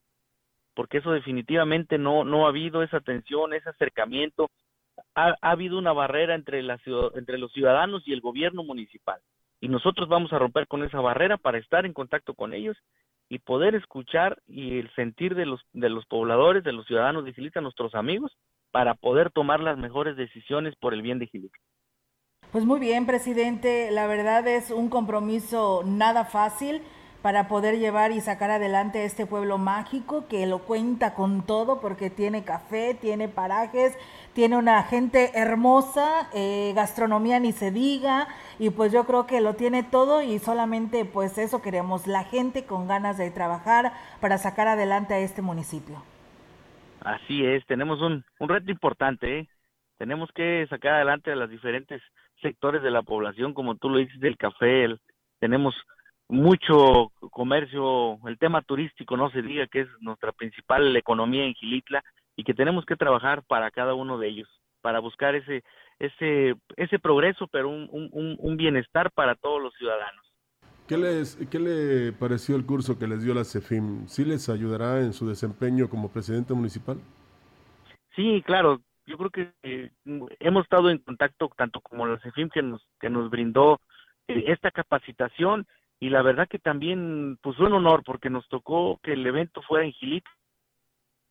porque 0.73 0.97
eso 0.99 1.11
definitivamente 1.11 1.97
no, 1.97 2.23
no 2.23 2.45
ha 2.45 2.49
habido 2.49 2.83
esa 2.83 2.97
atención, 2.97 3.53
ese 3.53 3.69
acercamiento, 3.69 4.49
ha, 5.15 5.35
ha 5.41 5.51
habido 5.51 5.77
una 5.77 5.93
barrera 5.93 6.35
entre, 6.35 6.61
la, 6.63 6.79
entre 7.15 7.37
los 7.37 7.51
ciudadanos 7.53 8.07
y 8.07 8.13
el 8.13 8.21
gobierno 8.21 8.63
municipal. 8.63 9.19
Y 9.59 9.69
nosotros 9.69 10.07
vamos 10.07 10.31
a 10.33 10.39
romper 10.39 10.67
con 10.67 10.83
esa 10.83 10.99
barrera 11.01 11.37
para 11.37 11.57
estar 11.57 11.85
en 11.85 11.93
contacto 11.93 12.35
con 12.35 12.53
ellos 12.53 12.77
y 13.29 13.39
poder 13.39 13.75
escuchar 13.75 14.41
y 14.47 14.79
el 14.79 14.93
sentir 14.93 15.35
de 15.35 15.45
los, 15.45 15.61
de 15.73 15.89
los 15.89 16.05
pobladores, 16.05 16.63
de 16.63 16.73
los 16.73 16.85
ciudadanos 16.85 17.25
de 17.25 17.33
Gilita, 17.33 17.59
nuestros 17.61 17.95
amigos, 17.95 18.37
para 18.71 18.93
poder 18.93 19.31
tomar 19.31 19.59
las 19.59 19.77
mejores 19.77 20.15
decisiones 20.15 20.75
por 20.75 20.93
el 20.93 21.01
bien 21.01 21.19
de 21.19 21.27
Gilitla. 21.27 21.61
Pues 22.51 22.63
muy 22.63 22.79
bien, 22.79 23.05
presidente. 23.05 23.91
La 23.91 24.07
verdad 24.07 24.47
es 24.47 24.71
un 24.71 24.89
compromiso 24.89 25.83
nada 25.85 26.23
fácil 26.23 26.81
para 27.21 27.49
poder 27.49 27.77
llevar 27.77 28.11
y 28.11 28.21
sacar 28.21 28.51
adelante 28.51 29.03
este 29.03 29.25
pueblo 29.25 29.57
mágico 29.57 30.29
que 30.29 30.45
lo 30.45 30.59
cuenta 30.59 31.13
con 31.13 31.45
todo 31.45 31.81
porque 31.81 32.09
tiene 32.09 32.45
café, 32.45 32.93
tiene 32.93 33.27
parajes, 33.27 33.97
tiene 34.33 34.55
una 34.55 34.81
gente 34.83 35.31
hermosa, 35.37 36.29
eh, 36.33 36.71
gastronomía 36.73 37.41
ni 37.41 37.51
se 37.51 37.69
diga 37.69 38.27
y 38.59 38.69
pues 38.69 38.93
yo 38.93 39.05
creo 39.05 39.27
que 39.27 39.41
lo 39.41 39.55
tiene 39.55 39.83
todo 39.83 40.21
y 40.21 40.39
solamente 40.39 41.03
pues 41.03 41.37
eso 41.37 41.61
queremos, 41.61 42.07
la 42.07 42.23
gente 42.23 42.65
con 42.65 42.87
ganas 42.87 43.17
de 43.17 43.29
trabajar 43.29 43.91
para 44.21 44.37
sacar 44.37 44.69
adelante 44.69 45.13
a 45.13 45.19
este 45.19 45.41
municipio. 45.41 46.01
Así 47.01 47.45
es, 47.45 47.65
tenemos 47.65 48.01
un, 48.01 48.23
un 48.39 48.49
reto 48.49 48.71
importante, 48.71 49.39
¿eh? 49.39 49.49
tenemos 49.97 50.29
que 50.33 50.65
sacar 50.69 50.93
adelante 50.93 51.31
a 51.31 51.35
los 51.35 51.49
diferentes 51.49 52.01
sectores 52.41 52.81
de 52.81 52.91
la 52.91 53.01
población, 53.01 53.53
como 53.53 53.75
tú 53.75 53.89
lo 53.89 53.97
dices, 53.97 54.19
del 54.19 54.37
café, 54.37 54.83
el, 54.83 54.99
tenemos 55.39 55.75
mucho 56.29 57.11
comercio, 57.31 58.19
el 58.27 58.37
tema 58.37 58.61
turístico 58.61 59.15
no 59.15 59.29
se 59.31 59.41
diga 59.41 59.67
que 59.67 59.81
es 59.81 59.87
nuestra 60.01 60.31
principal 60.31 60.95
economía 60.95 61.45
en 61.45 61.53
Gilitla 61.53 62.03
y 62.35 62.43
que 62.43 62.53
tenemos 62.53 62.85
que 62.85 62.95
trabajar 62.95 63.43
para 63.43 63.71
cada 63.71 63.93
uno 63.93 64.17
de 64.17 64.27
ellos, 64.27 64.49
para 64.81 64.99
buscar 64.99 65.35
ese 65.35 65.63
ese 65.99 66.55
ese 66.75 66.99
progreso, 66.99 67.47
pero 67.47 67.69
un, 67.69 67.89
un, 67.91 68.35
un 68.39 68.57
bienestar 68.57 69.11
para 69.11 69.35
todos 69.35 69.61
los 69.61 69.73
ciudadanos. 69.75 70.27
¿Qué, 70.87 70.97
les, 70.97 71.35
¿Qué 71.51 71.59
le 71.59 72.13
pareció 72.13 72.55
el 72.55 72.65
curso 72.65 72.97
que 72.97 73.07
les 73.07 73.21
dio 73.21 73.33
la 73.33 73.43
CEFIM? 73.43 74.07
¿Sí 74.07 74.23
les 74.23 74.47
ayudará 74.47 75.01
en 75.01 75.11
su 75.11 75.27
desempeño 75.27 75.89
como 75.89 76.09
presidente 76.09 76.53
municipal? 76.53 76.97
Sí, 78.15 78.41
claro. 78.45 78.79
Yo 79.07 79.17
creo 79.17 79.29
que 79.29 79.51
eh, 79.63 79.89
hemos 80.39 80.63
estado 80.63 80.89
en 80.89 80.97
contacto 80.97 81.49
tanto 81.55 81.79
como 81.79 82.05
la 82.05 82.19
CEFIM 82.19 82.49
que 82.49 82.61
nos, 82.61 82.85
que 82.99 83.09
nos 83.09 83.29
brindó 83.29 83.79
eh, 84.27 84.43
esta 84.47 84.69
capacitación 84.69 85.65
y 85.99 86.09
la 86.09 86.21
verdad 86.21 86.47
que 86.49 86.59
también 86.59 87.39
pues 87.41 87.57
un 87.57 87.71
honor 87.71 88.03
porque 88.05 88.29
nos 88.29 88.47
tocó 88.49 88.99
que 89.01 89.13
el 89.13 89.25
evento 89.25 89.61
fuera 89.61 89.85
en 89.85 89.93
Gilitla. 89.93 90.31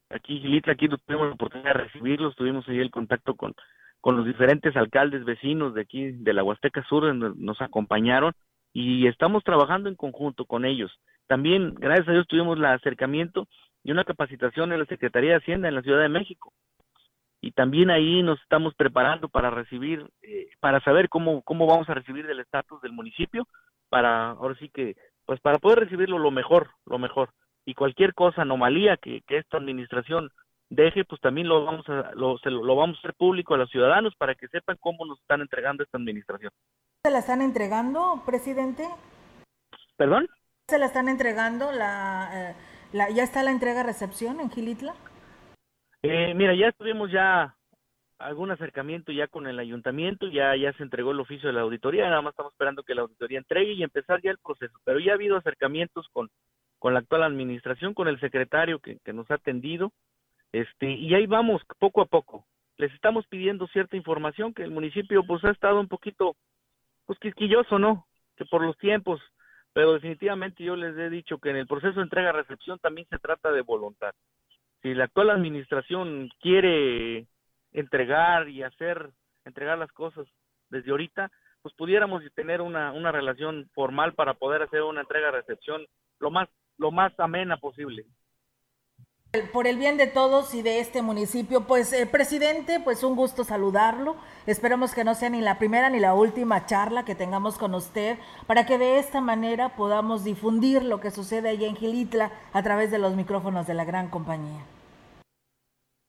Aquí 0.09 0.37
en 0.37 0.43
Gilitla, 0.43 0.73
aquí 0.73 0.89
tuvimos 0.89 1.29
la 1.29 1.35
oportunidad 1.35 1.75
de 1.75 1.85
recibirlos, 1.85 2.35
tuvimos 2.35 2.67
ahí 2.67 2.79
el 2.79 2.91
contacto 2.91 3.35
con, 3.35 3.53
con 4.01 4.17
los 4.17 4.25
diferentes 4.25 4.75
alcaldes 4.75 5.25
vecinos 5.27 5.75
de 5.75 5.83
aquí, 5.83 6.13
de 6.13 6.33
la 6.33 6.45
Huasteca 6.45 6.83
Sur, 6.85 7.15
nos 7.15 7.61
acompañaron 7.61 8.33
y 8.73 9.07
estamos 9.07 9.45
trabajando 9.45 9.91
en 9.91 9.97
conjunto 9.97 10.47
con 10.47 10.65
ellos. 10.65 10.93
También, 11.27 11.75
gracias 11.75 12.09
a 12.09 12.13
Dios, 12.13 12.27
tuvimos 12.27 12.57
el 12.57 12.65
acercamiento 12.65 13.49
y 13.85 13.91
una 13.91 14.05
capacitación 14.05 14.73
en 14.73 14.79
la 14.79 14.87
Secretaría 14.87 15.31
de 15.33 15.37
Hacienda 15.37 15.69
en 15.69 15.75
la 15.75 15.83
Ciudad 15.83 16.01
de 16.01 16.09
México. 16.09 16.53
Y 17.41 17.53
también 17.53 17.91
ahí 17.91 18.23
nos 18.23 18.41
estamos 18.43 18.75
preparando 18.75 19.29
para 19.29 19.51
recibir, 19.51 20.09
eh, 20.23 20.49
para 20.61 20.81
saber 20.81 21.09
cómo, 21.09 21.43
cómo 21.43 21.67
vamos 21.67 21.89
a 21.89 21.95
recibir 21.95 22.27
el 22.27 22.41
estatus 22.41 22.81
del 22.81 22.93
municipio, 22.93 23.47
para, 23.89 24.31
ahora 24.31 24.57
sí 24.59 24.69
que, 24.69 24.97
pues 25.27 25.41
para 25.41 25.59
poder 25.59 25.81
recibirlo 25.81 26.19
lo 26.19 26.31
mejor, 26.31 26.71
lo 26.87 26.99
mejor. 26.99 27.31
Y 27.65 27.75
cualquier 27.75 28.15
cosa, 28.15 28.43
anomalía 28.43 28.97
que, 28.97 29.23
que 29.27 29.39
esta 29.39 29.59
administración 29.59 30.31
deje, 30.71 31.05
pues 31.05 31.21
también 31.21 31.49
lo 31.49 31.65
vamos 31.65 31.89
a, 31.89 32.13
lo, 32.15 32.39
se 32.39 32.51
lo, 32.51 32.65
lo 32.65 32.77
vamos 32.77 32.97
a 32.97 33.01
hacer 33.01 33.15
público 33.15 33.55
a 33.55 33.59
los 33.59 33.71
ciudadanos 33.71 34.15
para 34.17 34.35
que 34.35 34.49
sepan 34.49 34.77
cómo 34.81 35.05
nos 35.05 35.21
están 35.21 35.41
entregando 35.41 35.83
esta 35.83 35.99
administración. 35.99 36.51
¿Se 37.05 37.11
la 37.11 37.19
están 37.19 37.43
entregando, 37.43 38.23
presidente? 38.25 38.89
¿Perdón? 39.97 40.29
¿Se 40.69 40.79
la 40.79 40.87
están 40.87 41.09
entregando? 41.09 41.71
La, 41.71 42.31
eh, 42.33 42.55
la, 42.93 43.11
¿Ya 43.11 43.23
está 43.23 43.43
la 43.43 43.53
entrega-recepción 43.53 44.41
en 44.41 44.51
Gilitla? 44.51 44.95
Eh, 46.09 46.35
mira, 46.35 46.55
ya 46.55 46.71
tuvimos 46.71 47.11
ya 47.11 47.57
algún 48.19 48.53
acercamiento 48.53 49.11
ya 49.11 49.27
con 49.27 49.49
el 49.49 49.59
ayuntamiento, 49.59 50.29
ya, 50.29 50.55
ya 50.55 50.73
se 50.75 50.85
entregó 50.85 51.11
el 51.11 51.19
oficio 51.19 51.49
de 51.49 51.53
la 51.53 51.63
auditoría, 51.63 52.09
nada 52.09 52.23
más 52.23 52.33
estamos 52.33 52.53
esperando 52.53 52.85
que 52.85 52.95
la 52.95 53.03
auditoría 53.03 53.39
entregue 53.39 53.73
y 53.73 53.83
empezar 53.83 54.23
ya 54.23 54.31
el 54.31 54.39
proceso, 54.39 54.79
pero 54.85 55.01
ya 55.01 55.13
ha 55.13 55.15
habido 55.17 55.37
acercamientos 55.37 56.09
con, 56.13 56.31
con 56.79 56.95
la 56.95 57.01
actual 57.01 57.25
administración, 57.25 57.93
con 57.93 58.07
el 58.07 58.21
secretario 58.21 58.79
que, 58.79 59.01
nos 59.13 59.29
ha 59.33 59.35
atendido, 59.35 59.93
este, 60.53 60.93
y 60.93 61.13
ahí 61.13 61.27
vamos 61.27 61.61
poco 61.79 62.01
a 62.01 62.07
poco. 62.07 62.47
Les 62.77 62.93
estamos 62.93 63.27
pidiendo 63.27 63.67
cierta 63.69 63.97
información 63.97 64.55
que 64.55 64.63
el 64.63 64.71
municipio 64.71 65.25
pues 65.27 65.45
ha 65.45 65.51
estado 65.51 65.81
un 65.81 65.89
poquito 65.89 66.37
pues 67.05 67.19
quisquilloso, 67.19 67.81
¿no? 67.81 68.07
Que 68.37 68.45
por 68.45 68.63
los 68.63 68.79
tiempos, 68.79 69.21
pero 69.73 69.95
definitivamente 69.95 70.63
yo 70.63 70.77
les 70.77 70.97
he 70.97 71.11
dicho 71.11 71.39
que 71.39 71.51
en 71.51 71.57
el 71.57 71.67
proceso 71.67 71.95
de 71.95 72.03
entrega-recepción 72.03 72.79
también 72.79 73.09
se 73.09 73.19
trata 73.19 73.51
de 73.51 73.63
voluntad. 73.63 74.15
Si 74.87 74.95
la 74.95 75.07
actual 75.07 75.31
administración 75.31 76.31
quiere 76.41 77.27
entregar 77.73 78.49
y 78.49 78.63
hacer, 78.63 79.11
entregar 79.45 79.77
las 79.79 79.91
cosas 79.91 80.29
desde 80.71 80.93
ahorita, 80.93 81.29
pues 81.61 81.75
pudiéramos 81.75 82.23
tener 82.37 82.61
una, 82.61 82.93
una 82.93 83.11
relación 83.11 83.69
formal 83.75 84.15
para 84.15 84.35
poder 84.35 84.63
hacer 84.63 84.83
una 84.83 85.01
entrega-recepción 85.01 85.85
lo 86.21 86.31
más, 86.31 86.49
lo 86.79 86.93
más 86.93 87.13
amena 87.19 87.57
posible 87.57 88.07
por 89.53 89.67
el 89.67 89.77
bien 89.77 89.99
de 89.99 90.07
todos 90.07 90.55
y 90.55 90.63
de 90.63 90.81
este 90.81 91.03
municipio. 91.03 91.67
Pues, 91.67 91.93
eh, 91.93 92.07
presidente, 92.07 92.81
pues 92.81 93.03
un 93.03 93.17
gusto 93.17 93.45
saludarlo. 93.45 94.17
Esperamos 94.47 94.95
que 94.95 95.05
no 95.05 95.15
sea 95.15 95.29
ni 95.29 95.43
la 95.43 95.59
primera 95.59 95.91
ni 95.91 96.01
la 96.01 96.15
última 96.15 96.65
charla 96.65 97.05
que 97.05 97.15
tengamos 97.15 97.59
con 97.59 97.75
usted 97.75 98.19
para 98.47 98.65
que 98.65 98.79
de 98.79 98.99
esta 98.99 99.21
manera 99.21 99.77
podamos 99.77 100.25
difundir 100.25 100.83
lo 100.83 101.01
que 101.01 101.11
sucede 101.11 101.51
allá 101.51 101.67
en 101.67 101.77
Gilitla 101.77 102.31
a 102.55 102.63
través 102.63 102.91
de 102.91 102.99
los 102.99 103.15
micrófonos 103.15 103.67
de 103.67 103.75
la 103.75 103.85
gran 103.85 104.09
compañía. 104.09 104.65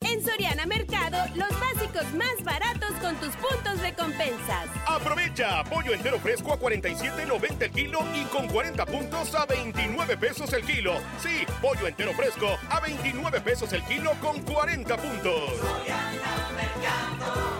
En 0.00 0.24
Soriana 0.24 0.64
Mercado, 0.64 1.18
los 1.34 1.50
básicos 1.60 2.14
más 2.14 2.42
baratos 2.44 2.92
con 3.00 3.16
tus 3.16 3.34
puntos 3.36 3.82
de 3.82 3.92
compensas. 3.94 4.68
Aprovecha 4.86 5.64
pollo 5.64 5.92
entero 5.92 6.18
fresco 6.20 6.52
a 6.52 6.58
47.90 6.58 7.62
el 7.62 7.70
kilo 7.72 8.00
y 8.14 8.22
con 8.26 8.46
40 8.46 8.86
puntos 8.86 9.34
a 9.34 9.44
29 9.44 10.16
pesos 10.16 10.52
el 10.52 10.64
kilo. 10.64 10.94
Sí, 11.20 11.44
pollo 11.60 11.88
entero 11.88 12.12
fresco 12.14 12.46
a 12.70 12.80
29 12.80 13.40
pesos 13.40 13.72
el 13.72 13.82
kilo 13.84 14.12
con 14.20 14.40
40 14.42 14.96
puntos. 14.96 15.52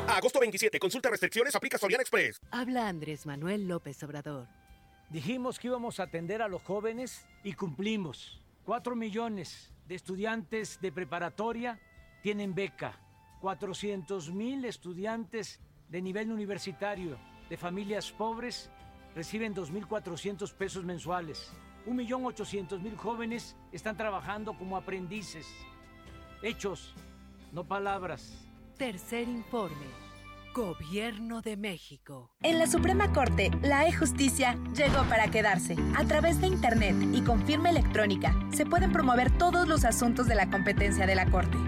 Agosto 0.06 0.38
27, 0.40 0.78
consulta 0.78 1.10
restricciones, 1.10 1.54
aplica 1.56 1.76
Soriana 1.76 2.02
Express. 2.02 2.40
Habla 2.50 2.88
Andrés 2.88 3.26
Manuel 3.26 3.66
López 3.66 4.00
Obrador. 4.04 4.46
Dijimos 5.10 5.58
que 5.58 5.68
íbamos 5.68 5.98
a 5.98 6.04
atender 6.04 6.40
a 6.42 6.48
los 6.48 6.62
jóvenes 6.62 7.26
y 7.42 7.54
cumplimos. 7.54 8.40
Cuatro 8.64 8.94
millones 8.94 9.72
de 9.88 9.94
estudiantes 9.96 10.80
de 10.80 10.92
preparatoria 10.92 11.80
tienen 12.22 12.54
beca. 12.54 12.98
400 13.40 14.32
mil 14.32 14.64
estudiantes 14.64 15.60
de 15.88 16.02
nivel 16.02 16.30
universitario 16.32 17.18
de 17.48 17.56
familias 17.56 18.10
pobres 18.12 18.70
reciben 19.14 19.54
2.400 19.54 20.52
pesos 20.54 20.84
mensuales. 20.84 21.52
1.800.000 21.86 22.96
jóvenes 22.96 23.56
están 23.72 23.96
trabajando 23.96 24.56
como 24.56 24.76
aprendices. 24.76 25.46
Hechos, 26.42 26.94
no 27.52 27.64
palabras. 27.64 28.46
Tercer 28.76 29.28
informe. 29.28 29.86
Gobierno 30.54 31.40
de 31.40 31.56
México. 31.56 32.30
En 32.42 32.58
la 32.58 32.66
Suprema 32.66 33.12
Corte, 33.12 33.50
la 33.62 33.86
e-justicia 33.86 34.58
llegó 34.74 35.04
para 35.08 35.30
quedarse. 35.30 35.76
A 35.96 36.04
través 36.04 36.40
de 36.40 36.48
Internet 36.48 36.96
y 37.12 37.22
con 37.22 37.44
firma 37.46 37.70
electrónica, 37.70 38.34
se 38.52 38.66
pueden 38.66 38.92
promover 38.92 39.36
todos 39.36 39.68
los 39.68 39.84
asuntos 39.84 40.26
de 40.26 40.34
la 40.34 40.50
competencia 40.50 41.06
de 41.06 41.14
la 41.14 41.30
Corte. 41.30 41.67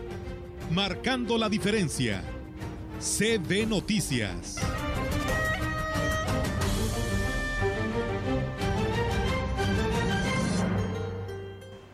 marcando 0.71 1.37
la 1.37 1.49
diferencia. 1.49 2.23
CB 2.99 3.67
Noticias. 3.67 4.55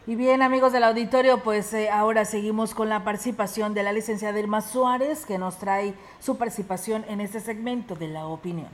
Y 0.05 0.15
bien, 0.15 0.43
amigos 0.43 0.73
del 0.73 0.83
auditorio, 0.83 1.41
pues 1.43 1.73
eh, 1.73 1.89
ahora 1.89 2.23
seguimos 2.23 2.75
con 2.75 2.87
la 2.87 3.03
participación 3.03 3.73
de 3.73 3.81
la 3.81 3.93
licenciada 3.93 4.39
Irma 4.39 4.61
Suárez, 4.61 5.25
que 5.25 5.39
nos 5.39 5.57
trae 5.57 5.95
su 6.19 6.37
participación 6.37 7.03
en 7.09 7.19
este 7.19 7.39
segmento 7.39 7.95
de 7.95 8.09
la 8.09 8.27
opinión. 8.27 8.69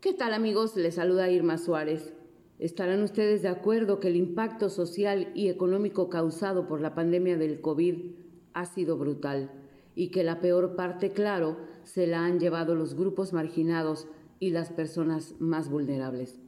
¿Qué 0.00 0.14
tal, 0.14 0.32
amigos? 0.32 0.76
Les 0.76 0.94
saluda 0.94 1.28
Irma 1.28 1.58
Suárez. 1.58 2.14
¿Estarán 2.60 3.02
ustedes 3.02 3.42
de 3.42 3.48
acuerdo 3.48 3.98
que 3.98 4.08
el 4.08 4.16
impacto 4.16 4.70
social 4.70 5.32
y 5.34 5.48
económico 5.48 6.08
causado 6.08 6.68
por 6.68 6.80
la 6.80 6.94
pandemia 6.94 7.36
del 7.36 7.60
COVID 7.60 8.20
ha 8.54 8.64
sido 8.66 8.96
brutal 8.96 9.50
y 9.94 10.08
que 10.08 10.24
la 10.24 10.40
peor 10.40 10.76
parte, 10.76 11.10
claro, 11.10 11.56
se 11.84 12.06
la 12.06 12.24
han 12.24 12.38
llevado 12.38 12.74
los 12.74 12.94
grupos 12.94 13.32
marginados 13.32 14.06
y 14.38 14.50
las 14.50 14.70
personas 14.70 15.34
más 15.38 15.68
vulnerables? 15.68 16.38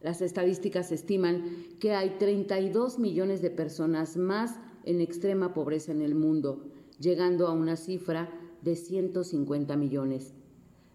Las 0.00 0.22
estadísticas 0.22 0.92
estiman 0.92 1.44
que 1.78 1.94
hay 1.94 2.16
32 2.18 2.98
millones 2.98 3.42
de 3.42 3.50
personas 3.50 4.16
más 4.16 4.58
en 4.84 5.00
extrema 5.00 5.52
pobreza 5.52 5.92
en 5.92 6.00
el 6.00 6.14
mundo, 6.14 6.64
llegando 6.98 7.46
a 7.46 7.52
una 7.52 7.76
cifra 7.76 8.30
de 8.62 8.76
150 8.76 9.76
millones. 9.76 10.34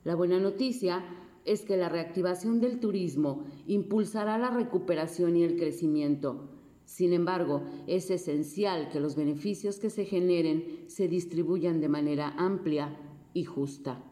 La 0.03 0.15
buena 0.15 0.39
noticia 0.39 1.03
es 1.45 1.61
que 1.61 1.77
la 1.77 1.89
reactivación 1.89 2.59
del 2.59 2.79
turismo 2.79 3.45
impulsará 3.67 4.37
la 4.37 4.49
recuperación 4.49 5.37
y 5.37 5.43
el 5.43 5.57
crecimiento. 5.57 6.49
Sin 6.85 7.13
embargo, 7.13 7.63
es 7.87 8.09
esencial 8.11 8.89
que 8.89 8.99
los 8.99 9.15
beneficios 9.15 9.79
que 9.79 9.89
se 9.89 10.05
generen 10.05 10.85
se 10.87 11.07
distribuyan 11.07 11.81
de 11.81 11.89
manera 11.89 12.33
amplia 12.37 12.97
y 13.33 13.43
justa. 13.43 14.03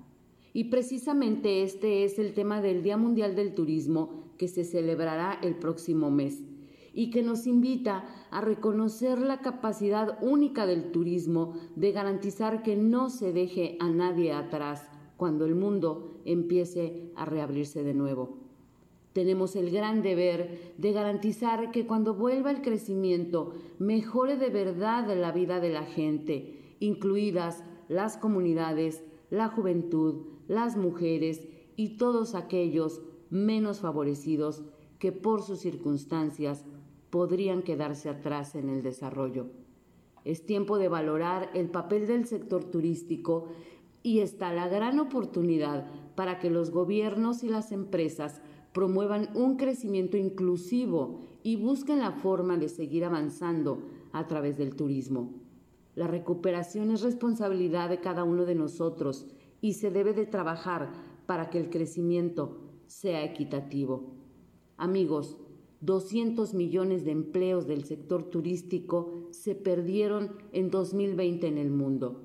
Y 0.54 0.66
precisamente 0.66 1.64
este 1.64 2.04
es 2.04 2.20
el 2.20 2.34
tema 2.34 2.62
del 2.62 2.84
Día 2.84 2.98
Mundial 2.98 3.36
del 3.36 3.56
Turismo 3.56 4.34
que 4.38 4.48
se 4.48 4.64
celebrará 4.64 5.40
el 5.42 5.56
próximo 5.56 6.12
mes 6.12 6.42
y 6.94 7.10
que 7.10 7.24
nos 7.24 7.48
invita 7.48 8.06
a 8.30 8.42
reconocer 8.42 9.20
la 9.20 9.42
capacidad 9.42 10.20
única 10.22 10.66
del 10.68 10.92
turismo 10.92 11.54
de 11.76 11.92
garantizar 11.92 12.62
que 12.62 12.76
no 12.76 13.10
se 13.10 13.34
deje 13.34 13.78
a 13.80 13.90
nadie 13.90 14.32
atrás 14.32 14.88
cuando 15.18 15.46
el 15.46 15.56
mundo 15.56 16.22
empiece 16.26 17.12
a 17.16 17.26
reabrirse 17.26 17.84
de 17.84 17.94
nuevo. 17.94 18.43
Tenemos 19.14 19.56
el 19.56 19.70
gran 19.70 20.02
deber 20.02 20.74
de 20.78 20.92
garantizar 20.92 21.72
que 21.72 21.86
cuando 21.86 22.16
vuelva 22.16 22.50
el 22.50 22.62
crecimiento 22.62 23.54
mejore 23.78 24.38
de 24.38 24.50
verdad 24.50 25.16
la 25.16 25.32
vida 25.32 25.60
de 25.60 25.70
la 25.70 25.84
gente, 25.84 26.76
incluidas 26.80 27.64
las 27.88 28.18
comunidades, 28.18 29.04
la 29.30 29.50
juventud, 29.50 30.26
las 30.48 30.78
mujeres 30.78 31.48
y 31.76 31.98
todos 31.98 32.34
aquellos 32.34 33.02
menos 33.30 33.80
favorecidos 33.80 34.64
que 34.98 35.12
por 35.12 35.44
sus 35.44 35.60
circunstancias 35.60 36.66
podrían 37.10 37.62
quedarse 37.62 38.10
atrás 38.10 38.56
en 38.56 38.70
el 38.70 38.82
desarrollo. 38.82 39.48
Es 40.26 40.46
tiempo 40.46 40.78
de 40.78 40.88
valorar 40.88 41.52
el 41.54 41.70
papel 41.70 42.08
del 42.08 42.26
sector 42.26 42.64
turístico 42.64 43.50
y 44.02 44.20
está 44.20 44.54
la 44.54 44.68
gran 44.68 45.00
oportunidad 45.00 45.86
para 46.16 46.40
que 46.40 46.50
los 46.50 46.72
gobiernos 46.72 47.44
y 47.44 47.50
las 47.50 47.72
empresas 47.72 48.42
promuevan 48.74 49.30
un 49.36 49.56
crecimiento 49.56 50.18
inclusivo 50.18 51.22
y 51.44 51.56
busquen 51.58 52.00
la 52.00 52.12
forma 52.12 52.58
de 52.58 52.70
seguir 52.70 53.06
avanzando 53.06 53.84
a 54.12 54.28
través 54.28 54.58
del 54.58 54.76
turismo. 54.76 55.32
La 55.96 56.08
recuperación 56.08 56.90
es 56.92 57.02
responsabilidad 57.02 57.90
de 57.90 58.00
cada 58.00 58.24
uno 58.24 58.46
de 58.46 58.56
nosotros 58.56 59.28
y 59.62 59.74
se 59.74 59.92
debe 59.92 60.14
de 60.14 60.26
trabajar 60.26 60.92
para 61.26 61.50
que 61.50 61.60
el 61.60 61.70
crecimiento 61.70 62.58
sea 62.88 63.24
equitativo. 63.24 64.16
Amigos, 64.78 65.38
200 65.82 66.54
millones 66.54 67.06
de 67.06 67.12
empleos 67.12 67.68
del 67.68 67.84
sector 67.84 68.24
turístico 68.24 69.28
se 69.32 69.54
perdieron 69.54 70.32
en 70.52 70.72
2020 70.72 71.48
en 71.48 71.58
el 71.58 71.70
mundo. 71.70 72.24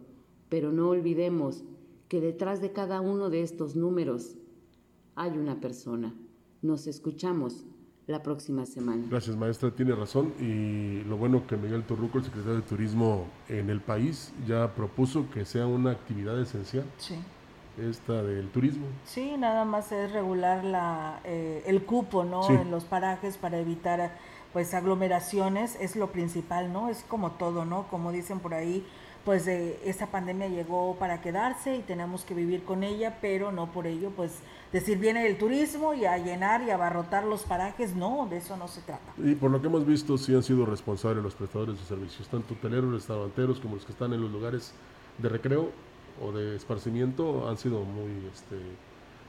Pero 0.48 0.72
no 0.72 0.88
olvidemos 0.88 1.64
que 2.08 2.20
detrás 2.20 2.60
de 2.60 2.72
cada 2.72 3.00
uno 3.00 3.28
de 3.28 3.42
estos 3.42 3.76
números 3.76 4.36
hay 5.14 5.36
una 5.36 5.60
persona. 5.60 6.14
Nos 6.62 6.86
escuchamos 6.86 7.64
la 8.08 8.22
próxima 8.22 8.66
semana. 8.66 9.04
Gracias, 9.08 9.36
maestra. 9.36 9.70
Tiene 9.70 9.94
razón. 9.94 10.32
Y 10.40 11.04
lo 11.04 11.16
bueno 11.16 11.46
que 11.46 11.56
Miguel 11.56 11.84
Torruco, 11.84 12.18
el 12.18 12.24
secretario 12.24 12.56
de 12.56 12.62
Turismo 12.62 13.26
en 13.48 13.70
el 13.70 13.80
país, 13.80 14.32
ya 14.46 14.74
propuso 14.74 15.30
que 15.30 15.44
sea 15.44 15.66
una 15.66 15.92
actividad 15.92 16.40
esencial. 16.40 16.84
Sí. 16.96 17.16
Esta 17.78 18.24
del 18.24 18.48
turismo. 18.50 18.86
Sí, 19.04 19.36
nada 19.38 19.64
más 19.64 19.92
es 19.92 20.10
regular 20.10 20.64
la, 20.64 21.20
eh, 21.22 21.62
el 21.66 21.84
cupo, 21.84 22.24
¿no? 22.24 22.42
Sí. 22.42 22.54
En 22.54 22.72
los 22.72 22.84
parajes 22.84 23.36
para 23.36 23.60
evitar 23.60 24.16
pues 24.52 24.74
aglomeraciones 24.74 25.76
es 25.80 25.94
lo 25.94 26.10
principal, 26.10 26.72
¿no? 26.72 26.88
Es 26.88 27.04
como 27.06 27.32
todo, 27.32 27.64
¿no? 27.64 27.86
Como 27.88 28.10
dicen 28.10 28.40
por 28.40 28.54
ahí, 28.54 28.84
pues 29.28 29.46
eh, 29.46 29.78
esta 29.84 30.06
pandemia 30.06 30.48
llegó 30.48 30.96
para 30.98 31.20
quedarse 31.20 31.76
y 31.76 31.82
tenemos 31.82 32.24
que 32.24 32.32
vivir 32.32 32.62
con 32.62 32.82
ella, 32.82 33.18
pero 33.20 33.52
no 33.52 33.70
por 33.70 33.86
ello, 33.86 34.10
pues 34.16 34.38
decir 34.72 34.96
viene 34.96 35.26
el 35.26 35.36
turismo 35.36 35.92
y 35.92 36.06
a 36.06 36.16
llenar 36.16 36.62
y 36.62 36.70
abarrotar 36.70 37.24
los 37.24 37.42
parajes, 37.42 37.94
no, 37.94 38.26
de 38.30 38.38
eso 38.38 38.56
no 38.56 38.68
se 38.68 38.80
trata. 38.80 39.12
Y 39.18 39.34
por 39.34 39.50
lo 39.50 39.60
que 39.60 39.66
hemos 39.66 39.84
visto, 39.84 40.16
sí 40.16 40.34
han 40.34 40.42
sido 40.42 40.64
responsables 40.64 41.22
los 41.22 41.34
prestadores 41.34 41.78
de 41.78 41.84
servicios, 41.84 42.26
tanto 42.28 42.54
hoteleros, 42.54 42.90
restauranteros, 42.90 43.60
como 43.60 43.74
los 43.74 43.84
que 43.84 43.92
están 43.92 44.14
en 44.14 44.22
los 44.22 44.30
lugares 44.30 44.72
de 45.18 45.28
recreo 45.28 45.72
o 46.22 46.32
de 46.32 46.56
esparcimiento, 46.56 47.50
han 47.50 47.58
sido 47.58 47.84
muy 47.84 48.30
este, 48.32 48.56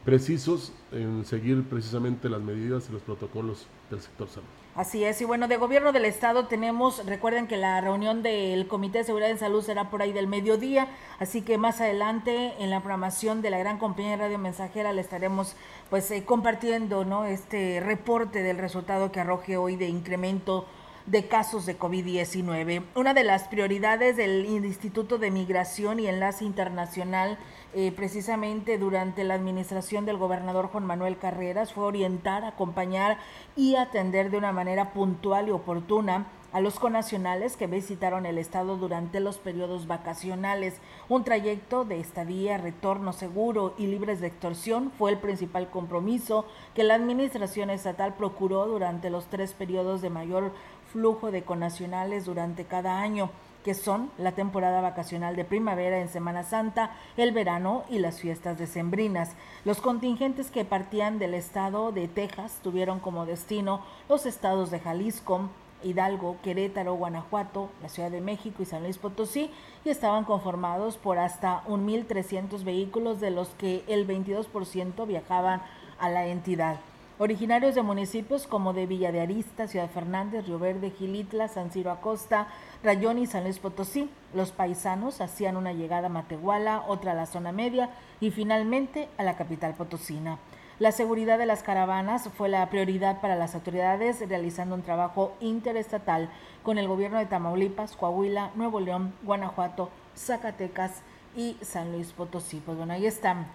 precisos 0.06 0.72
en 0.93 1.26
seguir 1.26 1.66
precisamente 1.66 2.30
las 2.30 2.39
medidas 2.39 2.88
y 2.89 2.93
los 2.93 3.02
protocolos 3.02 3.68
del 3.91 4.00
sector 4.00 4.30
salud. 4.30 4.59
Así 4.76 5.03
es, 5.03 5.20
y 5.20 5.26
bueno, 5.26 5.47
de 5.47 5.57
gobierno 5.57 5.91
del 5.91 6.05
estado 6.05 6.45
tenemos, 6.45 7.05
recuerden 7.05 7.47
que 7.47 7.57
la 7.57 7.82
reunión 7.82 8.22
del 8.22 8.67
Comité 8.67 8.99
de 8.99 9.03
Seguridad 9.03 9.32
en 9.32 9.39
Salud 9.39 9.61
será 9.61 9.89
por 9.89 10.01
ahí 10.01 10.13
del 10.13 10.28
mediodía, 10.28 10.88
así 11.20 11.41
que 11.41 11.57
más 11.57 11.82
adelante 11.82 12.53
en 12.59 12.70
la 12.70 12.80
programación 12.80 13.41
de 13.41 13.49
la 13.49 13.57
gran 13.57 13.78
compañía 13.78 14.11
de 14.11 14.17
radio 14.17 14.38
mensajera 14.38 14.93
le 14.93 15.01
estaremos 15.01 15.55
pues 15.89 16.09
eh, 16.11 16.24
compartiendo, 16.24 17.03
¿no? 17.03 17.26
Este 17.26 17.82
reporte 17.82 18.41
del 18.41 18.57
resultado 18.57 19.11
que 19.11 19.20
arroje 19.20 19.57
hoy 19.57 19.76
de 19.76 19.89
incremento 19.89 20.65
de 21.10 21.28
casos 21.28 21.66
de 21.66 21.78
COVID-19. 21.78 22.84
Una 22.95 23.14
de 23.16 23.24
las 23.24 23.47
prioridades 23.47 24.16
del 24.16 24.45
Instituto 24.45 25.18
de 25.18 25.32
Migración 25.32 25.99
y 25.99 26.07
Enlace 26.07 26.45
Internacional, 26.45 27.39
eh, 27.74 27.91
precisamente 27.91 28.78
durante 28.78 29.24
la 29.24 29.34
administración 29.34 30.05
del 30.05 30.18
gobernador 30.18 30.68
Juan 30.68 30.86
Manuel 30.86 31.18
Carreras, 31.18 31.74
fue 31.74 31.86
orientar, 31.86 32.45
acompañar 32.45 33.18
y 33.55 33.76
atender 33.76 34.30
de 34.30 34.38
una 34.38 34.51
manera 34.51 34.93
puntual 34.93 35.47
y 35.47 35.51
oportuna 35.51 36.28
a 36.51 36.62
los 36.62 36.80
conacionales 36.80 37.57
que 37.57 37.68
visitaron 37.68 38.26
el 38.26 38.38
estado 38.38 38.78
durante 38.78 39.20
los 39.20 39.38
periodos 39.38 39.88
vacacionales. 39.88 40.80
Un 41.07 41.24
trayecto 41.24 41.86
de 41.86 41.99
estadía, 41.99 42.57
retorno 42.57 43.14
seguro 43.14 43.76
y 43.78 43.88
libres 43.88 44.20
de 44.20 44.28
extorsión 44.28 44.91
fue 44.97 45.12
el 45.12 45.20
principal 45.20 45.70
compromiso 45.70 46.45
que 46.74 46.84
la 46.84 46.95
administración 46.95 47.70
estatal 47.70 48.16
procuró 48.16 48.66
durante 48.66 49.10
los 49.10 49.28
tres 49.28 49.53
periodos 49.53 50.01
de 50.01 50.10
mayor 50.10 50.51
flujo 50.92 51.32
de 51.32 51.44
conacionales 51.44 52.26
durante 52.26 52.66
cada 52.66 53.02
año 53.02 53.30
que 53.64 53.74
son 53.74 54.10
la 54.18 54.32
temporada 54.32 54.82
vacacional 54.82 55.36
de 55.36 55.46
primavera 55.46 56.00
en 56.00 56.10
Semana 56.10 56.44
Santa, 56.44 56.92
el 57.18 57.32
verano 57.32 57.84
y 57.90 58.00
las 58.00 58.20
fiestas 58.20 58.58
decembrinas. 58.58 59.32
Los 59.66 59.82
contingentes 59.82 60.50
que 60.50 60.66
partían 60.66 61.20
del 61.20 61.34
estado 61.34 61.92
de 61.92 62.08
Texas 62.08 62.60
tuvieron 62.64 63.00
como 63.00 63.26
destino 63.26 63.82
los 64.08 64.26
estados 64.26 64.72
de 64.72 64.80
Jalisco, 64.80 65.50
Hidalgo, 65.84 66.38
Querétaro, 66.44 66.96
Guanajuato, 66.96 67.70
la 67.82 67.90
Ciudad 67.90 68.12
de 68.12 68.22
México 68.22 68.62
y 68.62 68.66
San 68.66 68.84
Luis 68.84 68.98
Potosí 68.98 69.52
y 69.86 69.90
estaban 69.90 70.26
conformados 70.26 70.98
por 70.98 71.20
hasta 71.20 71.64
1.300 71.66 72.64
vehículos 72.64 73.20
de 73.20 73.32
los 73.32 73.50
que 73.50 73.84
el 73.88 74.08
22% 74.08 75.06
viajaban 75.08 75.62
a 76.00 76.10
la 76.10 76.28
entidad. 76.28 76.80
Originarios 77.22 77.76
de 77.76 77.82
municipios 77.82 78.47
como 78.47 78.72
de 78.72 78.86
Villa 78.86 79.11
de 79.11 79.20
Arista, 79.20 79.67
Ciudad 79.67 79.89
Fernández, 79.89 80.47
Río 80.47 80.57
Verde, 80.57 80.91
Gilitla, 80.91 81.49
San 81.49 81.70
Ciro 81.70 81.91
Acosta, 81.91 82.47
Rayón 82.82 83.17
y 83.20 83.28
San 83.28 83.43
Luis 83.43 83.59
Potosí. 83.59 84.09
Los 84.34 84.53
paisanos 84.53 85.20
hacían 85.20 85.57
una 85.57 85.74
llegada 85.74 86.07
a 86.07 86.09
Matehuala, 86.09 86.86
otra 86.88 87.11
a 87.11 87.15
la 87.15 87.26
zona 87.26 87.51
media 87.51 87.89
y 88.22 88.32
finalmente 88.32 89.09
a 89.17 89.24
la 89.24 89.36
capital 89.36 89.74
potosina. 89.74 90.39
La 90.80 90.93
seguridad 90.93 91.38
de 91.38 91.45
las 91.45 91.61
caravanas 91.61 92.30
fue 92.38 92.47
la 92.47 92.70
prioridad 92.70 93.20
para 93.20 93.36
las 93.36 93.53
autoridades, 93.53 94.26
realizando 94.26 94.76
un 94.76 94.82
trabajo 94.82 95.34
interestatal 95.41 96.30
con 96.63 96.78
el 96.78 96.88
gobierno 96.88 97.17
de 97.17 97.26
Tamaulipas, 97.26 97.97
Coahuila, 97.97 98.51
Nuevo 98.55 98.80
León, 98.80 99.13
Guanajuato, 99.24 99.89
Zacatecas 100.15 101.01
y 101.36 101.57
San 101.59 101.91
Luis 101.91 102.13
Potosí. 102.13 102.61
Pues 102.65 102.78
bueno, 102.78 102.93
ahí 102.93 103.05
están, 103.05 103.47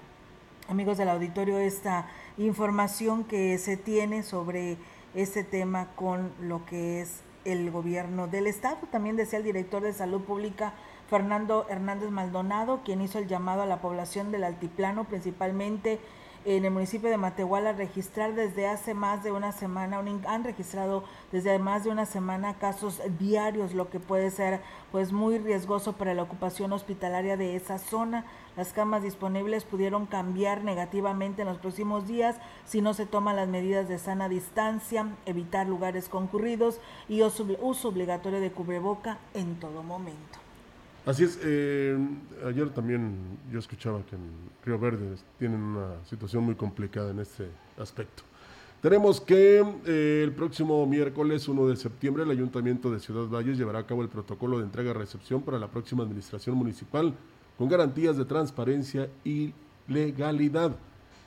amigos 0.68 0.96
del 0.98 1.08
auditorio, 1.08 1.58
esta 1.58 2.06
información 2.38 3.24
que 3.24 3.58
se 3.58 3.76
tiene 3.76 4.22
sobre 4.22 4.76
este 5.14 5.44
tema 5.44 5.88
con 5.94 6.32
lo 6.40 6.64
que 6.64 7.00
es 7.00 7.20
el 7.44 7.70
gobierno 7.70 8.26
del 8.26 8.46
estado. 8.46 8.78
También 8.90 9.16
decía 9.16 9.38
el 9.38 9.44
director 9.44 9.82
de 9.82 9.92
salud 9.92 10.22
pública 10.22 10.72
Fernando 11.08 11.66
Hernández 11.68 12.10
Maldonado, 12.10 12.80
quien 12.84 13.02
hizo 13.02 13.18
el 13.18 13.28
llamado 13.28 13.62
a 13.62 13.66
la 13.66 13.80
población 13.80 14.32
del 14.32 14.44
altiplano, 14.44 15.04
principalmente 15.04 16.00
en 16.46 16.64
el 16.64 16.70
municipio 16.70 17.08
de 17.08 17.16
Matehuala 17.16 17.72
registrar 17.72 18.34
desde 18.34 18.66
hace 18.66 18.92
más 18.92 19.24
de 19.24 19.32
una 19.32 19.52
semana, 19.52 20.02
han 20.26 20.44
registrado 20.44 21.04
desde 21.32 21.58
más 21.58 21.84
de 21.84 21.90
una 21.90 22.04
semana 22.04 22.58
casos 22.58 23.00
diarios, 23.18 23.72
lo 23.72 23.88
que 23.88 23.98
puede 23.98 24.30
ser 24.30 24.60
pues 24.92 25.12
muy 25.12 25.38
riesgoso 25.38 25.94
para 25.94 26.12
la 26.12 26.22
ocupación 26.22 26.72
hospitalaria 26.72 27.38
de 27.38 27.56
esa 27.56 27.78
zona. 27.78 28.26
Las 28.56 28.72
camas 28.72 29.02
disponibles 29.02 29.64
pudieron 29.64 30.06
cambiar 30.06 30.62
negativamente 30.62 31.42
en 31.42 31.48
los 31.48 31.58
próximos 31.58 32.06
días 32.06 32.36
si 32.64 32.80
no 32.80 32.94
se 32.94 33.04
toman 33.04 33.36
las 33.36 33.48
medidas 33.48 33.88
de 33.88 33.98
sana 33.98 34.28
distancia, 34.28 35.08
evitar 35.26 35.66
lugares 35.66 36.08
concurridos 36.08 36.80
y 37.08 37.22
uso 37.22 37.88
obligatorio 37.88 38.40
de 38.40 38.52
cubreboca 38.52 39.18
en 39.34 39.56
todo 39.56 39.82
momento. 39.82 40.38
Así 41.04 41.24
es, 41.24 41.38
eh, 41.42 41.98
ayer 42.46 42.70
también 42.70 43.38
yo 43.52 43.58
escuchaba 43.58 44.02
que 44.06 44.16
en 44.16 44.22
Río 44.64 44.78
Verde 44.78 45.16
tienen 45.38 45.60
una 45.60 46.02
situación 46.04 46.44
muy 46.44 46.54
complicada 46.54 47.10
en 47.10 47.18
este 47.18 47.48
aspecto. 47.76 48.22
Tenemos 48.80 49.20
que 49.20 49.64
eh, 49.86 50.22
el 50.24 50.32
próximo 50.32 50.86
miércoles 50.86 51.48
1 51.48 51.66
de 51.68 51.76
septiembre 51.76 52.22
el 52.22 52.30
Ayuntamiento 52.30 52.90
de 52.90 53.00
Ciudad 53.00 53.26
Valles 53.28 53.58
llevará 53.58 53.80
a 53.80 53.86
cabo 53.86 54.02
el 54.02 54.08
protocolo 54.08 54.58
de 54.58 54.64
entrega-recepción 54.64 55.42
para 55.42 55.58
la 55.58 55.68
próxima 55.68 56.04
administración 56.04 56.56
municipal 56.56 57.14
con 57.58 57.68
garantías 57.68 58.16
de 58.16 58.24
transparencia 58.24 59.08
y 59.24 59.52
legalidad. 59.88 60.76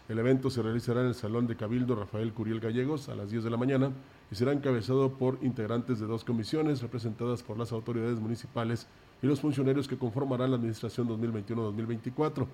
El 0.10 0.20
evento 0.20 0.50
se 0.50 0.62
realizará 0.62 1.02
en 1.02 1.08
el 1.08 1.16
Salón 1.16 1.48
de 1.48 1.56
Cabildo 1.56 1.96
Rafael 1.96 2.34
Curiel 2.34 2.60
Gallegos 2.60 3.10
a 3.10 3.16
las 3.16 3.30
10 3.30 3.44
de 3.44 3.50
la 3.50 3.58
mañana 3.58 3.92
y 4.32 4.36
será 4.36 4.54
encabezado 4.54 5.12
por 5.14 5.38
integrantes 5.42 6.00
de 6.00 6.08
dos 6.08 6.24
comisiones 6.24 6.82
representadas 6.82 7.44
por 7.44 7.58
las 7.58 7.72
autoridades 7.72 8.20
municipales 8.20 8.88
y 9.22 9.28
los 9.28 9.42
funcionarios 9.42 9.88
que 9.88 9.98
conformarán 9.98 10.52
la 10.52 10.58
administración 10.58 11.10
2021-2024. 11.10 12.48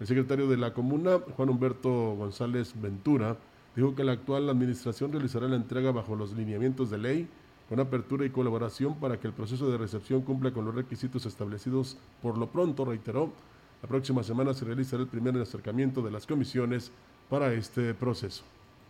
El 0.00 0.06
secretario 0.06 0.48
de 0.48 0.56
la 0.56 0.74
comuna, 0.74 1.18
Juan 1.36 1.48
Humberto 1.48 2.14
González 2.16 2.74
Ventura, 2.80 3.36
dijo 3.76 3.94
que 3.94 4.04
la 4.04 4.12
actual 4.12 4.50
administración 4.50 5.12
realizará 5.12 5.48
la 5.48 5.56
entrega 5.56 5.92
bajo 5.92 6.16
los 6.16 6.32
lineamientos 6.34 6.90
de 6.90 6.98
ley, 6.98 7.28
con 7.72 7.80
apertura 7.80 8.26
y 8.26 8.28
colaboración 8.28 8.96
para 8.96 9.18
que 9.18 9.26
el 9.26 9.32
proceso 9.32 9.70
de 9.70 9.78
recepción 9.78 10.20
cumpla 10.20 10.50
con 10.50 10.66
los 10.66 10.74
requisitos 10.74 11.24
establecidos. 11.24 11.96
Por 12.20 12.36
lo 12.36 12.48
pronto, 12.48 12.84
reiteró, 12.84 13.32
la 13.80 13.88
próxima 13.88 14.22
semana 14.22 14.52
se 14.52 14.66
realizará 14.66 15.02
el 15.02 15.08
primer 15.08 15.38
acercamiento 15.38 16.02
de 16.02 16.10
las 16.10 16.26
comisiones 16.26 16.92
para 17.30 17.54
este 17.54 17.94
proceso 17.94 18.44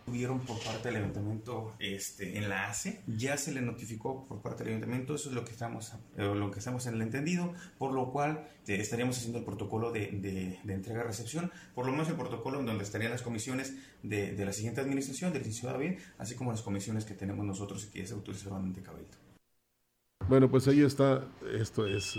tuvieron 0.05 0.39
por 0.39 0.59
parte 0.63 0.89
del 0.89 0.97
ayuntamiento 0.97 1.73
este, 1.79 2.37
enlace, 2.37 3.01
ya 3.07 3.37
se 3.37 3.51
le 3.51 3.61
notificó 3.61 4.25
por 4.25 4.41
parte 4.41 4.63
del 4.63 4.73
ayuntamiento, 4.73 5.15
eso 5.15 5.29
es 5.29 5.35
lo 5.35 5.45
que 5.45 5.51
estamos, 5.51 5.93
eh, 6.17 6.23
lo 6.23 6.51
que 6.51 6.59
estamos 6.59 6.85
en 6.87 6.95
el 6.95 7.01
entendido, 7.01 7.53
por 7.77 7.93
lo 7.93 8.11
cual 8.11 8.47
eh, 8.67 8.75
estaríamos 8.75 9.17
haciendo 9.17 9.39
el 9.39 9.45
protocolo 9.45 9.91
de, 9.91 10.07
de, 10.07 10.59
de 10.63 10.73
entrega-recepción, 10.73 11.51
por 11.75 11.85
lo 11.85 11.91
menos 11.91 12.09
el 12.09 12.15
protocolo 12.15 12.59
en 12.59 12.65
donde 12.65 12.83
estarían 12.83 13.11
las 13.11 13.21
comisiones 13.21 13.73
de, 14.03 14.33
de 14.33 14.45
la 14.45 14.53
siguiente 14.53 14.81
administración, 14.81 15.33
del 15.33 15.43
licenciado 15.43 15.77
David, 15.77 15.99
así 16.17 16.35
como 16.35 16.51
las 16.51 16.61
comisiones 16.61 17.05
que 17.05 17.13
tenemos 17.13 17.45
nosotros 17.45 17.85
y 17.85 17.87
que 17.87 17.99
ya 17.99 18.07
se 18.07 18.13
autorizaron 18.13 18.63
ante 18.65 18.81
Cabildo. 18.81 19.22
Bueno, 20.33 20.49
pues 20.49 20.67
ahí 20.67 20.81
está, 20.81 21.25
esto 21.59 21.85
es 21.85 22.17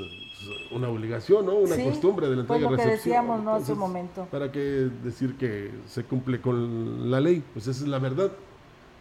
una 0.70 0.88
obligación, 0.88 1.46
¿no? 1.46 1.56
Una 1.56 1.74
Sí, 1.74 1.82
costumbre 1.82 2.28
de 2.28 2.36
la 2.36 2.44
pues 2.44 2.60
entrega 2.60 2.70
lo 2.70 2.76
que 2.76 2.84
recepción. 2.84 3.10
decíamos, 3.10 3.42
¿no? 3.42 3.54
Hace 3.54 3.72
un 3.72 3.72
Entonces, 3.72 3.76
momento. 3.76 4.28
¿Para 4.30 4.52
qué 4.52 4.88
decir 5.02 5.34
que 5.36 5.72
se 5.88 6.04
cumple 6.04 6.40
con 6.40 7.10
la 7.10 7.18
ley? 7.18 7.42
Pues 7.52 7.66
esa 7.66 7.82
es 7.82 7.88
la 7.88 7.98
verdad. 7.98 8.30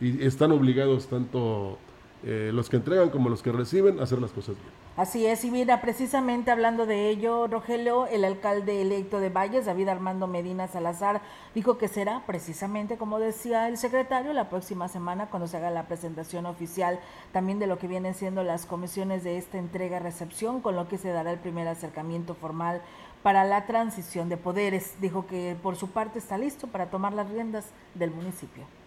Y 0.02 0.26
están 0.26 0.52
obligados 0.52 1.06
tanto 1.06 1.78
eh, 2.24 2.50
los 2.56 2.72
que 2.72 2.78
entregan 2.78 3.12
como 3.12 3.30
los 3.30 3.44
que 3.44 3.52
reciben 3.52 4.00
a 4.00 4.04
hacer 4.04 4.20
las 4.20 4.32
cosas 4.32 4.56
bien. 4.56 4.83
Así 4.96 5.26
es, 5.26 5.44
y 5.44 5.50
mira, 5.50 5.82
precisamente 5.82 6.52
hablando 6.52 6.86
de 6.86 7.10
ello, 7.10 7.48
Rogelio, 7.48 8.06
el 8.06 8.24
alcalde 8.24 8.80
electo 8.80 9.20
de 9.20 9.30
Valles, 9.30 9.66
David 9.66 9.88
Armando 9.88 10.28
Medina 10.28 10.68
Salazar, 10.68 11.24
dijo 11.56 11.80
que 11.80 11.88
será 11.88 12.22
precisamente, 12.28 12.96
como 12.96 13.18
decía 13.18 13.68
el 13.68 13.80
secretario, 13.80 14.34
la 14.34 14.50
próxima 14.50 14.88
semana 14.88 15.32
cuando 15.32 15.48
se 15.48 15.58
haga 15.58 15.72
la 15.72 15.88
presentación 15.88 16.46
oficial 16.46 17.00
también 17.32 17.58
de 17.58 17.66
lo 17.66 17.80
que 17.80 17.88
vienen 17.88 18.14
siendo 18.14 18.44
las 18.44 18.68
comisiones 18.68 19.24
de 19.24 19.40
esta 19.40 19.58
entrega-recepción, 19.58 20.62
con 20.62 20.76
lo 20.76 20.88
que 20.88 21.00
se 21.00 21.10
dará 21.10 21.32
el 21.32 21.40
primer 21.40 21.68
acercamiento 21.68 22.36
formal 22.36 22.84
para 23.24 23.46
la 23.46 23.66
transición 23.66 24.30
de 24.30 24.38
poderes. 24.38 24.94
Dijo 25.02 25.26
que 25.26 25.58
por 25.64 25.76
su 25.76 25.90
parte 25.90 26.20
está 26.20 26.38
listo 26.38 26.68
para 26.68 26.92
tomar 26.92 27.14
las 27.14 27.32
riendas 27.32 27.66
del 27.96 28.12
municipio 28.12 28.83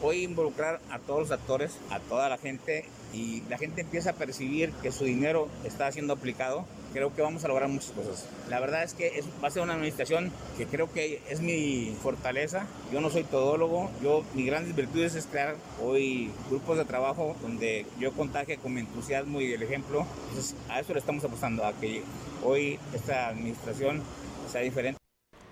hoy 0.00 0.24
involucrar 0.24 0.80
a 0.90 0.98
todos 0.98 1.20
los 1.20 1.30
actores, 1.30 1.78
a 1.90 2.00
toda 2.00 2.28
la 2.28 2.38
gente 2.38 2.84
y 3.12 3.42
la 3.48 3.58
gente 3.58 3.82
empieza 3.82 4.10
a 4.10 4.12
percibir 4.14 4.72
que 4.82 4.92
su 4.92 5.04
dinero 5.04 5.48
está 5.64 5.90
siendo 5.92 6.12
aplicado, 6.12 6.64
creo 6.92 7.14
que 7.14 7.22
vamos 7.22 7.44
a 7.44 7.48
lograr 7.48 7.68
muchas 7.68 7.90
cosas. 7.90 8.26
La 8.48 8.60
verdad 8.60 8.82
es 8.82 8.94
que 8.94 9.22
va 9.42 9.48
a 9.48 9.50
ser 9.50 9.62
una 9.62 9.74
administración 9.74 10.32
que 10.56 10.66
creo 10.66 10.92
que 10.92 11.22
es 11.28 11.40
mi 11.40 11.96
fortaleza. 12.02 12.66
Yo 12.92 13.00
no 13.00 13.10
soy 13.10 13.24
todólogo, 13.24 13.90
yo 14.02 14.24
mi 14.34 14.44
grandes 14.44 14.74
virtudes 14.74 15.14
es 15.14 15.26
crear 15.26 15.56
hoy 15.82 16.30
grupos 16.48 16.78
de 16.78 16.84
trabajo 16.84 17.36
donde 17.42 17.86
yo 17.98 18.12
contagie 18.12 18.56
con 18.58 18.74
mi 18.74 18.80
entusiasmo 18.80 19.40
y 19.40 19.52
el 19.52 19.62
ejemplo. 19.62 20.06
Entonces 20.28 20.54
a 20.68 20.80
eso 20.80 20.92
le 20.92 21.00
estamos 21.00 21.24
apostando, 21.24 21.64
a 21.64 21.72
que 21.74 22.02
hoy 22.44 22.78
esta 22.94 23.28
administración 23.28 24.02
sea 24.50 24.62
diferente. 24.62 25.00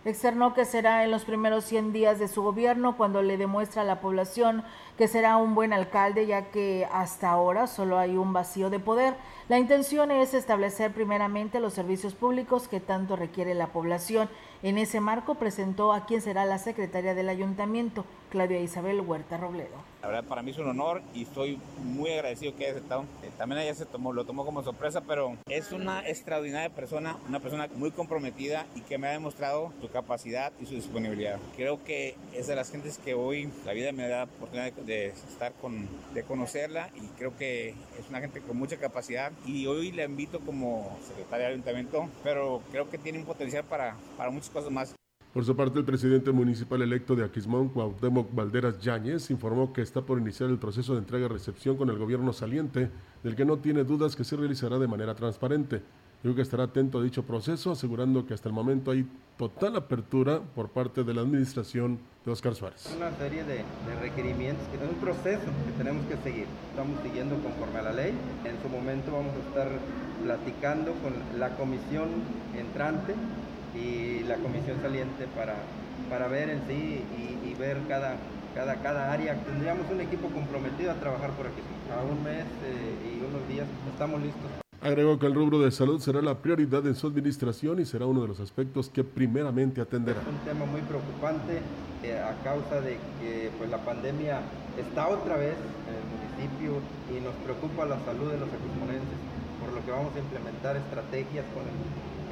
Externó 0.04 0.54
que 0.54 0.64
será 0.64 1.04
en 1.04 1.10
los 1.10 1.24
primeros 1.24 1.64
100 1.64 1.92
días 1.92 2.18
de 2.18 2.28
su 2.28 2.42
gobierno 2.42 2.96
cuando 2.96 3.22
le 3.22 3.36
demuestra 3.36 3.82
a 3.82 3.84
la 3.84 4.00
población 4.00 4.64
que 4.96 5.08
será 5.08 5.36
un 5.36 5.54
buen 5.54 5.72
alcalde, 5.72 6.26
ya 6.26 6.50
que 6.50 6.88
hasta 6.92 7.30
ahora 7.30 7.66
solo 7.66 7.98
hay 7.98 8.16
un 8.16 8.32
vacío 8.32 8.70
de 8.70 8.78
poder. 8.78 9.14
La 9.48 9.58
intención 9.58 10.10
es 10.10 10.34
establecer 10.34 10.92
primeramente 10.92 11.60
los 11.60 11.74
servicios 11.74 12.14
públicos 12.14 12.68
que 12.68 12.80
tanto 12.80 13.16
requiere 13.16 13.54
la 13.54 13.68
población 13.68 14.28
en 14.62 14.76
ese 14.76 15.00
marco 15.00 15.36
presentó 15.36 15.92
a 15.92 16.04
quien 16.04 16.20
será 16.20 16.44
la 16.44 16.58
secretaria 16.58 17.14
del 17.14 17.28
ayuntamiento, 17.28 18.04
Claudia 18.30 18.60
Isabel 18.60 19.00
Huerta 19.00 19.36
Robledo. 19.36 19.87
La 20.02 20.08
verdad 20.08 20.24
para 20.24 20.42
mí 20.42 20.52
es 20.52 20.58
un 20.58 20.68
honor 20.68 21.02
y 21.12 21.22
estoy 21.22 21.58
muy 21.82 22.12
agradecido 22.12 22.54
que 22.54 22.64
haya 22.64 22.74
aceptado. 22.74 23.02
Eh, 23.22 23.30
también 23.36 23.62
ella 23.62 23.74
se 23.74 23.84
tomó, 23.84 24.12
lo 24.12 24.24
tomó 24.24 24.44
como 24.44 24.62
sorpresa, 24.62 25.00
pero 25.00 25.36
es 25.48 25.72
una 25.72 26.08
extraordinaria 26.08 26.70
persona, 26.70 27.16
una 27.28 27.40
persona 27.40 27.68
muy 27.74 27.90
comprometida 27.90 28.66
y 28.76 28.82
que 28.82 28.96
me 28.96 29.08
ha 29.08 29.12
demostrado 29.12 29.72
su 29.80 29.90
capacidad 29.90 30.52
y 30.60 30.66
su 30.66 30.74
disponibilidad. 30.74 31.38
Creo 31.56 31.82
que 31.82 32.14
es 32.32 32.46
de 32.46 32.54
las 32.54 32.70
gentes 32.70 32.98
que 32.98 33.14
hoy 33.14 33.50
la 33.66 33.72
vida 33.72 33.90
me 33.90 34.06
da 34.06 34.24
oportunidad 34.24 34.72
de, 34.72 35.08
estar 35.08 35.52
con, 35.54 35.88
de 36.14 36.22
conocerla 36.22 36.90
y 36.94 37.06
creo 37.18 37.36
que 37.36 37.70
es 37.70 38.08
una 38.08 38.20
gente 38.20 38.40
con 38.40 38.56
mucha 38.56 38.76
capacidad 38.76 39.32
y 39.46 39.66
hoy 39.66 39.90
la 39.90 40.04
invito 40.04 40.38
como 40.40 40.96
secretaria 41.08 41.46
del 41.46 41.54
ayuntamiento, 41.54 42.08
pero 42.22 42.62
creo 42.70 42.88
que 42.88 42.98
tiene 42.98 43.18
un 43.18 43.24
potencial 43.24 43.64
para, 43.64 43.96
para 44.16 44.30
muchos 44.30 44.50
cosas 44.50 44.70
más. 44.70 44.94
Por 45.38 45.44
su 45.44 45.54
parte, 45.54 45.78
el 45.78 45.84
presidente 45.84 46.32
municipal 46.32 46.82
electo 46.82 47.14
de 47.14 47.24
Aquismón, 47.24 47.68
Cuauhtémoc 47.68 48.34
Valderas 48.34 48.80
Yáñez, 48.80 49.30
informó 49.30 49.72
que 49.72 49.82
está 49.82 50.02
por 50.02 50.18
iniciar 50.18 50.50
el 50.50 50.58
proceso 50.58 50.94
de 50.94 50.98
entrega-recepción 50.98 51.76
con 51.76 51.90
el 51.90 51.96
gobierno 51.96 52.32
saliente, 52.32 52.90
del 53.22 53.36
que 53.36 53.44
no 53.44 53.58
tiene 53.58 53.84
dudas 53.84 54.16
que 54.16 54.24
se 54.24 54.34
realizará 54.34 54.80
de 54.80 54.88
manera 54.88 55.14
transparente. 55.14 55.80
Digo 56.24 56.34
que 56.34 56.42
estará 56.42 56.64
atento 56.64 56.98
a 56.98 57.04
dicho 57.04 57.22
proceso, 57.22 57.70
asegurando 57.70 58.26
que 58.26 58.34
hasta 58.34 58.48
el 58.48 58.52
momento 58.52 58.90
hay 58.90 59.06
total 59.36 59.76
apertura 59.76 60.40
por 60.40 60.70
parte 60.70 61.04
de 61.04 61.14
la 61.14 61.20
administración 61.20 62.00
de 62.24 62.32
Oscar 62.32 62.56
Suárez. 62.56 62.92
Una 62.96 63.16
serie 63.16 63.44
de, 63.44 63.62
requerimientos, 64.00 64.66
que 64.66 64.84
es 64.84 64.90
un 64.90 64.96
proceso 64.96 65.44
que 65.44 65.72
tenemos 65.78 66.04
que 66.06 66.16
seguir. 66.16 66.46
Estamos 66.70 67.00
siguiendo 67.04 67.36
conforme 67.36 67.78
a 67.78 67.82
la 67.82 67.92
ley. 67.92 68.12
En 68.44 68.60
su 68.60 68.68
momento 68.68 69.12
vamos 69.12 69.34
a 69.36 69.48
estar 69.50 69.68
platicando 70.24 70.94
con 70.94 71.14
la 71.38 71.56
comisión 71.56 72.08
entrante 72.58 73.14
y 73.74 74.24
la 74.24 74.36
comisión 74.36 74.80
saliente 74.82 75.26
para, 75.36 75.56
para 76.10 76.28
ver 76.28 76.50
en 76.50 76.60
sí 76.66 77.02
y, 77.44 77.54
ver 77.58 77.78
cada, 77.88 78.14
cada, 78.54 78.76
cada 78.76 79.12
área. 79.12 79.34
Tendríamos 79.34 79.90
un 79.90 80.00
equipo 80.00 80.28
comprometido 80.28 80.92
a 80.92 80.94
trabajar 80.94 81.30
por 81.32 81.46
aquí. 81.46 81.60
A 81.90 82.04
un 82.04 82.22
mes 82.22 82.44
eh, 82.64 83.16
y 83.16 83.24
unos 83.24 83.48
días 83.48 83.66
estamos 83.90 84.22
listos. 84.22 84.46
Agregó 84.80 85.18
que 85.18 85.26
el 85.26 85.34
rubro 85.34 85.58
de 85.58 85.72
salud 85.72 85.98
será 85.98 86.22
la 86.22 86.38
prioridad 86.38 86.86
en 86.86 86.94
su 86.94 87.08
administración 87.08 87.80
y 87.80 87.84
será 87.84 88.06
uno 88.06 88.22
de 88.22 88.28
los 88.28 88.38
aspectos 88.38 88.88
que 88.88 89.02
primeramente 89.02 89.80
atenderá. 89.80 90.20
Un 90.20 90.38
tema 90.46 90.66
muy 90.66 90.82
preocupante 90.82 91.58
eh, 92.04 92.14
a 92.14 92.32
causa 92.44 92.80
de 92.80 92.96
que 93.20 93.50
pues, 93.58 93.68
la 93.70 93.78
pandemia 93.78 94.38
está 94.78 95.08
otra 95.08 95.36
vez 95.36 95.56
en 95.90 95.94
el 95.98 96.06
municipio 96.06 96.78
y 97.10 97.18
nos 97.18 97.34
preocupa 97.42 97.86
la 97.86 97.98
salud 98.06 98.30
de 98.30 98.38
los 98.38 98.48
equipmonenses, 98.54 99.18
por 99.58 99.74
lo 99.74 99.84
que 99.84 99.90
vamos 99.90 100.14
a 100.14 100.18
implementar 100.20 100.76
estrategias 100.76 101.44
con 101.50 101.66
el 101.66 101.74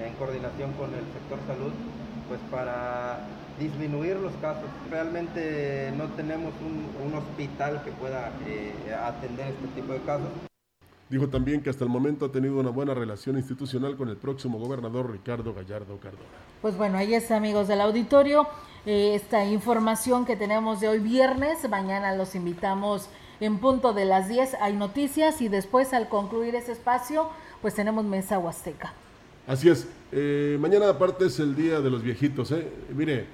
en 0.05 0.13
coordinación 0.15 0.73
con 0.73 0.91
el 0.95 1.05
sector 1.13 1.39
salud, 1.47 1.73
pues 2.29 2.41
para 2.51 3.21
disminuir 3.59 4.17
los 4.17 4.33
casos. 4.35 4.69
Realmente 4.91 5.93
no 5.97 6.05
tenemos 6.11 6.53
un, 6.61 7.15
hospital 7.15 7.83
que 7.85 7.93
pueda 7.93 8.31
eh, 8.47 8.73
atender 8.95 9.49
este 9.49 9.81
tipo 9.81 9.93
de 9.93 10.01
casos. 10.01 10.29
Dijo 11.09 11.29
también 11.29 11.63
que 11.63 11.71
hasta 11.71 11.85
el 11.85 11.91
momento 11.91 12.27
ha 12.27 12.33
tenido 12.33 12.59
una 12.59 12.71
buena 12.71 12.93
relación 12.93 13.37
institucional 13.37 13.97
con 13.97 14.09
el 14.09 14.17
próximo 14.17 14.59
gobernador 14.59 15.11
Ricardo 15.11 15.55
Gallardo 15.55 15.99
Cardona. 15.99 16.25
Pues 16.61 16.77
bueno, 16.77 16.99
ahí 16.99 17.15
está 17.15 17.37
amigos 17.37 17.69
del 17.69 17.81
auditorio, 17.81 18.49
eh, 18.87 19.15
esta 19.15 19.45
información 19.45 20.27
que 20.27 20.35
tenemos 20.37 20.81
de 20.81 20.89
hoy 20.89 20.99
viernes. 20.99 21.69
Mañana 21.71 22.15
los 22.17 22.35
invitamos 22.35 23.09
en 23.39 23.59
punto 23.59 23.93
de 23.93 24.05
las 24.05 24.29
10. 24.29 24.55
Hay 24.61 24.75
noticias 24.75 25.41
y 25.41 25.49
después 25.49 25.93
al 25.93 26.09
concluir 26.09 26.57
ese 26.57 26.73
espacio, 26.73 27.29
pues 27.63 27.75
tenemos 27.75 28.05
mesa 28.05 28.39
huasteca. 28.39 28.93
Así 29.47 29.69
es. 29.69 29.89
Eh, 30.13 30.59
mañana 30.61 30.89
aparte 30.89 31.27
es 31.27 31.39
el 31.39 31.55
día 31.55 31.81
de 31.81 31.91
los 31.91 32.03
viejitos. 32.03 32.51
¿eh? 32.53 32.69
Mire, 32.95 33.27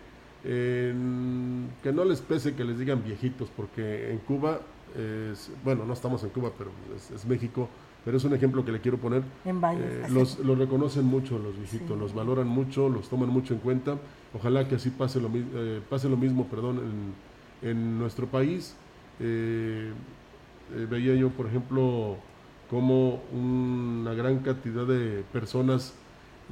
que 0.42 1.92
no 1.92 2.04
les 2.04 2.20
pese 2.20 2.54
que 2.54 2.64
les 2.64 2.78
digan 2.78 3.02
viejitos, 3.04 3.48
porque 3.56 4.10
en 4.10 4.18
Cuba, 4.18 4.60
es, 4.96 5.50
bueno, 5.64 5.84
no 5.84 5.92
estamos 5.92 6.22
en 6.24 6.30
Cuba, 6.30 6.50
pero 6.56 6.70
es, 7.14 7.24
México, 7.26 7.68
pero 8.04 8.16
es 8.16 8.24
un 8.24 8.34
ejemplo 8.34 8.64
que 8.64 8.72
le 8.72 8.80
quiero 8.80 8.98
poner. 8.98 9.22
En 9.44 9.62
eh, 9.62 10.06
los, 10.10 10.38
los, 10.40 10.58
reconocen 10.58 11.04
mucho 11.04 11.38
los 11.38 11.56
viejitos, 11.56 11.98
los 11.98 12.14
valoran 12.14 12.48
mucho, 12.48 12.88
los 12.88 13.08
toman 13.08 13.28
mucho 13.28 13.54
en 13.54 13.60
cuenta. 13.60 13.96
Ojalá 14.34 14.68
que 14.68 14.76
así 14.76 14.90
pase 14.90 15.20
lo, 15.20 15.30
eh, 15.34 15.80
pase 15.88 16.08
lo 16.08 16.16
mismo 16.16 16.46
perdón, 16.48 16.80
en, 17.62 17.70
en 17.70 17.98
nuestro 17.98 18.26
país. 18.26 18.74
Eh, 19.20 19.92
veía 20.90 21.14
yo, 21.14 21.28
por 21.30 21.46
ejemplo, 21.46 22.16
como 22.70 23.22
una 23.32 24.14
gran 24.14 24.38
cantidad 24.38 24.86
de 24.86 25.22
personas 25.32 25.94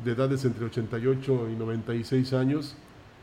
de 0.05 0.13
edades 0.13 0.45
entre 0.45 0.65
88 0.65 1.49
y 1.51 1.57
96 1.57 2.33
años 2.33 2.77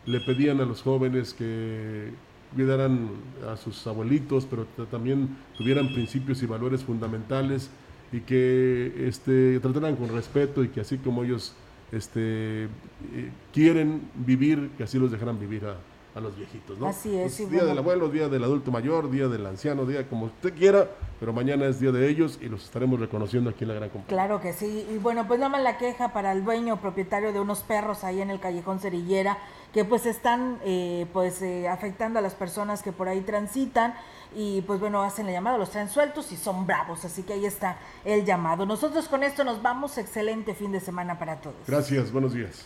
le 0.06 0.20
pedían 0.22 0.62
a 0.62 0.66
los 0.66 0.82
jóvenes 0.82 1.34
que 1.34 2.12
cuidaran 2.56 3.10
a 3.48 3.58
sus 3.58 3.86
abuelitos, 3.88 4.48
pero 4.50 4.66
también 4.90 5.38
tuvieran 5.58 5.94
principios 5.94 6.42
y 6.44 6.46
valores 6.46 6.84
fundamentales 6.84 7.70
y 8.12 8.22
que 8.22 9.08
este, 9.08 9.60
trataran 9.60 9.96
con 9.98 10.10
respeto 10.10 10.64
y 10.64 10.70
que 10.70 10.82
así 10.82 10.98
como 10.98 11.24
ellos 11.24 11.54
este, 11.92 12.66
eh, 12.66 12.68
quieren 13.54 14.02
vivir, 14.16 14.72
que 14.78 14.84
así 14.84 14.98
los 14.98 15.12
dejaran 15.12 15.40
vivir 15.40 15.64
a 16.18 16.22
los 16.22 16.36
viejitos, 16.36 16.78
¿no? 16.78 16.88
Así 16.88 17.16
es. 17.16 17.38
Pues, 17.38 17.50
día 17.50 17.64
del 17.64 17.78
abuelo, 17.78 18.10
día 18.10 18.28
del 18.28 18.44
adulto 18.44 18.72
mayor, 18.72 19.10
día 19.10 19.28
del 19.28 19.46
anciano, 19.46 19.86
día 19.86 20.08
como 20.10 20.26
usted 20.26 20.54
quiera, 20.54 20.90
pero 21.20 21.32
mañana 21.32 21.66
es 21.66 21.80
día 21.80 21.92
de 21.92 22.10
ellos 22.10 22.40
y 22.42 22.50
los 22.50 22.64
estaremos 22.64 23.00
reconociendo 23.00 23.50
aquí 23.50 23.64
en 23.64 23.70
la 23.70 23.76
gran 23.76 23.90
compañía. 23.90 24.10
Claro 24.10 24.42
que 24.42 24.54
sí. 24.54 24.86
Y 24.92 24.98
bueno, 24.98 25.28
pues 25.28 25.40
nada 25.40 25.50
más 25.50 25.62
la 25.62 25.78
queja 25.78 26.14
para 26.14 26.32
el 26.32 26.44
dueño 26.44 26.82
propietario 26.82 27.32
de 27.32 27.40
unos 27.40 27.60
perros 27.60 28.04
ahí 28.04 28.22
en 28.22 28.30
el 28.30 28.40
callejón 28.40 28.80
Cerillera, 28.80 29.38
que 29.74 29.86
pues 29.86 30.06
están 30.06 30.60
eh, 30.66 31.06
pues 31.14 31.42
eh, 31.42 31.68
afectando 31.68 32.20
a 32.20 32.22
las 32.22 32.34
personas 32.34 32.82
que 32.82 32.92
por 32.92 33.08
ahí 33.08 33.22
transitan 33.22 33.94
y 34.36 34.62
pues 34.62 34.80
bueno, 34.80 35.04
hacen 35.04 35.26
la 35.28 35.32
llamada, 35.32 35.58
los 35.58 35.70
traen 35.70 35.90
sueltos 35.90 36.32
y 36.32 36.38
son 36.38 36.66
bravos, 36.66 37.06
así 37.06 37.24
que 37.24 37.34
ahí 37.34 37.46
está 37.46 37.78
el 38.04 38.26
llamado. 38.26 38.66
Nosotros 38.66 39.08
con 39.08 39.24
esto 39.24 39.44
nos 39.44 39.62
vamos, 39.62 39.98
excelente 39.98 40.54
fin 40.56 40.72
de 40.72 40.80
semana 40.80 41.20
para 41.20 41.38
todos. 41.38 41.56
Gracias, 41.68 42.12
buenos 42.12 42.34
días. 42.34 42.66